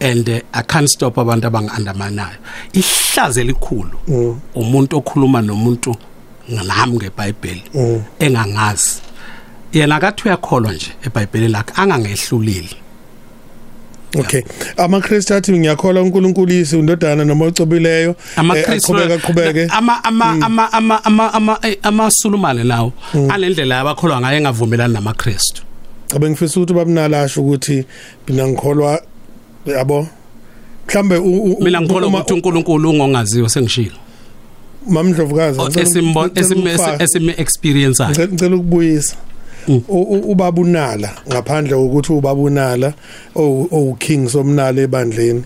And 0.00 0.28
uh, 0.28 0.40
I 0.52 0.62
can't 0.62 0.88
stop 0.88 1.18
abantu 1.18 1.46
abangiandamanayo. 1.46 2.38
Ihlaze 2.72 3.40
elikhulu 3.40 3.98
umuntu 4.54 4.96
okhuluma 4.96 5.42
nomuntu 5.42 5.96
nami 6.48 6.96
ngeBhayibheli 6.96 7.62
engangazi. 8.18 9.00
Yena 9.72 9.96
akathi 9.96 10.28
uyakholwa 10.28 10.72
nje 10.72 10.92
eBhayibhelini 11.06 11.52
lakhe 11.52 11.72
angangehluleli 11.76 12.76
Okay. 14.18 14.42
AmaKristu 14.76 15.34
athi 15.34 15.52
ngiyakholwa 15.52 16.02
uNkulunkulu 16.02 16.52
isi 16.52 16.76
undodana 16.76 17.24
noma 17.24 17.44
ocobileyo. 17.44 18.14
amakristu 18.36 18.92
qhubeka 18.92 19.18
qhubeke. 19.18 19.66
ama 19.70 20.04
ama 20.04 20.36
ama 20.40 20.72
ama 20.72 21.04
ama 21.04 21.32
ama 21.34 21.58
eh, 21.62 21.76
amasulumane 21.82 22.64
lawo 22.64 22.92
anendlela 23.28 23.80
abakholwa 23.80 24.20
ngayo 24.20 24.38
engavumelani 24.38 24.94
namakristu 24.94 25.62
Abengifisa 26.16 26.60
ukuthi 26.60 26.74
babnalasho 26.74 27.40
ukuthi 27.42 27.84
mina 28.28 28.48
ngikholwa 28.48 29.02
yabo. 29.66 30.08
Mhlambe 30.88 31.20
mina 31.60 31.80
ngikholwa 31.80 32.08
ukuthi 32.08 32.32
uNkulunkulu 32.32 32.90
ungongaziyo 32.90 33.48
sengishilo 33.48 33.96
mamndlovukazi 34.88 35.80
esimbona 35.80 36.30
esime 36.34 36.76
esime 36.98 37.34
experience 37.36 38.04
ngicela 38.04 38.56
ukubuyisa 38.56 39.16
ubabunala 40.32 41.10
ngaphandle 41.28 41.74
kokuthi 41.76 42.12
ubabunala 42.12 42.92
owu 43.36 43.94
king 43.98 44.28
somnala 44.28 44.80
ebandleni. 44.82 45.42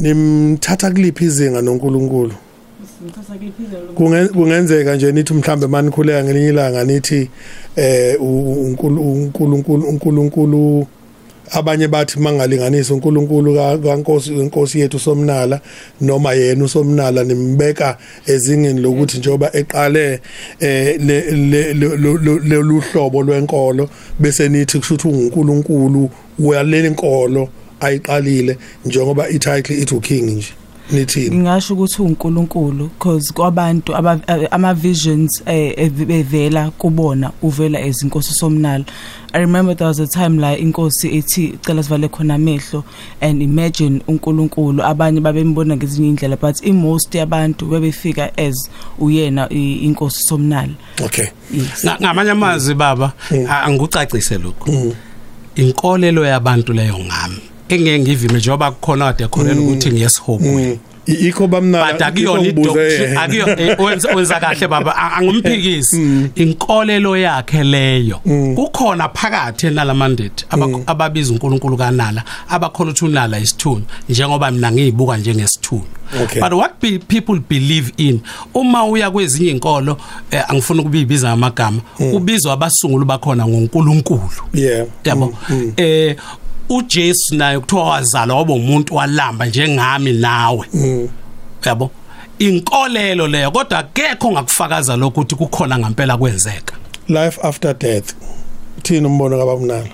Nimthatha 0.00 0.90
kuliphi 0.90 1.24
izinga 1.24 1.62
noNkulunkulu? 1.62 2.34
Kunge- 3.94 4.28
kungenzeka 4.28 4.96
nje 4.96 5.12
nithi 5.12 5.34
mhlambe 5.34 5.66
manikhuleka 5.66 6.24
ngelinye 6.24 6.48
ilanga 6.48 6.84
nithi 6.84 7.30
eh 7.76 8.16
uNkulunkulu 8.20 9.88
uNkulunkulu 9.88 10.86
abanye 11.54 11.88
bathi 11.88 12.20
mangalinganisa 12.20 12.94
uNkulunkulu 12.94 13.54
ka- 13.54 13.78
kaNkosi 13.78 14.32
inkosi 14.34 14.80
yethu 14.80 14.98
somnala 14.98 15.60
noma 16.00 16.32
yena 16.34 16.64
usomnala 16.64 17.24
nimbeka 17.24 17.96
ezingeni 18.26 18.80
lokuthi 18.80 19.18
njoba 19.18 19.50
eqale 19.60 20.20
eh 20.60 20.98
le- 21.06 21.30
le- 21.30 21.74
le- 21.74 21.96
lo- 21.96 22.18
lo- 22.26 22.38
lolu 22.50 22.80
hlobo 22.80 23.22
lwenkolo 23.22 23.88
bese 24.18 24.48
nithi 24.48 24.78
kushuthi 24.78 25.08
uNkulunkulu 25.08 26.10
uyaleli 26.38 26.88
inkolo 26.88 27.48
ayiqalile 27.80 28.56
njengoba 28.84 29.28
ititle 29.28 29.76
ithi 29.82 29.94
uking 29.94 30.30
nje. 30.30 30.52
Nithini 30.90 31.36
ngingasho 31.36 31.74
ukuthi 31.74 32.02
uNkulunkulu 32.02 32.84
because 32.98 33.32
kwabantu 33.32 33.96
aba- 33.96 34.50
ama 34.50 34.74
visions 34.74 35.42
eh 35.46 35.90
bevela 35.90 36.70
kubona 36.70 37.30
uvela 37.42 37.80
ezinkosi 37.80 38.34
somnalo 38.34 38.84
i 39.32 39.40
remember 39.40 39.76
there 39.76 39.88
was 39.88 40.00
a 40.00 40.06
time 40.06 40.40
la 40.40 40.58
inkosi 40.58 41.16
ethi 41.16 41.58
cela 41.66 41.82
sivale 41.82 42.08
khona 42.08 42.34
amehlo 42.34 42.84
and 43.20 43.42
imagine 43.42 44.00
uNkulunkulu. 44.08 44.82
Abanye 44.84 45.20
babembona 45.20 45.76
ngezinye 45.76 46.08
indlela 46.08 46.36
but 46.36 46.62
in 46.62 46.76
most 46.76 47.14
yabantu 47.14 47.66
bebefika 47.66 48.30
as 48.38 48.70
uyena 48.98 49.48
i- 49.50 49.74
inkosi 49.84 50.22
somnalo 50.24 50.74
okay. 51.04 51.26
Ngamanye 52.00 52.30
amazwi 52.30 52.74
baba 52.74 53.12
a- 53.48 53.62
angikucacise 53.62 54.38
lokho 54.38 54.94
inkolelo 55.56 56.24
yabantu 56.26 56.72
leyo 56.72 56.98
ngami. 56.98 57.40
Engeke 57.68 57.98
ngivime 57.98 58.38
njengoba 58.38 58.70
kukhona 58.70 59.12
kade 59.12 59.28
khonela 59.28 59.60
ukuthi 59.60 59.90
ngiyesihobweni 59.90 60.78
I- 61.06 61.28
ikho 61.28 61.46
bamnala 61.46 61.92
but 61.92 62.02
akuyona 62.02 62.42
idoctrine 62.48 63.16
akuyo 63.18 63.48
eh, 63.60 63.80
wenza 63.80 64.14
wenza 64.14 64.40
kahle 64.40 64.68
baba. 64.68 64.96
A- 64.96 65.12
angimphikisi 65.16 66.30
inkolelo 66.34 67.16
yakhe 67.16 67.64
leyo. 67.64 68.20
Kukhona 68.56 69.08
phakathi 69.08 69.66
enalamandate 69.66 70.46
ababiza 70.86 71.32
uNkulunkulu 71.32 71.76
kanala 71.76 72.22
abakholwa 72.48 72.92
ukuthi 72.92 73.04
unala 73.04 73.38
isithunywa 73.38 73.82
njengoba 74.08 74.50
mina 74.50 74.72
ngiyibuka 74.72 75.16
njengesithunywa 75.16 75.84
Okay. 76.22 76.40
but 76.40 76.52
what 76.52 76.80
be, 76.80 76.98
people 76.98 77.40
believe 77.48 77.92
in 77.96 78.20
uma 78.54 78.84
uya 78.84 79.10
kwezinye 79.10 79.50
inkolo 79.50 79.96
eh, 80.30 80.42
angifuni 80.50 80.80
ukubiza 80.80 81.30
amagama 81.32 81.80
ubizwa 82.12 82.52
abasunguli 82.52 83.04
bakhona 83.04 83.46
ngoNkulunkulu. 83.48 84.20
Yeah. 84.54 84.86
Yabo. 85.04 85.34
Eh 85.76 86.16
uJesu 86.68 87.34
naye 87.34 87.60
kuthiwa 87.60 87.84
wazalwa 87.84 88.36
waba 88.36 88.52
umuntu 88.54 88.94
walamba 88.94 89.46
njengami 89.46 90.12
nawe. 90.12 90.66
Yabo? 91.64 91.90
Inkolelo 92.38 93.28
leyo 93.28 93.50
kodwa 93.50 93.78
akekho 93.78 94.32
ngakufakaza 94.32 94.96
lokho 94.96 95.20
ukuthi 95.20 95.34
kukhona 95.34 95.78
ngempela 95.78 96.16
kwenzeka. 96.16 96.74
Life 97.08 97.40
after 97.42 97.74
death. 97.74 98.14
Thina 98.82 99.08
umbono 99.08 99.38
kabamnala 99.38 99.88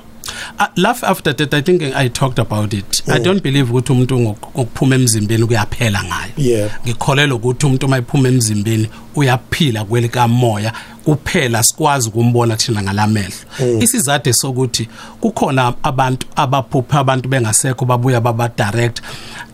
Uh, 0.59 0.67
life 0.77 1.07
after 1.07 1.33
death 1.37 1.55
i 1.55 1.63
think 1.63 1.83
i 1.83 2.09
talked 2.09 2.39
about 2.39 2.73
it. 2.75 3.03
I 3.09 3.19
don't 3.19 3.43
believe 3.43 3.71
ukuthi 3.71 3.93
umuntu 3.93 4.19
ngok- 4.19 4.49
ngokuphuma 4.57 4.95
emzimbeni 4.95 5.47
kuyaphela 5.47 6.03
ngayo. 6.05 6.33
Yeah. 6.37 6.71
ngikholelwa 6.87 7.37
ukuthi 7.37 7.67
umuntu 7.67 7.89
mayiphuma 7.89 8.29
emzimbeni 8.29 8.89
uyaphila 9.15 9.85
kwelika 9.85 10.29
moya 10.29 10.73
kuphela 11.05 11.63
sikwazi 11.63 12.09
ukumbona 12.09 12.57
thina 12.57 12.83
ngalamehlo 12.83 13.33
isizathu 13.81 14.35
sokuthi 14.35 14.89
kukhona 15.21 15.75
abantu 15.83 16.27
abaphupha 16.37 16.99
abantu 16.99 17.29
bengasekho 17.29 17.85
babuya 17.85 18.21
baba 18.21 18.49
direct. 18.57 19.01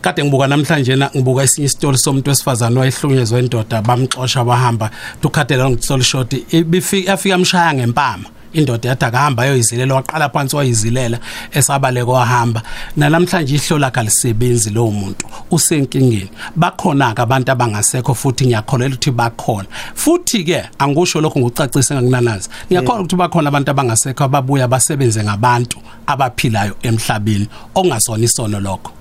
Kade 0.01 0.23
ngibuka 0.23 0.47
namhlanje 0.47 0.95
na 0.95 1.09
ngibuka 1.15 1.43
esinye 1.43 1.65
isitori 1.65 1.97
somuntu 1.97 2.29
wesifazane 2.29 2.79
wayehlunyezwe 2.79 3.39
indoda 3.39 3.81
bamxosha 3.81 4.43
bahamba 4.43 4.91
tukhathela 5.21 5.69
ngitsol 5.69 6.01
short 6.03 6.33
ibifika 6.53 7.13
afika 7.13 7.35
amshaya 7.35 7.73
ngempama. 7.73 8.23
Indoda 8.53 8.89
yathi 8.89 9.05
akahamba 9.05 9.43
ayoyizilela 9.43 9.95
waqala 9.95 10.29
phansi 10.29 10.55
wayizilela 10.55 11.19
esabaleka 11.51 12.11
wahamba. 12.11 12.61
Nalamhlanje 12.97 13.55
ihlo 13.55 13.79
lakhe 13.79 13.99
alisebenzi 13.99 14.69
lowo 14.69 14.91
muntu 14.91 15.25
usenkingeni. 15.51 16.29
Bakhona 16.55 17.13
ke 17.13 17.21
abantu 17.21 17.51
abangasekho 17.51 18.13
futhi 18.13 18.45
ngiyakholelwa 18.45 18.95
ukuthi 18.95 19.11
bakhona. 19.11 19.67
Futhi 19.95 20.43
ke 20.43 20.63
angisho 20.79 21.21
lokho 21.21 21.39
ngokucacisa 21.39 21.95
ngakunanazi 21.95 22.49
ngiyakholwa 22.67 23.01
ukuthi 23.01 23.15
bakhona 23.15 23.47
abantu 23.49 23.71
abangasekho 23.71 24.23
ababuya 24.23 24.67
basebenze 24.67 25.23
ngabantu 25.23 25.77
abaphilayo 26.07 26.75
emhlabeni 26.81 27.47
okungasona 27.75 28.23
isono 28.23 28.59
lokho. 28.59 28.91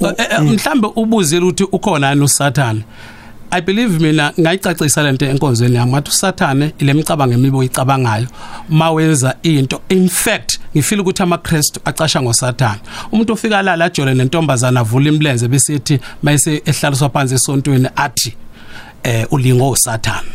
Eh, 0.00 0.14
eh, 0.30 0.40
mhlambe 0.40 0.88
ubuzile 0.96 1.42
ukuthi 1.42 1.64
ukhona 1.64 2.10
yini 2.10 2.24
uSathane? 2.24 2.82
I 3.52 3.60
believe 3.60 3.98
mina 4.00 4.32
ngayicacisa 4.40 5.02
lento 5.02 5.26
enkonzweni 5.26 5.76
yami 5.76 5.92
ngathi 5.92 6.10
uSathane 6.10 6.72
ilemcabango 6.78 7.34
emibo 7.34 7.64
icabangayo 7.64 8.26
mawenza 8.68 9.34
into. 9.42 9.80
In 9.88 10.08
fact 10.08 10.58
ngifila 10.74 11.02
ukuthi 11.02 11.22
amaKristu 11.22 11.80
acasha 11.84 12.22
ngoSathane. 12.22 12.80
Umuntu 13.12 13.32
ofika 13.32 13.62
la 13.62 13.76
lajole 13.76 14.14
nentombazana 14.14 14.80
avula 14.80 15.08
imlenze 15.08 15.48
bese 15.48 15.74
ethi 15.74 16.00
mayise 16.22 16.62
ehlaliswa 16.64 17.08
phansi 17.08 17.34
esontweni 17.34 17.88
athi 17.96 18.34
eh 19.02 19.26
ulingo 19.30 19.70
uSathane. 19.70 20.28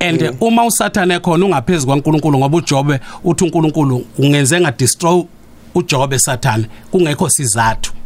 And 0.00 0.20
mm. 0.20 0.36
uma 0.40 0.64
uSathane 0.64 1.20
khona 1.20 1.46
ungaphezulu 1.46 1.86
kwaNkuluNkulu 1.86 2.38
ngoba 2.38 2.56
uJobe 2.56 3.00
uthi 3.24 3.44
uNkulunkulu 3.44 4.06
ungenze 4.18 4.60
nga 4.60 4.72
destroy 4.72 5.24
uJobe 5.74 6.18
Sathane 6.18 6.66
kungekho 6.90 7.28
sizathu. 7.28 7.92
Nga- 7.92 8.01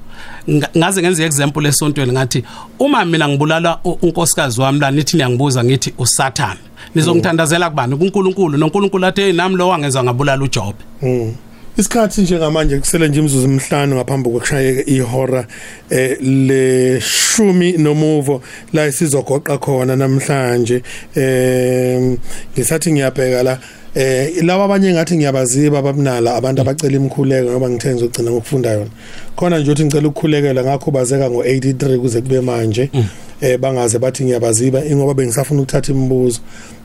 ngaze 0.77 1.03
ngenze 1.03 1.25
example 1.25 1.69
esontweni 1.69 2.13
ngathi 2.13 2.45
uma 2.79 3.05
mina 3.05 3.29
ngibulala 3.29 3.79
u- 3.85 3.99
unkosikazi 4.03 4.61
wami 4.61 4.81
la 4.81 4.91
nithi 4.91 5.17
niyangibuza 5.17 5.65
ngithi 5.65 5.93
uSathane. 5.99 6.61
Nizongithandazela 6.95 7.71
kubani? 7.71 7.97
kuNkulunkulu 7.97 8.59
noNkulunkulu 8.59 9.07
athi 9.07 9.21
hey 9.21 9.33
nami 9.33 9.57
lo 9.57 9.69
wangenza 9.69 10.03
ngabulala 10.05 10.45
uJobe 10.45 10.79
isikhathi 11.79 12.21
njengamanje 12.21 12.79
kusele 12.79 13.09
nje 13.09 13.19
imizuzu 13.19 13.47
emihlanu 13.47 13.97
ngaphambi 13.97 14.31
kokushayeka 14.31 14.91
ihora 14.91 15.47
eh 15.91 16.17
leshumi 16.23 17.73
nomuvo 17.73 18.43
la 18.73 18.93
sizogoqa 18.93 19.59
khona 19.59 19.97
namhlanje. 19.97 20.83
Eh 21.17 22.17
ngisathi 22.57 22.93
ngiyabheka 22.93 23.43
la. 23.43 23.59
Eh 23.97 24.43
laba 24.45 24.65
abanye 24.65 24.93
ngathi 24.93 25.17
ngiyabaziba 25.17 25.83
babunala 25.83 26.35
abantu 26.37 26.61
abacela 26.63 26.97
imkhuleko 26.97 27.51
ngoba 27.51 27.71
ngithe 27.71 27.95
ngizogcina 27.95 28.31
ngokufunda 28.31 28.71
yona. 28.73 28.91
Khona 29.37 29.59
nje 29.59 29.71
uthi 29.71 29.85
ngicela 29.85 30.09
ukukhulekela 30.09 30.63
ngakhubazeka 30.65 31.29
ngo83 31.29 31.99
kuze 31.99 32.21
kube 32.21 32.41
manje. 32.41 32.91
Eh 33.41 33.59
bangaze 33.59 33.99
bathi 33.99 34.25
ngiyabaziba 34.25 34.85
ingoba 34.85 35.15
bengisafuna 35.15 35.61
ukuthatha 35.61 35.93
imibuzo. 35.93 36.41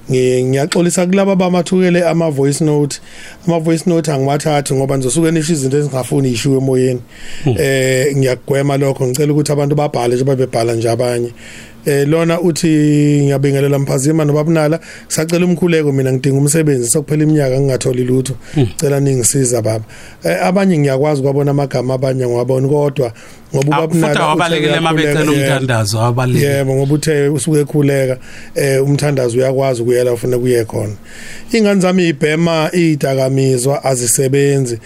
Ngi- 0.09 0.43
ngiyaxolisa 0.43 1.05
kulabo 1.05 1.31
abamathukele 1.31 2.03
ama 2.03 2.29
voice 2.31 2.63
note. 2.63 2.99
Ama 3.47 3.59
voice 3.59 3.83
note 3.89 4.11
angiwathathi 4.11 4.73
ngoba 4.73 4.97
nizosuke 4.97 5.31
nisho 5.31 5.53
izinto 5.53 5.77
ezingafuni 5.77 6.29
ishiwe 6.31 6.57
emoyeni. 6.57 7.01
Eh 7.57 8.15
ngiyagwema 8.17 8.77
lokho 8.77 9.07
ngicela 9.07 9.33
ukuthi 9.33 9.51
abantu 9.51 9.75
babhale 9.75 10.15
nje 10.15 10.23
babebhala 10.23 10.73
nje 10.73 10.89
abanye. 10.89 11.31
Eh 11.85 12.07
lona 12.07 12.41
uthi 12.41 12.67
ngiyabingelela 13.23 13.79
mphazima 13.79 14.25
nobabunala 14.25 14.79
sacela 15.07 15.45
umkhuleko 15.45 15.91
mina 15.91 16.13
ngidinga 16.13 16.37
umsebenzi 16.37 16.89
sokuphela 16.89 17.23
iminyaka 17.23 17.59
ngingatholi 17.59 18.03
lutho 18.03 18.33
cela 18.77 18.99
ningisiza 18.99 19.61
baba. 19.61 19.85
Eh, 20.23 20.45
abanye 20.45 20.77
ngiyakwazi 20.77 21.21
kwabona 21.21 21.51
amagama 21.51 21.93
abanye 21.93 22.27
ngwabona 22.27 22.67
kodwa 22.67 23.11
ngoba 23.55 23.77
Ah, 23.77 23.87
futhi 23.87 24.19
awabalekele 24.19 24.79
mabecela 24.79 25.31
umthandazo 25.31 25.99
awabalekele. 25.99 26.53
Yebo 26.57 26.75
ngoba 26.75 26.93
uthe 26.93 27.27
usuke 27.27 27.59
ekhuleka 27.59 28.17
eh 28.55 28.83
umthandazo 28.83 29.37
uyakwazi 29.37 29.81
ukuyela 29.81 30.13
ufuna 30.13 30.37
kuye 30.37 30.65
khona. 30.65 30.93
Ingane 31.51 31.81
zami 31.81 32.07
ibhema 32.07 32.69
idakamizwa 32.73 33.83
azisebenzi. 33.83 34.79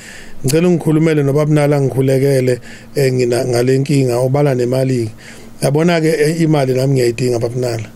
Ngicela 0.46 0.68
ungikhulumele 0.68 1.24
nobabunala 1.24 1.82
ngikhulekele 1.82 2.60
eh, 2.96 3.14
ngina 3.14 3.46
ngalenkinga 3.46 4.18
obala 4.18 4.56
nemali 4.56 5.12
yabona 5.66 6.02
ke 6.02 6.38
imali 6.40 6.74
nami 6.74 6.94
ngiyayidinga 6.94 7.40
babunala 7.40 7.90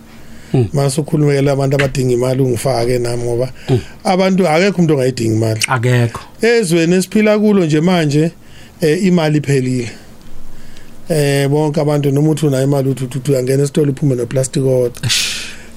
mase 0.74 1.02
ukhulumela 1.02 1.52
abantu 1.52 1.76
abadinga 1.76 2.14
imali 2.14 2.42
ungifake 2.42 3.00
nami 3.00 3.24
ngoba 3.24 3.52
abantu 4.04 4.48
akekho 4.48 4.78
umuntu 4.78 4.94
ongayidingi 4.94 5.36
imali. 5.36 5.62
Akekho. 5.68 6.22
Ezweni 6.42 6.96
esiphila 6.96 7.40
kulo 7.40 7.66
nje 7.66 7.82
manje 7.82 8.32
eh, 8.82 9.04
imali 9.04 9.38
iphelile. 9.38 9.90
Eh 11.10 11.50
bonke 11.50 11.82
abantu 11.82 12.12
noma 12.12 12.30
uthi 12.30 12.46
unayo 12.46 12.64
imali 12.64 12.90
uthi 12.90 13.04
uthi 13.04 13.32
uyangena 13.32 13.64
esitolo 13.64 13.92
uphume 13.92 14.16
neplastic 14.16 14.66
order 14.66 15.12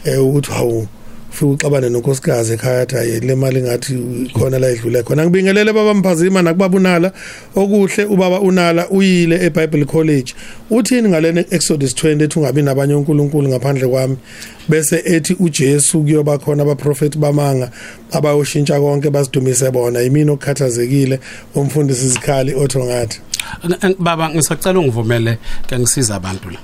eh 0.04 0.24
ukuthi 0.24 0.50
hawu 0.50 0.86
ufike 1.32 1.44
uxabane 1.44 1.88
nonkosikazi 1.88 2.52
ekhaya 2.52 2.80
athi 2.82 2.94
hayi 2.94 3.20
le 3.20 3.34
mali 3.34 3.62
ngathi 3.62 3.94
khona 4.34 4.58
la 4.58 4.70
idlule 4.70 5.02
khona. 5.02 5.24
Ngibingelele 5.24 5.72
baba 5.72 5.94
mphazima 5.94 6.42
nakubabunala. 6.42 7.12
Okuhle 7.56 8.04
ubaba 8.04 8.40
unala 8.40 8.88
uyile 8.90 9.46
eBible 9.46 9.84
College. 9.84 10.34
Uthini 10.70 11.08
ngalena 11.08 11.44
Exodus 11.50 11.94
20 11.94 12.22
ethi 12.22 12.38
ungabi 12.38 12.62
nabanye 12.62 12.94
uNkulunkulu 12.94 13.48
ngaphandle 13.48 13.88
kwami? 13.88 14.16
Bese 14.68 15.02
ethi 15.04 15.36
uJesu 15.40 16.02
kuyoba 16.02 16.38
khona 16.38 16.62
abaprofeti 16.62 17.18
bamanga 17.18 17.70
abayoshintsha 18.12 18.80
konke 18.80 19.10
basidumise 19.10 19.70
bona. 19.70 20.00
Yimini 20.00 20.30
okukhathazekile 20.30 21.20
umfundisi 21.54 22.06
izikhali 22.06 22.54
otho 22.54 22.84
ngathi. 22.84 23.20
Ng- 23.64 23.78
ng- 23.78 23.96
baba 23.98 24.28
ngisacela 24.28 24.78
ungivumele 24.78 25.38
ke 25.66 25.78
ngisiza 25.78 26.14
abantu 26.14 26.50
la. 26.50 26.58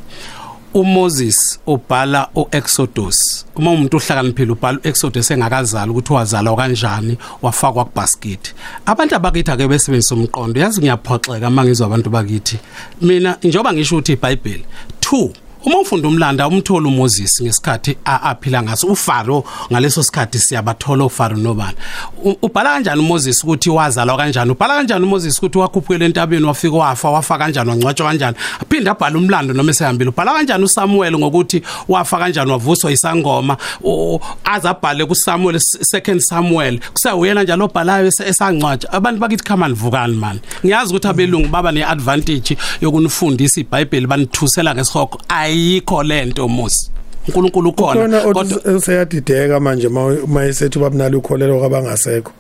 uMoses 0.81 1.59
ubhala 1.67 2.29
uExodus. 2.35 3.47
Uma 3.57 3.71
umuntu 3.71 3.97
uhlakaniphile 3.97 4.53
ubhala 4.53 4.79
uExodus 4.85 5.31
engakazali 5.31 5.91
ukuthi 5.91 6.13
wazalwa 6.13 6.57
kanjani 6.57 7.19
wafakwa 7.43 7.85
kubasket. 7.85 8.55
Abantu 8.87 9.15
abakithi 9.17 9.51
ake 9.51 9.69
besebenzisa 9.69 10.15
umqondo 10.15 10.61
yazi 10.61 10.81
ngiyaphoxeka 10.81 11.51
mangizwa 11.51 11.87
abantu 11.87 12.11
bakithi. 12.11 12.59
Mina 13.01 13.37
njengoba 13.43 13.73
ngisho 13.73 13.97
ukuthi 13.97 14.13
iBhayibheli 14.13 14.65
2 15.01 15.31
uma 15.65 15.79
ufunda 15.81 16.09
umlando 16.09 16.49
umthola 16.49 16.89
uMoses 16.89 17.43
ngesikhathi 17.43 17.97
a- 18.05 18.21
aphila 18.23 18.63
ngaso 18.63 18.87
uFaro 18.87 19.45
ngaleso 19.73 20.03
sikhathi 20.03 20.39
siyabathola 20.39 21.05
uFaro 21.05 21.37
nobani 21.37 21.77
U- 22.25 22.37
ubhala 22.43 22.71
kanjani 22.71 23.01
uMoses 23.01 23.45
ukuthi 23.45 23.71
wazalwa 23.71 24.17
kanjani? 24.17 24.51
Ubhala 24.51 24.75
kanjani 24.75 25.05
uMoses 25.05 25.39
ukuthi 25.39 25.59
wakhuphukela 25.59 26.05
entabeni 26.05 26.45
wafika 26.47 26.77
wafa 26.77 27.11
wafa 27.11 27.39
kanjani 27.39 27.71
wangcwatshwa 27.71 28.09
kanjani? 28.09 28.37
Aphinde 28.63 28.91
abhala 28.91 29.19
umlando 29.19 29.55
noma 29.55 29.71
esehambile 29.71 30.11
ubhala 30.11 30.33
kanjani 30.33 30.65
uSamuel 30.65 31.19
ngokuthi 31.19 31.63
wafa 31.89 32.19
kanjani 32.19 32.51
wavuswa 32.51 32.93
isangoma? 32.93 33.57
U- 33.83 34.21
aze 34.45 34.69
abhale 34.69 35.05
kuSamuel 35.07 35.57
s- 35.57 35.79
second 35.83 36.21
Samuel 36.21 36.81
kusawuyena 36.93 37.43
njalo 37.43 37.65
obhalayo 37.65 38.07
ese- 38.07 38.29
esangcwatsha 38.29 38.93
abantu 38.93 39.21
bakithi 39.21 39.45
come 39.45 39.65
on 39.65 39.75
vukani 39.75 40.17
man 40.17 40.41
ngiyazi 40.65 40.91
ukuthi 40.91 41.09
abelungu 41.09 41.49
baba 41.49 41.73
neadvantage 41.73 42.57
yokunifundisa 42.81 43.61
iBhayibheli 43.61 44.07
banithusela 44.07 44.75
ngesihoko 44.75 45.21
ayikho 45.49 46.03
lento 46.03 46.49
musi 46.49 46.91
uNkulunkulu 47.29 47.73
khona 47.73 48.01
ukhona 48.01 48.21
kodwa 48.21 48.43
othi 48.43 48.69
useyadideka 48.77 49.61
manje 49.61 49.87
uma 50.27 50.45
esethi 50.45 50.79
babunala 50.79 51.17
ukholelwa 51.19 51.59
kwabangasekho 51.59 52.33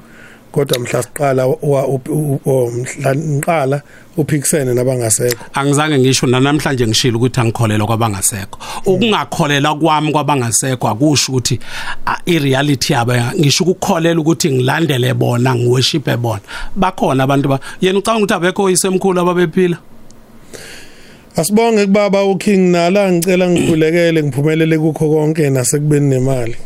kodwa 0.52 0.78
mhla 0.78 1.02
siqala 1.02 1.46
wa- 1.46 1.86
u- 1.86 2.00
u- 2.08 2.40
u- 2.44 2.70
mhla 2.70 3.14
nqala 3.14 3.82
uphikisene 4.16 4.74
nabangasekho 4.74 5.44
angizange 5.54 5.98
ngisho 5.98 6.26
namhlanje 6.26 6.86
ngishilo 6.86 7.16
ukuthi 7.18 7.40
angikholelwa 7.40 7.86
kwabangasekho 7.86 8.58
ukungakholela 8.86 9.74
kwami 9.74 10.12
kwabangasekho 10.12 10.88
akusho 10.88 11.32
ukuthi 11.32 11.60
ah, 12.06 12.16
ireality 12.26 12.92
yabo 12.92 13.12
ya- 13.14 13.32
ngisho 13.40 13.64
ukukholela 13.64 14.20
ukuthi 14.20 14.50
ngilandele 14.50 15.14
bona 15.14 15.54
ngiworship 15.54 16.16
bona. 16.16 16.40
Bakhona 16.76 17.24
abantu 17.24 17.48
ba 17.48 17.60
yena 17.80 17.98
ucanga 17.98 18.18
ukuthi 18.18 18.34
abekho 18.34 18.70
isemkhulu 18.70 19.20
ababephila? 19.20 19.76
Asibonge 21.40 21.86
kubaba 21.86 22.24
uking 22.24 22.70
nala 22.70 23.12
ngicela 23.12 23.50
ngikhulekele 23.50 24.22
ngiphumelele 24.22 24.78
kukho 24.78 25.08
konke 25.10 25.50
nasekubeni 25.50 26.06
nemali. 26.08 26.56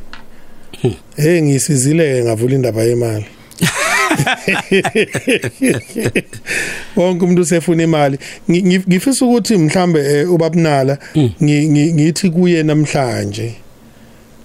Hey 1.17 1.43
ngisizile 1.43 2.25
ngavula 2.25 2.55
indaba 2.55 2.83
yemali. 2.83 3.25
Wonke 6.97 7.25
umuntu 7.25 7.43
usefuna 7.43 7.83
imali. 7.83 8.19
Ngi- 8.51 8.63
ngi- 8.63 8.85
ngifisa 8.89 9.25
ukuthi 9.25 9.57
mhlambe 9.57 10.01
eh, 10.01 10.33
ubabunala 10.33 10.99
ngi- 11.43 11.93
ngithi 11.95 12.31
kuye 12.31 12.63
namhlanje 12.63 13.55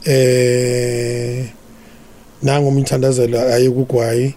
eh 0.05 1.45
nangu 2.43 2.67
umthandazelo 2.67 3.39
ayikugwayi 3.53 4.33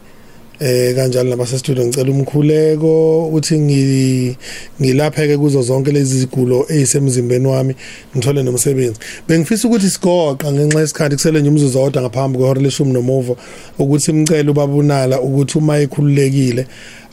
eh 0.60 0.94
kanjalo 0.94 1.30
nabase 1.30 1.58
studio 1.58 1.86
ngicela 1.86 2.10
umkhuleko 2.10 3.28
uthi 3.28 3.58
ngi 3.58 4.36
ngilapheke 4.80 5.36
kuzo 5.38 5.62
zonke 5.62 5.92
lezi 5.92 6.18
zigulo 6.18 6.66
ezisemzimbeni 6.68 7.46
wami 7.46 7.74
ngithole 8.16 8.42
nomsebenzi. 8.42 9.00
Bengifisa 9.28 9.68
ukuthi 9.68 9.90
sigoqa 9.90 10.52
ngenxa 10.52 10.80
yesikhathi 10.80 11.16
kusele 11.16 11.40
nje 11.40 11.48
umzuzu 11.50 11.78
owodwa 11.78 12.02
ngaphambi 12.02 12.38
kwehora 12.38 12.60
leshumi 12.60 12.92
nomuvo 12.92 13.36
ukuthi 13.78 14.10
imcela 14.10 14.50
ubabunala 14.50 15.20
ukuthi 15.20 15.58
uma 15.58 15.78
ekhululekile 15.78 16.66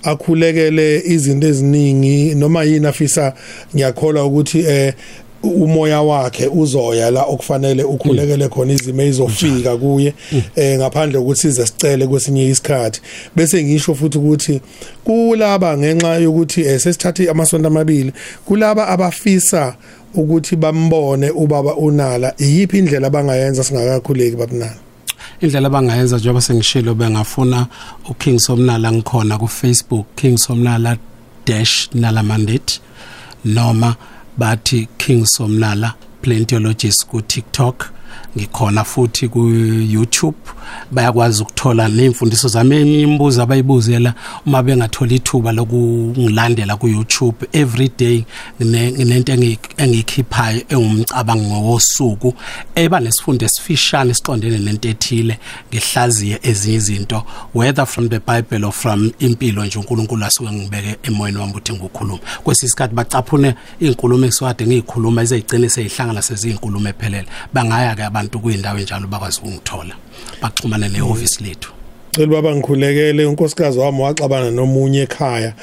akhulekele 0.04 1.04
izinto 1.06 1.48
eziningi 1.48 2.36
noma 2.36 2.64
yini 2.64 2.88
afisa 2.88 3.34
ngiyakholwa 3.76 4.26
ukuthi 4.26 4.60
eh 4.60 4.94
umoya 5.44 6.02
wakhe 6.02 6.48
uzoya 6.48 7.12
la 7.12 7.24
okufanele 7.24 7.84
ukhulekele 7.84 8.50
khona 8.50 8.74
izimo 8.74 9.02
ezofika 9.02 9.78
kuye 9.78 10.14
eh 10.56 10.78
ngaphandle 10.80 11.20
kokuthi 11.20 11.42
size 11.42 11.66
sicele 11.66 12.08
kwesinye 12.08 12.50
isikhathi. 12.50 13.02
Bese 13.36 13.64
ngisho 13.64 13.96
futhi 13.96 14.18
ukuthi 14.18 14.62
kulaba 15.04 15.78
ngenxa 15.78 16.16
yokuthi 16.16 16.62
eh, 16.62 16.80
sesithathe 16.80 17.30
amasonto 17.30 17.68
amabili 17.68 18.14
kulaba 18.46 18.88
abafisa 18.88 19.76
ukuthi 20.16 20.56
bambone 20.56 21.30
ubaba 21.30 21.76
unala 21.76 22.34
iyiphi 22.38 22.78
indlela 22.78 23.08
abangayenza 23.08 23.64
singakakhuleki 23.64 24.36
babunala? 24.36 24.78
Indlela 25.42 25.68
abangayenza 25.68 26.18
njengoba 26.18 26.42
sengishilo 26.42 26.96
bengafuna 26.96 27.68
uKing 28.10 28.40
Somnala 28.40 28.92
ngikhona 28.92 29.38
ku 29.38 29.48
Facebook 29.48 30.06
King 30.16 30.38
Somnala 30.38 30.98
dash 31.46 31.90
Nala 31.94 32.24
Mandate 32.24 32.80
noma 33.46 33.96
bathi 34.38 34.88
King 34.98 35.26
Somnala 35.26 35.94
Plantologist 36.22 37.08
ku 37.08 37.22
TikTok. 37.22 37.97
Ngikhona 38.38 38.84
futhi 38.84 39.28
ku 39.30 39.40
YouTube 39.90 40.38
bayakwazi 40.92 41.42
ukuthola 41.44 41.88
nemfundiso 41.88 42.48
zami 42.48 42.76
eminye 42.76 43.02
imibuzo 43.02 43.42
abayibuzela 43.44 44.14
uma 44.46 44.64
bengathola 44.64 45.14
ithuba 45.14 45.52
lokungilandela 45.52 46.78
ku 46.78 46.88
YouTube 46.88 47.48
every 47.54 47.92
day. 47.98 48.26
Ngine- 48.62 48.92
nginento 48.92 49.34
engi- 49.34 49.60
engikhiphayo 49.78 50.62
engumcabango 50.70 51.62
wosuku 51.72 52.34
eba 52.76 53.00
nesifundo 53.00 53.46
esifishane 53.46 54.14
siqondene 54.14 54.58
nento 54.58 54.90
ethile 54.90 55.40
ngihlaziye 55.72 56.40
ezinye 56.44 56.76
izinto 56.78 57.24
whether 57.56 57.86
from 57.86 58.10
the 58.10 58.20
bible 58.20 58.66
or 58.66 58.72
from 58.72 59.12
impilo 59.20 59.66
nje 59.66 59.80
uNkulunkulu 59.80 60.26
asuke 60.26 60.52
ngibeke 60.52 60.96
emoyeni 61.04 61.38
wami 61.38 61.52
ukuthi 61.52 61.74
ngikhuluma 61.74 62.20
kwesisikhathi 62.44 62.96
bacaphune 62.96 63.56
izinkulumo 63.80 64.26
esiwade 64.26 64.66
ngizikhuluma 64.68 65.22
ezeyigcine 65.22 65.70
seyihlangana 65.70 66.22
seziyinkulumo 66.22 66.90
ephelele. 66.90 67.28
Bangaya 67.54 67.96
ke 67.98 68.04
abantu 68.04 68.40
kuyindawo 68.40 68.80
enjalo 68.80 69.08
bakwazi 69.08 69.40
ukungithola 69.42 69.96
baxhumane 70.42 70.90
neoffice 70.90 71.44
lethu. 71.44 71.72
Cela 72.12 72.28
baba 72.28 72.56
ngikhulekele 72.56 73.26
unkosikazi 73.26 73.80
wami 73.80 74.02
waxabana 74.02 74.52
nomunye 74.52 75.02
ekhaya. 75.02 75.54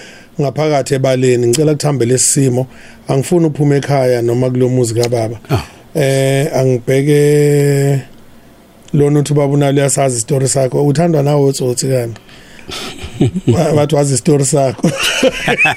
Ngaphakathi 0.41 0.95
ebaleni 0.95 1.47
ngicela 1.47 1.73
kuthambele 1.75 2.13
lesimo 2.13 2.67
angifuni 3.09 3.47
uphume 3.47 3.77
ekhaya 3.77 4.23
noma 4.23 4.51
kulomuzi 4.51 4.95
kababa. 4.95 5.39
Ah. 5.51 5.63
eh 5.95 6.51
angibheke 6.57 8.03
lona 8.93 9.21
uthi 9.21 9.35
baba 9.35 9.53
unalo 9.53 9.77
uyasazi 9.79 10.17
isitori 10.17 10.49
sakho. 10.49 10.87
Uthandwa 10.87 11.23
nawe 11.23 11.47
utsotsi 11.47 11.87
kanti 11.87 12.21
bathi 13.77 13.95
wazi 13.95 14.15
isitori 14.15 14.45
sakho. 14.45 14.91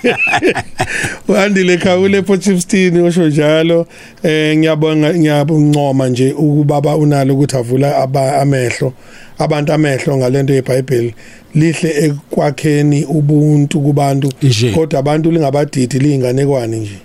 Uhandile 1.28 1.78
khawule 1.78 2.18
ePortshepstone 2.18 3.02
usho 3.02 3.28
njalo. 3.28 3.88
Eh 4.24 4.58
ngiyabonga 4.58 5.14
ngiyabuncoma 5.14 6.10
nje 6.10 6.32
ukubaba 6.32 6.96
unalo 6.96 7.34
ukuthi 7.34 7.58
avula 7.58 8.10
amehlo 8.42 8.94
abantu 9.38 9.74
amehlo 9.74 10.18
ngalento 10.18 10.54
yeBhayibheli. 10.54 11.14
Lihle 11.56 12.06
ekwakheni 12.06 13.06
ubuntu 13.06 13.82
kubantu 13.82 14.34
kodwa 14.76 15.00
abantu 15.00 15.32
lingabadidi 15.32 16.00
liyinganekwane 16.00 16.78
nje. 16.78 17.00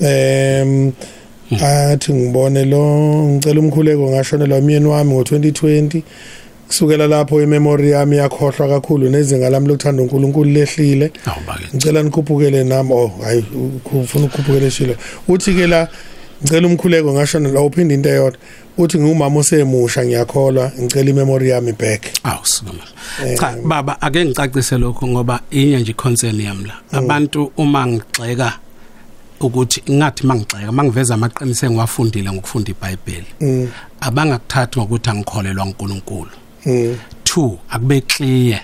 Em 0.00 0.92
athi 1.60 2.12
ngibone 2.12 2.64
lo 2.64 2.82
ngicela 3.28 3.60
umkhuleko 3.60 4.10
ngashonelwa 4.10 4.58
umyeni 4.58 4.86
wami 4.86 5.14
ngo2020 5.14 6.02
kusukela 6.72 7.06
lapho 7.06 7.42
imemory 7.42 7.90
yami 7.90 8.16
yakhohlwa 8.16 8.68
kakhulu 8.68 9.10
nezinga 9.10 9.50
lami 9.50 9.68
lokuthanda 9.68 10.02
uNkulunkulu 10.02 10.50
lehlile. 10.50 11.12
Awubake 11.26 11.64
ngicela 11.74 12.02
nikhuphukele 12.02 12.64
nami. 12.64 12.92
Oh 12.92 13.12
hayi 13.22 13.44
ufuna 13.92 14.24
ukukhuphukela 14.24 14.70
shilo 14.70 14.96
uthi 15.28 15.54
ke 15.54 15.66
la 15.66 15.88
ngicela 16.42 16.68
umkhuleko 16.68 17.12
ngashonelwa 17.12 17.64
uphinde 17.64 17.94
into 17.94 18.08
eyodwa. 18.08 18.38
Uthi 18.78 18.98
ngumama 18.98 19.40
osemusha 19.40 20.04
ngiyakholwa. 20.04 20.72
Ngicela 20.80 21.10
imemory 21.10 21.50
yami 21.50 21.72
back. 21.72 22.02
Awusikama 22.24 22.84
cha 23.38 23.56
baba 23.64 24.00
ake 24.02 24.24
ngicacise 24.24 24.78
lokho 24.78 25.06
ngoba 25.06 25.40
inye 25.50 25.80
nje 25.80 25.92
concern 25.92 26.40
yami 26.40 26.64
la. 26.64 26.74
Abantu 26.98 27.52
uma 27.56 27.86
ngixeka 27.86 28.52
ukuthi 29.40 29.82
ngathi 29.90 30.26
mangixeka 30.26 30.72
mangiveza 30.72 31.14
amaqiniso 31.14 31.66
engiwafundile 31.66 32.32
ngokufunda 32.32 32.70
iBhayibheli 32.70 33.26
abangakuthathi 34.00 34.78
ngokuthi 34.78 35.10
angikholelwa 35.10 35.64
uNkulunkulu 35.64 36.30
2 36.66 37.58
akube 37.70 38.00
clear. 38.00 38.60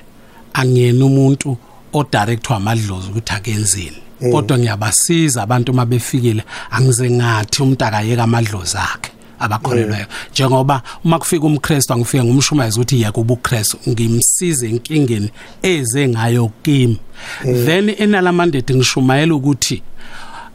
Angiyena 0.53 1.05
umuntu 1.05 1.57
odirectwa 1.93 2.57
amadlozi 2.57 3.09
ukuthi 3.09 3.33
akenzini 3.33 3.97
kodwa 4.33 4.59
ngiyabasiza 4.59 5.43
abantu 5.43 5.73
mabefikile 5.75 6.43
angize 6.71 7.11
ngathi 7.11 7.63
umuntu 7.63 7.85
akayeka 7.85 8.23
amadlozi 8.23 8.77
akhe 8.77 9.11
abakholelwayo. 9.39 10.07
Njengoba 10.33 10.83
uma 11.05 11.19
kufika 11.19 11.47
umKristu 11.47 11.93
angifike 11.93 12.25
ngumshumayezi 12.25 12.77
ukuthi 12.77 13.03
yeke 13.03 13.21
ubuKristu 13.21 13.79
ngimsize 13.89 14.69
enkingeni 14.69 15.31
eze 15.63 16.09
ngayo 16.09 16.51
kimi. 16.63 16.99
Then 17.43 17.95
enalamandate 17.99 18.75
ngishumayela 18.75 19.35
ukuthi 19.35 19.83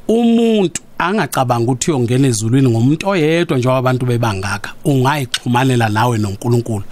umuntu 0.07 0.81
angacabanga 0.97 1.71
ukuthi 1.71 1.91
uyongena 1.91 2.27
ezulwini 2.27 2.69
ngomuntu 2.69 3.09
oyedwa 3.09 3.57
njengoba 3.57 3.77
abantu 3.77 4.05
bebangaka 4.05 4.73
ungayixhumanela 4.85 5.89
nawe 5.89 6.17
noNkulunkulu. 6.17 6.83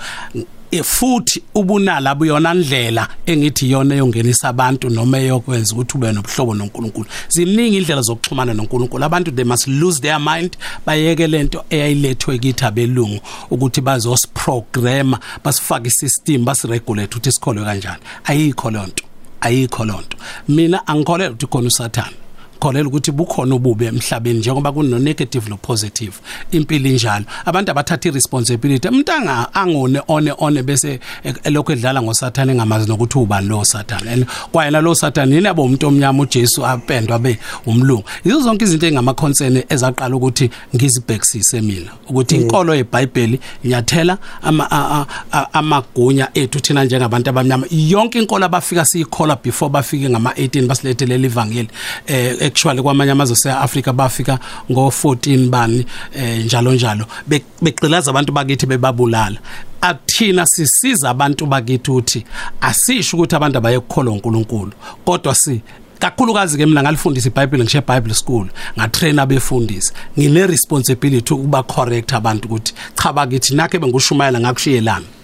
E, 0.72 0.84
futhi 0.84 1.44
ubunala 1.56 2.16
buyona 2.16 2.54
ndlela 2.54 3.08
engithi 3.26 3.66
iyona 3.68 3.96
eyongenisa 3.96 4.50
abantu 4.50 4.90
noma 4.90 5.20
eyokwenza 5.20 5.74
ukuthi 5.74 5.98
ube 5.98 6.12
nobuhlobo 6.12 6.54
noNkulunkulu. 6.54 7.06
Ziningi 7.30 7.78
indlela 7.78 8.02
zokuxhumana 8.02 8.54
noNkulunkulu. 8.54 9.04
Abantu 9.04 9.32
they 9.32 9.44
must 9.44 9.68
lose 9.68 10.00
their 10.00 10.20
mind 10.20 10.58
bayeke 10.86 11.28
lento 11.28 11.64
eyayilethwe 11.70 12.40
kithi 12.40 12.66
abelungu 12.66 13.20
ukuthi 13.50 13.82
bazosiprograma 13.82 15.20
basifake 15.44 15.88
isystem 15.88 16.46
basiregulate 16.46 17.16
ukuthi 17.16 17.32
sikholwe 17.32 17.66
kanjani. 17.66 18.02
Ayikho 18.24 18.72
lonto 18.72 19.04
ayikho 19.42 19.86
lonto 19.86 20.18
mina 20.48 20.88
angikholelwa 20.88 21.34
ukuthi 21.34 21.48
khona 21.48 21.68
usathana 21.68 22.16
kholela 22.62 22.88
ukuthi 22.88 23.12
bukhona 23.12 23.56
ububi 23.56 23.86
emhlabeni 23.86 24.40
njengoba 24.40 24.72
kuno 24.72 25.00
negative 25.00 25.50
no 25.50 25.58
positive 25.58 26.14
impilo 26.52 26.90
injalo. 26.90 27.26
Abantu 27.46 27.72
abathatha 27.72 28.10
iresponsibility. 28.10 28.88
Umuntu 28.88 29.12
anga 29.12 29.54
angone 29.54 30.02
one 30.08 30.32
one 30.38 30.64
bese 30.64 31.00
e- 31.26 31.34
elokhu 31.44 31.72
edlala 31.72 32.02
ngosathane 32.02 32.52
engamazi 32.52 32.88
nokuthi 32.88 33.18
ubani 33.18 33.48
lo 33.48 33.64
sathane. 33.66 34.12
And 34.14 34.26
kwayena 34.52 34.82
lo 34.82 34.94
sathane 34.96 35.36
yini 35.36 35.48
yabo 35.48 35.64
umuntu 35.64 35.88
omnyama 35.88 36.24
uJesu 36.24 36.66
apendwa 36.66 37.20
be 37.20 37.40
umlungu. 37.66 38.04
Yizo 38.26 38.42
zonke 38.42 38.66
izinto 38.66 38.88
engama 38.88 39.14
concern 39.14 39.64
ezaqala 39.70 40.16
ukuthi 40.16 40.50
ngizibhekisise 40.76 41.62
mina 41.62 41.92
ukuthi 42.10 42.36
inkolo 42.36 42.76
yeBhayibheli 42.76 43.40
nyathela 43.66 44.18
ama 44.42 44.72
a- 44.72 45.02
a- 45.02 45.06
a- 45.32 45.54
amagunya 45.54 46.28
ethu 46.34 46.60
thina 46.60 46.84
njengabantu 46.84 47.30
abamnyama. 47.30 47.68
Yonke 47.72 48.20
inkolo 48.20 48.46
abafika 48.46 48.86
siyikhola 48.86 49.36
before 49.44 49.72
bafike 49.72 50.10
ngama 50.10 50.32
18 50.32 50.68
basilethele 50.68 51.16
ivangeli 51.16 51.70
eh 52.08 52.51
actually 52.52 52.82
kwamanye 52.82 53.12
amazwe 53.12 53.36
seAfrica 53.36 53.94
bafika 53.94 54.40
ngo14 54.70 55.50
bani 55.50 55.86
eh 56.14 56.46
njalo 56.46 56.74
njalo. 56.74 57.06
Be- 57.28 57.44
begqilaza 57.62 58.12
abantu 58.12 58.32
bakithi 58.32 58.66
bebabulala. 58.66 59.38
Athina 59.82 60.46
sisiza 60.46 61.10
abantu 61.10 61.46
bakithi 61.46 61.92
uthi 61.92 62.26
asisho 62.62 63.18
ukuthi 63.18 63.36
abantu 63.36 63.58
abayekukholwa 63.58 64.14
uNkulunkulu. 64.14 64.72
Kodwa 65.06 65.36
si 65.36 65.62
kakhulukazi 66.00 66.58
ke 66.58 66.66
mina 66.66 66.82
ngalifundisa 66.84 67.30
iBhayibheli 67.30 67.64
ngishe 67.64 67.82
Bible 67.82 68.14
school 68.14 68.48
ngatrain 68.78 69.20
abefundisi 69.20 69.94
ngine 70.20 70.48
responsibility 70.48 71.34
ukuba 71.34 71.64
correct 71.64 72.14
abantu 72.14 72.48
ukuthi 72.48 72.74
cha 73.04 73.14
bakithi 73.14 73.56
nakhe 73.56 73.80
bengushumayela 73.80 74.40
ngakushiyelana 74.40 75.06
Mm. 75.06 75.21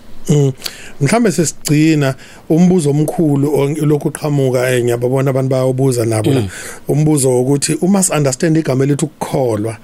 Mhlambe 1.02 1.32
sesigcina 1.32 2.16
umbuzo 2.50 2.90
omkhulu 2.90 3.76
lokhu 3.86 4.12
qhamuka 4.12 4.70
eh 4.70 4.84
ngiyababona 4.84 5.30
abantu 5.30 5.50
bayawubuza 5.50 6.06
nabo 6.06 6.34
la. 6.34 6.44
Umbuzo 6.88 7.30
wokuthi 7.30 7.74
uma 7.82 8.04
si 8.04 8.12
understand 8.12 8.58
igama 8.58 8.86
lethu 8.86 9.06
ukukholwa 9.06 9.78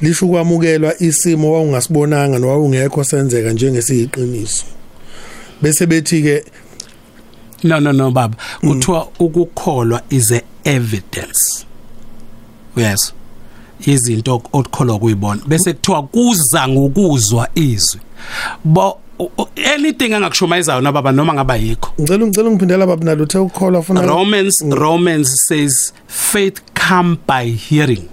lisho 0.00 0.26
ukwamukelwa 0.26 1.02
isimo 1.02 1.52
wawungasibonanga 1.52 2.38
nowawungekho 2.38 3.04
senzeka 3.04 3.52
njengesiyiqiniso 3.52 4.64
bese 5.62 5.86
bethi 5.86 6.22
ke 6.22 6.44
no 7.62 7.80
no 7.80 7.92
no 7.92 8.10
baba. 8.10 8.36
Kuthiwa 8.60 9.08
ukukholwa 9.18 10.02
is 10.10 10.32
a 10.32 10.42
evidence. 10.64 11.66
Yes. 12.76 13.12
Izinto 13.86 14.34
okukholwa 14.34 14.98
kuyibona. 14.98 15.42
Bese 15.46 15.72
kuthiwa 15.72 16.02
kuza 16.02 16.68
ngokuzwa 16.68 17.48
izwi. 17.54 18.00
Bo 18.64 18.98
anything 19.74 20.12
angakushumayizayo 20.14 20.80
nababa 20.80 21.12
noma 21.12 21.34
ngaba 21.34 21.56
yikho. 21.56 21.92
Ngicela 22.00 22.26
ngicela 22.26 22.48
ungiphindela 22.48 22.86
baba 22.86 23.04
nalo 23.04 23.22
uthe 23.24 23.38
ukukholwa 23.38 23.82
funa 23.82 24.02
Romans 24.02 24.56
Romans 24.70 25.44
says 25.48 25.92
faith 26.06 26.60
come 26.74 27.18
by 27.26 27.44
hearing 27.50 28.08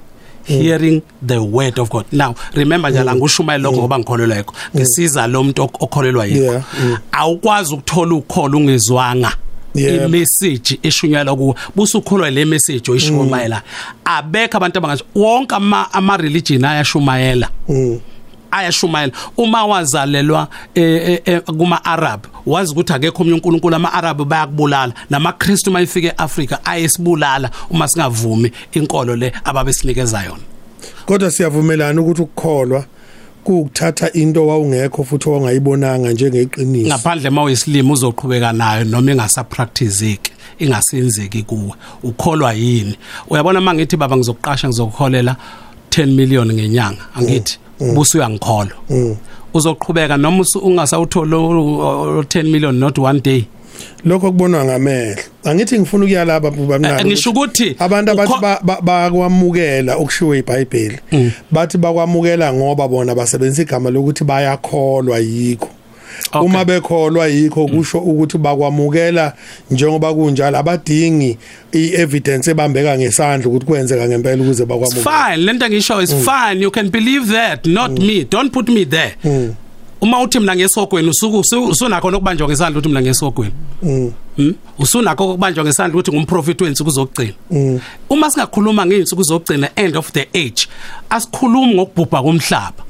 hearing 0.46 1.02
the 1.28 1.38
word 1.44 1.78
of 1.80 1.90
God. 1.90 2.06
Now 2.12 2.36
remember 2.56 2.90
njalo 2.92 3.12
angushumayela 3.12 3.64
lokho 3.64 3.78
ngoba 3.78 4.00
ngikholelwa 4.00 4.38
yikho. 4.38 4.54
Ngisiza 4.76 5.28
lo 5.28 5.44
muntu 5.44 5.64
ok- 5.64 5.78
okholelwa 5.80 6.26
yikho. 6.26 6.44
Yeah, 6.44 6.64
mm. 6.84 6.98
awukwazi 7.12 7.74
ukuthola 7.74 8.16
ukholo 8.16 8.58
ungezwanga. 8.58 9.32
Yeah. 9.76 10.06
imessage 10.06 10.80
eshunyayelwa 10.84 11.36
kuwe 11.36 11.56
busukholwa 11.76 12.30
le 12.32 12.46
message 12.46 12.92
oyishumayela. 12.92 13.62
Abekho 14.06 14.58
abantu 14.58 14.78
abangathi 14.78 15.04
wonke 15.16 15.56
ama 15.56 15.94
ama 15.94 16.18
religion 16.18 16.66
ayashumayela. 16.66 17.50
Mm. 17.70 18.00
Ayashumayela. 18.52 19.14
Uma 19.38 19.66
wazalelwa 19.66 20.48
eh, 20.76 21.10
eh, 21.10 21.22
eh, 21.26 21.42
kuma 21.42 21.86
Arab 21.86 22.28
wazi 22.46 22.72
ukuthi 22.72 22.94
akekho 22.94 23.24
omnye 23.24 23.34
uNkulunkulu 23.34 23.76
ama 23.76 23.94
Arab 23.94 24.24
bayakubulala 24.24 24.94
namaKristu 25.10 25.72
mayifike 25.72 26.08
eAfrica 26.08 26.58
ayesibulala 26.66 27.50
uma 27.70 27.88
singavumi 27.88 28.52
inkolo 28.72 29.16
le 29.16 29.34
ababesinikeza 29.44 30.24
yona. 30.24 30.44
Kodwa 31.06 31.32
siyavumelana 31.32 32.02
ukuthi 32.02 32.22
ukukholwa 32.22 32.86
kukuthatha 33.44 34.12
into 34.14 34.48
wawungekho 34.48 35.04
futhi 35.04 35.30
ongayibonanga 35.30 36.12
njengeqiniso. 36.12 36.88
Ngaphandle 36.88 37.30
mawesilimo 37.30 37.94
uzoqhubeka 37.94 38.54
nayo 38.54 38.84
noma 38.84 39.12
ingasapracticeki 39.12 40.32
ingasenzeki 40.60 41.44
kuwe 41.44 41.74
ukholwa 42.04 42.54
yini? 42.54 42.98
Uyabona 43.30 43.62
mangithi 43.62 43.98
baba 43.98 44.18
ngizokuqasha 44.18 44.68
ngizokukholela 44.68 45.36
10 45.90 46.06
million 46.06 46.54
ngenyanga. 46.54 47.06
Angithi 47.16 47.60
busu 47.96 48.18
uyangikholwa. 48.18 48.74
Uzoqhubeka 49.54 50.18
noma 50.18 50.42
usu- 50.42 50.60
ungasawuthola 50.60 51.38
u- 51.38 52.20
u- 52.20 52.24
10 52.24 52.44
million 52.52 52.76
not 52.76 52.98
one 52.98 53.20
day? 53.20 53.46
Lokho 54.06 54.32
kubonwa 54.32 54.66
ngamehlo. 54.66 55.22
Angithi 55.44 55.80
ngifuna 55.80 56.06
ukuya 56.06 56.26
lapha 56.26 56.52
bubamncane 56.52 57.00
Eh, 57.02 57.06
ngisho 57.06 57.30
ukuthi 57.30 57.76
abantu 57.80 58.12
abathi 58.12 58.32
ukho- 58.34 58.42
ba- 58.42 58.60
ba- 58.64 58.82
bakwamukela 58.82 59.96
okushiwo 59.96 60.36
iBhayibheli 60.36 61.00
bathi 61.52 61.78
bakwamukela 61.78 62.54
ngoba 62.54 62.88
bona 62.88 63.16
basebenzisa 63.16 63.62
igama 63.62 63.90
lokuthi 63.90 64.24
bayakholwa 64.24 65.20
yikho. 65.20 65.66
Okay. 65.66 65.77
Uma 66.34 66.66
bekholwa 66.66 67.28
yikho 67.28 67.68
kusho 67.68 68.00
ukuthi 68.00 68.38
bakwamukela 68.38 69.34
njengoba 69.72 70.14
kunjalo 70.14 70.58
abadingi 70.58 71.38
ievidence 71.72 72.52
ebambeka 72.52 72.98
ngesandla 72.98 73.48
ukuthi 73.50 73.66
kwenzeka 73.66 74.08
ngempela 74.08 74.44
ukuze 74.44 74.66
bakwamukela 74.66 75.04
fine 75.26 75.38
lento 75.46 75.70
ngisho 75.70 76.02
is 76.02 76.14
fine 76.16 76.62
you 76.64 76.72
can 76.72 76.90
believe 76.90 77.32
that 77.34 77.66
not 77.66 77.92
me 78.00 78.24
don't 78.24 78.52
put 78.54 78.70
me 78.70 78.86
there. 78.86 79.16
Uma 80.02 80.22
uthi 80.22 80.40
mina 80.40 80.56
ngesogweni 80.56 81.10
usuku 81.10 81.38
usu- 81.40 81.68
usunakho 81.70 82.12
nokubanjwa 82.12 82.48
ngesandla 82.48 82.80
uthi 82.80 82.88
mina 82.90 83.02
ngesogweni. 83.02 83.54
Mm. 83.84 84.54
usunakho 84.80 85.30
ukubanjwa 85.30 85.64
ngesandla 85.64 85.94
ukuthi 86.00 86.12
ngumprofit 86.12 86.62
wensuku 86.62 86.90
zokugcina. 86.90 87.34
Uma 88.10 88.32
singakhuluma 88.32 88.86
ngeinsuku 88.86 89.24
zokugcina 89.24 89.70
end 89.76 89.98
of 89.98 90.12
the 90.12 90.28
age 90.34 90.68
asikhulumi 91.10 91.74
ngokubhubha 91.76 92.22
komhlaba. 92.22 92.84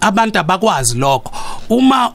Abantu 0.00 0.38
abakwazi 0.38 0.98
lokho. 0.98 1.32
Uma 1.70 2.12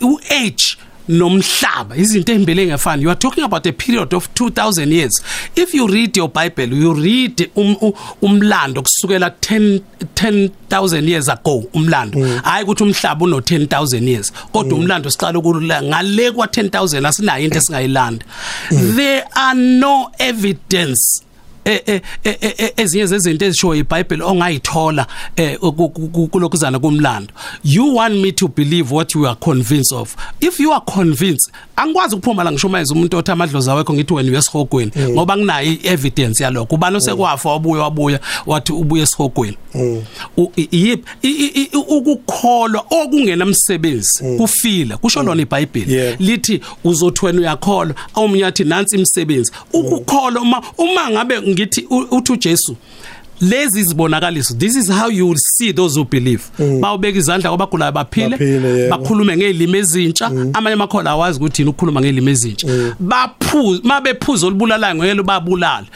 u-age 0.00 0.76
nomhlaba 1.08 1.96
izinto 1.96 2.32
ezimbele 2.32 2.66
ngefani 2.66 3.02
you 3.02 3.10
are 3.10 3.18
talking 3.18 3.44
about 3.44 3.66
a 3.66 3.72
period 3.72 4.14
of 4.14 4.28
2000 4.34 4.92
years. 4.92 5.22
If 5.56 5.74
you 5.74 5.86
read 5.86 6.16
your 6.16 6.28
bible 6.28 6.74
you 6.74 6.92
read 6.94 7.50
um, 7.56 7.76
umlando 8.22 8.82
kusukela 8.82 9.28
10 9.28 9.80
10000 10.14 11.08
years 11.08 11.28
ago 11.28 11.64
umlando. 11.72 12.18
Hayi 12.42 12.64
ukuthi 12.64 12.82
umhlaba 12.82 13.24
uno 13.24 13.40
10000 13.40 14.08
years 14.08 14.32
kodwa 14.52 14.78
umlando 14.78 15.10
siqala 15.10 15.38
ukulula 15.38 15.82
ngale 15.82 16.30
kwa 16.30 16.46
10000 16.46 17.06
asinayo 17.06 17.44
into 17.44 17.58
esingayilanda. 17.58 18.24
There 18.96 19.24
are 19.34 19.54
no 19.58 20.10
evidence 20.18 20.98
E, 21.00 21.20
e, 21.20 21.24
e, 21.24 21.27
ezinye 22.76 23.06
zezinto 23.06 23.44
ezisho 23.44 23.74
iBhayibheli 23.74 24.22
ongayithola 24.22 25.06
kulokuzana 26.30 26.78
kumlando. 26.78 27.32
You 27.64 27.94
want 27.94 28.14
me 28.14 28.32
to 28.32 28.48
believe 28.48 28.90
what 28.92 29.14
you 29.14 29.26
are 29.26 29.36
convinced 29.36 29.92
of. 29.92 30.16
If 30.40 30.60
you 30.60 30.72
are 30.72 30.80
convinced 30.86 31.50
angikwazi 31.76 32.14
ukuphuma 32.16 32.44
la 32.44 32.52
ngisho 32.52 32.68
manje 32.68 32.92
umuntu 32.94 33.16
othi 33.16 33.30
amadlozi 33.30 33.70
awekho 33.70 33.92
ngithi 33.94 34.14
wena 34.14 34.30
uyesihogweni 34.32 34.92
Mm. 34.96 35.10
ngoba 35.12 35.36
kunayo 35.36 35.76
evidence 35.82 36.42
yalokho. 36.44 36.74
Ubani 36.74 36.96
osekwafa 36.96 37.50
wabuya 37.50 37.82
wabuya 37.82 38.20
wathi 38.46 38.72
ubuye 38.72 39.02
esihogweni 39.02 39.56
Mm. 39.74 40.02
yiphi 40.70 41.68
ukukholwa 41.88 42.84
okungenamsebenzi 42.90 44.24
kufile. 44.38 44.96
Kusho 44.96 45.22
lona 45.22 45.42
iBhayibheli. 45.42 45.86
Mm. 45.86 45.92
Yeah. 45.98 46.20
lithi 46.20 46.60
uzothi 46.84 47.26
wena 47.26 47.40
uyakholwa 47.40 47.94
awumunye 48.14 48.46
athi 48.46 48.64
nansi 48.64 48.96
imisebenzi 48.96 49.52
ukukholwa 49.72 50.42
uma 50.42 50.62
uma 50.78 51.10
ngabe 51.10 51.38
ngithi 51.58 51.86
u- 51.90 52.06
uthi 52.16 52.32
uJesu 52.32 52.76
lezi 53.40 53.82
zibonakaliso 53.82 54.54
this 54.54 54.76
is 54.76 54.90
how 54.90 55.08
you 55.10 55.28
will 55.28 55.38
see 55.38 55.72
those 55.72 55.94
who 56.00 56.04
believe. 56.04 56.42
Bawubeka 56.80 57.18
izandla 57.18 57.50
kwabagulayo 57.50 57.92
baphile 57.92 58.28
Baphile, 58.28 58.68
yebo. 58.78 58.96
bakhulume 58.96 59.36
ngelimi 59.36 59.78
ezintsha 59.78 60.26
amanye 60.54 60.74
amakhola 60.74 61.10
awazi 61.10 61.38
ukuthi 61.38 61.62
yini 61.62 61.70
ukukhuluma 61.70 62.00
ngelimi 62.00 62.30
ezintsha. 62.30 62.66
Baphuza 63.00 63.80
mabephuza 63.84 64.46
olubulalayo 64.46 64.94
ngeke 64.94 65.22
babulala 65.22 65.86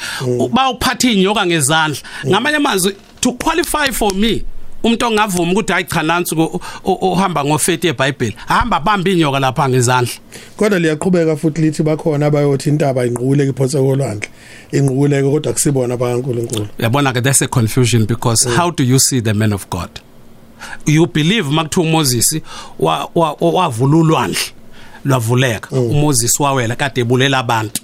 bawuphatha 0.52 1.10
inyoka 1.10 1.46
ngezandla. 1.46 2.00
Ngamanye 2.26 2.56
amazwi 2.56 2.94
to 3.20 3.32
qualify 3.32 3.90
for 3.92 4.14
me 4.14 4.42
umuntu 4.84 5.06
ongavuma 5.06 5.52
ukuthi 5.52 5.72
hayi 5.72 5.84
cha 5.84 6.02
nansi 6.02 6.34
ko- 6.34 6.60
o- 6.84 6.98
ohamba 7.12 7.44
ngofeti 7.44 7.88
eBhayibheli 7.88 8.36
ahamba 8.48 8.80
bamba 8.80 9.10
inyoka 9.10 9.40
lapha 9.40 9.68
ngezandla. 9.68 10.12
Kodwa 10.56 10.78
liyaqhubeka 10.78 11.36
futhi 11.36 11.62
lithi 11.62 11.82
bakhona 11.82 12.26
abayothi 12.26 12.68
intaba 12.68 13.06
inquleke 13.06 13.50
iphothe 13.50 13.78
kolwandle 13.78 14.28
inquleke 14.72 15.30
kodwa 15.30 15.52
kusibona 15.52 15.96
bakaNkuluNkulu 15.96 16.66
yabona 16.78 17.12
ke 17.12 17.20
that's 17.22 17.42
a 17.42 17.48
confusion 17.48 18.06
because 18.06 18.44
how 18.56 18.70
do 18.70 18.82
you 18.84 18.98
see 18.98 19.20
the 19.20 19.34
man 19.34 19.52
of 19.52 19.68
god? 19.70 19.90
You 20.86 21.06
believe 21.06 21.48
makuthiwa 21.50 21.86
uMoses 21.86 22.40
wa 22.78 23.08
wa- 23.14 23.36
wavula 23.40 23.96
ulwandle 23.96 24.38
lwavuleka. 25.04 25.76
uMoses 25.76 26.40
wawela 26.40 26.76
kade 26.76 27.00
ebulela 27.00 27.38
abantu. 27.38 27.82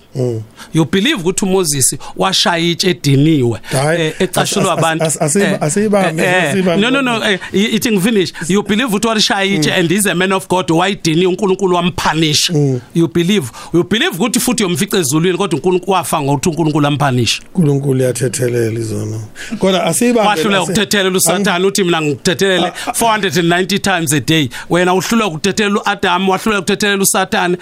You 0.75 0.85
believe 0.85 1.15
ukuthi 1.21 1.45
uMoses 1.45 1.97
washaya 2.17 2.59
itshe 2.65 2.91
ediniwe 2.91 3.59
Hhayi, 3.63 4.01
eh, 4.03 4.15
ecashulwa 4.19 4.73
as- 4.73 4.77
as- 4.77 4.79
abantu? 4.79 5.05
as- 5.05 5.23
asiba- 5.23 5.45
Eh, 5.47 5.59
asiyibambe, 5.63 6.23
eh, 6.23 6.35
eh, 6.35 6.45
asiyibambe. 6.49 6.81
no 6.83 6.91
no 6.91 7.03
no 7.03 7.25
eh, 7.31 7.39
ithi 7.53 7.91
ngifinish. 7.93 8.33
You 8.49 8.63
believe 8.63 8.89
ukuthi 8.89 9.07
washaya 9.09 9.45
itshe 9.45 9.73
and 9.75 9.91
he's 9.91 10.07
a 10.07 10.15
man 10.15 10.33
of 10.33 10.49
god 10.49 10.71
wayidini 10.71 11.27
uNkulunkulu 11.27 11.77
wamphanisha? 11.77 12.53
You 12.95 13.09
believe 13.09 13.47
you 13.75 13.85
believe 13.85 14.17
ukuthi 14.17 14.41
futhi 14.41 14.63
yomfice 14.63 14.97
ezulwini 14.99 15.39
kodwa 15.39 15.57
uNkulunkulu 15.57 15.93
wafa 15.93 16.21
ngokuthi 16.23 16.49
uNkulunkulu 16.49 16.87
amphanisha? 16.87 17.43
uNkulunkulu 17.55 18.03
yathethelela 18.03 18.81
izono. 18.81 19.23
Kodwa 19.59 19.85
asiyibambe 19.85 20.29
wahluleka 20.29 20.63
asi- 20.63 20.71
ukuthethelela 20.73 21.17
usathane 21.19 21.67
uthi 21.67 21.85
mina 21.85 22.03
ngikuthethelele 22.03 22.73
490 22.95 23.79
times 23.79 24.13
a 24.13 24.21
day. 24.21 24.49
Wena 24.71 24.95
uhluleka 24.95 25.27
ukuthethelela 25.29 25.81
uAdam 25.81 26.29
wahluleka 26.29 26.59
ukuthethelela 26.61 27.03
usathane. 27.03 27.57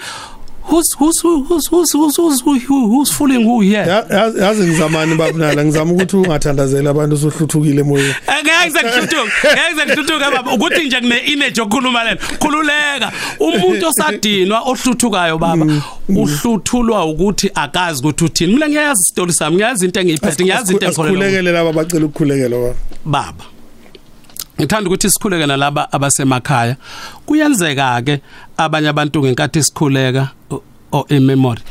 Who's 0.69 0.93
who's 0.99 1.21
who's 1.21 1.67
who's 1.69 1.91
who's 1.93 2.17
who's 2.17 2.41
who- 2.67 2.87
who's 2.87 3.11
fooling 3.11 3.43
who 3.45 3.61
here? 3.61 3.85
Ya- 3.87 4.05
yazi 4.09 4.39
yazi 4.39 4.63
ngizamani 4.67 5.15
babunala 5.15 5.65
ngizama 5.65 5.91
ukuthi 5.93 6.15
ungathandazeli 6.17 6.87
abantu 6.87 7.15
usuhluthukile 7.15 7.81
emoyeni. 7.81 8.13
Ngeke 8.43 8.69
ngikuthuthuke 8.69 9.31
ngeke 9.47 9.85
ngikuthuthuke 9.85 10.31
baba. 10.31 10.51
Ukuthi 10.53 10.83
nje 10.87 10.99
kune 10.99 11.17
energy 11.17 11.61
okukhuluma 11.61 12.03
lena. 12.03 12.17
Khululeka. 12.39 13.11
Umuntu 13.39 13.87
osadinwa 13.87 14.59
ohluthukayo 14.61 15.37
baba 15.37 15.65
uhluthulwa 16.09 17.05
ukuthi 17.05 17.51
akazi 17.55 18.01
ukuthi 18.03 18.23
uthini. 18.25 18.53
Mina 18.53 18.69
ngiyazi 18.69 19.01
isitori 19.01 19.33
sami 19.33 19.55
ngiyazi 19.55 19.85
into 19.85 19.99
engiyiphethe 19.99 20.43
ngiyazi 20.43 20.73
into 20.73 20.85
engikholelwa 20.85 21.17
kuyo. 21.17 21.27
asikhulekele 21.27 21.51
laba 21.51 21.73
bacela 21.73 22.05
ukukhulekelwa 22.05 22.59
baba. 22.59 22.75
Baba. 23.05 23.43
Ngithanda 24.59 24.89
ukuthi 24.89 25.09
sikhuleke 25.09 25.45
nalaba 25.45 25.87
abasemakhaya. 25.91 26.75
Kuyenzeka 27.25 28.01
ke 28.05 28.21
abanye 28.57 28.89
abantu 28.89 29.21
ngenkathi 29.23 29.63
sikhuleka 29.63 30.29
o- 30.51 30.61
o 30.91 31.05
ememory 31.09 31.61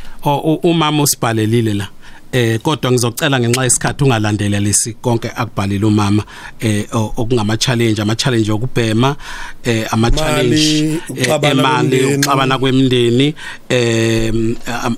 umama 0.63 1.03
usibhalelile 1.03 1.75
la. 1.75 1.87
Eh 2.33 2.61
kodwa 2.61 2.93
ngizocela 2.93 3.41
ngenxa 3.41 3.65
yesikhathi 3.65 4.05
ungalandelelisi 4.05 4.93
konke 4.93 5.31
akubhalile 5.37 5.87
umama 5.87 6.25
eh 6.61 6.87
okungama 6.93 7.57
challenge 7.57 8.03
ama 8.03 8.17
challenge 8.17 8.53
okubhema 8.53 9.17
eh 9.65 9.87
ama 9.91 10.11
challenge 10.11 10.99
emali 11.43 11.89
kwemindeni. 11.99 12.15
ukuxabana 12.15 12.59
kwemindeni 12.59 13.35
eh 13.69 14.33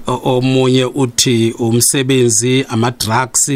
omunye 0.06 0.84
uthi 0.84 1.54
umsebenzi 1.58 2.64
ama 2.68 2.90
drugs 2.90 3.48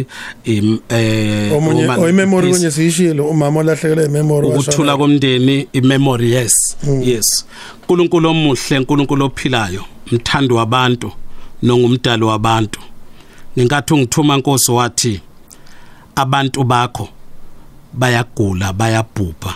eh 0.44 1.52
omunye 1.52 1.88
oyimemory 1.88 2.50
konye 2.52 2.70
siyishilo 2.70 3.26
umama 3.28 3.60
olahlekelwe 3.60 4.04
imemory 4.06 4.46
ukuthula 4.46 4.96
komndeni 4.96 5.68
imemory 5.72 6.32
yes. 6.32 6.76
Yes. 7.04 7.44
uNkulunkulu 7.88 8.28
omuhle 8.28 8.78
uNkulunkulu 8.78 9.24
ophilayo 9.24 9.84
mthando 10.12 10.54
wabantu 10.54 11.12
nongumdali 11.62 12.24
wabantu. 12.24 12.80
Ngenkathi 13.56 13.94
ungithuma 13.94 14.36
Nkosi 14.36 14.72
wathi 14.72 15.20
abantu 16.14 16.64
bakho 16.64 17.08
bayagula 17.92 18.72
bayabhubha. 18.72 19.54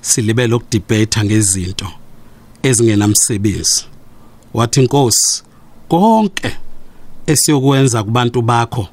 Silibele 0.00 0.54
ukudebate 0.54 1.24
ngezinto 1.24 1.86
ezingenamsebenzi. 2.62 3.84
Wathi 4.54 4.80
Nkosi 4.80 5.42
konke 5.88 6.56
esiyokwenza 7.26 8.02
kubantu 8.02 8.42
bakho 8.42 8.88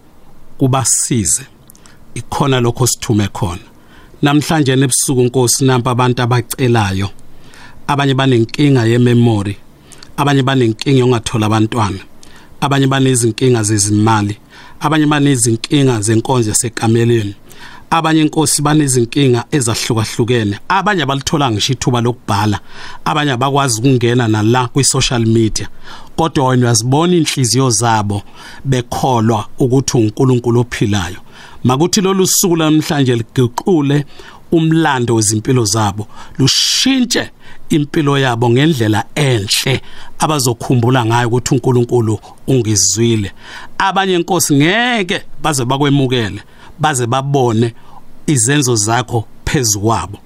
kubasize. 0.57 1.43
Ikhona 2.13 2.59
lokho 2.59 2.87
sithume 2.87 3.27
khona. 3.27 3.61
Namhlanje 4.21 4.75
nebusuku 4.75 5.23
Nkosi 5.23 5.65
nampa 5.65 5.91
abantu 5.91 6.21
abacelayo. 6.21 7.09
Abanye 7.87 8.13
banenkinga 8.13 8.85
yememory 8.85 9.57
abanye 10.17 10.43
banenkinga 10.43 10.99
yongathola 10.99 11.45
abantwana. 11.45 11.99
Abanye 12.61 12.87
banezinkinga 12.87 13.63
zezimali 13.63 14.37
abanye 14.79 15.05
banezinkinga 15.05 16.01
zenkonzo 16.01 16.49
yasekameleni 16.49 17.35
abanye 17.89 18.21
inkosi 18.21 18.61
banezinkinga 18.61 19.43
ezahlukahlukene 19.51 20.59
abanye 20.67 21.03
abalithola 21.03 21.51
ngisho 21.51 21.73
ithuba 21.73 22.01
lokubhala 22.01 22.59
abanye 23.05 23.31
abakwazi 23.31 23.79
ukungena 23.79 24.27
nala 24.27 24.67
kwi-social 24.67 25.25
media. 25.25 25.67
Kodwa 26.15 26.47
wena 26.47 26.65
uyazibona 26.65 27.15
inhliziyo 27.15 27.69
zabo 27.69 28.21
bekholwa 28.65 29.45
ukuthi 29.59 29.97
uNkulunkulu 29.97 30.59
ophilayo. 30.59 31.17
Makuthi 31.63 32.01
lolu 32.01 32.27
suku 32.27 32.57
namhlanje 32.57 33.15
liguqule 33.15 34.05
umlando 34.51 35.15
wezimpilo 35.15 35.65
zabo 35.65 36.07
lushintshe 36.37 37.31
impilo 37.69 38.17
yabo 38.17 38.49
ngendlela 38.49 39.03
enhle 39.15 39.81
abazokhumbula 40.19 41.05
ngayo 41.05 41.27
ukuthi 41.27 41.53
uNkulunkulu 41.53 42.19
ungizwile. 42.47 43.31
Abanye 43.77 44.15
inkosi 44.15 44.55
ngeke 44.55 45.21
baze 45.41 45.65
bakwemukele 45.65 46.41
baze 46.79 47.07
babone 47.07 47.73
izenzo 48.27 48.75
zakho 48.75 49.25
phezukwabo 49.45 50.17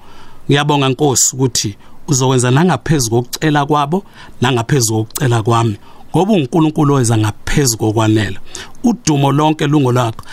ngiyabonga 0.50 0.90
Nkosi 0.90 1.36
ukuthi 1.36 1.76
uzokwenza 2.08 2.52
nangaphezulu 2.52 3.22
kokucela 3.22 3.66
kwabo 3.66 4.04
nangaphezulu 4.42 5.04
kokucela 5.04 5.44
kwami. 5.44 5.78
Ngoba 6.10 6.34
uNkulunkulu 6.34 6.94
owenza 6.94 7.18
ngaphezulu 7.18 7.78
kokwanela 7.78 8.40
udumo 8.84 9.32
lonke 9.32 9.68
lungo 9.68 9.92
lakho 9.92 10.26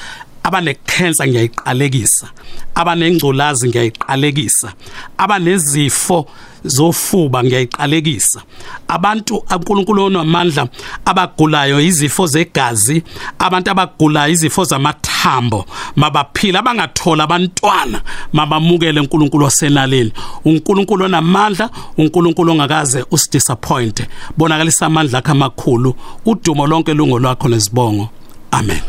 abanekhensa 0.42 1.26
ngiyayiqalekisa. 1.26 2.28
Abanengculazi 2.74 3.68
ngiyayiqalekisa. 3.68 4.72
Abanezifo 5.18 6.26
zofuba 6.64 7.44
ngiyayiqalekisa. 7.44 8.42
Abantu 8.88 9.44
uNkulunkulu 9.50 10.04
onamandla 10.04 10.68
abagulayo 11.04 11.80
izifo 11.80 12.26
zegazi 12.26 13.02
abantu 13.38 13.70
abagulayo 13.70 14.32
izifo 14.32 14.64
zamathambo 14.64 15.64
mabaphila 15.96 16.58
abangathola 16.58 17.24
abantwana 17.24 18.02
mabamukele 18.32 19.00
uNkulunkulu 19.00 19.46
osenaleni 19.46 20.12
uNkulunkulu 20.44 21.04
onamandla 21.04 21.70
uNkulunkulu 21.98 22.52
ongakaze 22.52 23.04
usidisappoint 23.11 24.02
bonakalisa 24.36 24.86
amandla 24.86 25.18
akhe 25.18 25.30
amakhulu. 25.30 25.94
Udumo 26.26 26.66
lonke 26.66 26.94
lungo 26.94 27.18
lwakho 27.18 27.48
nesibongo. 27.48 28.08
Amen. 28.50 28.80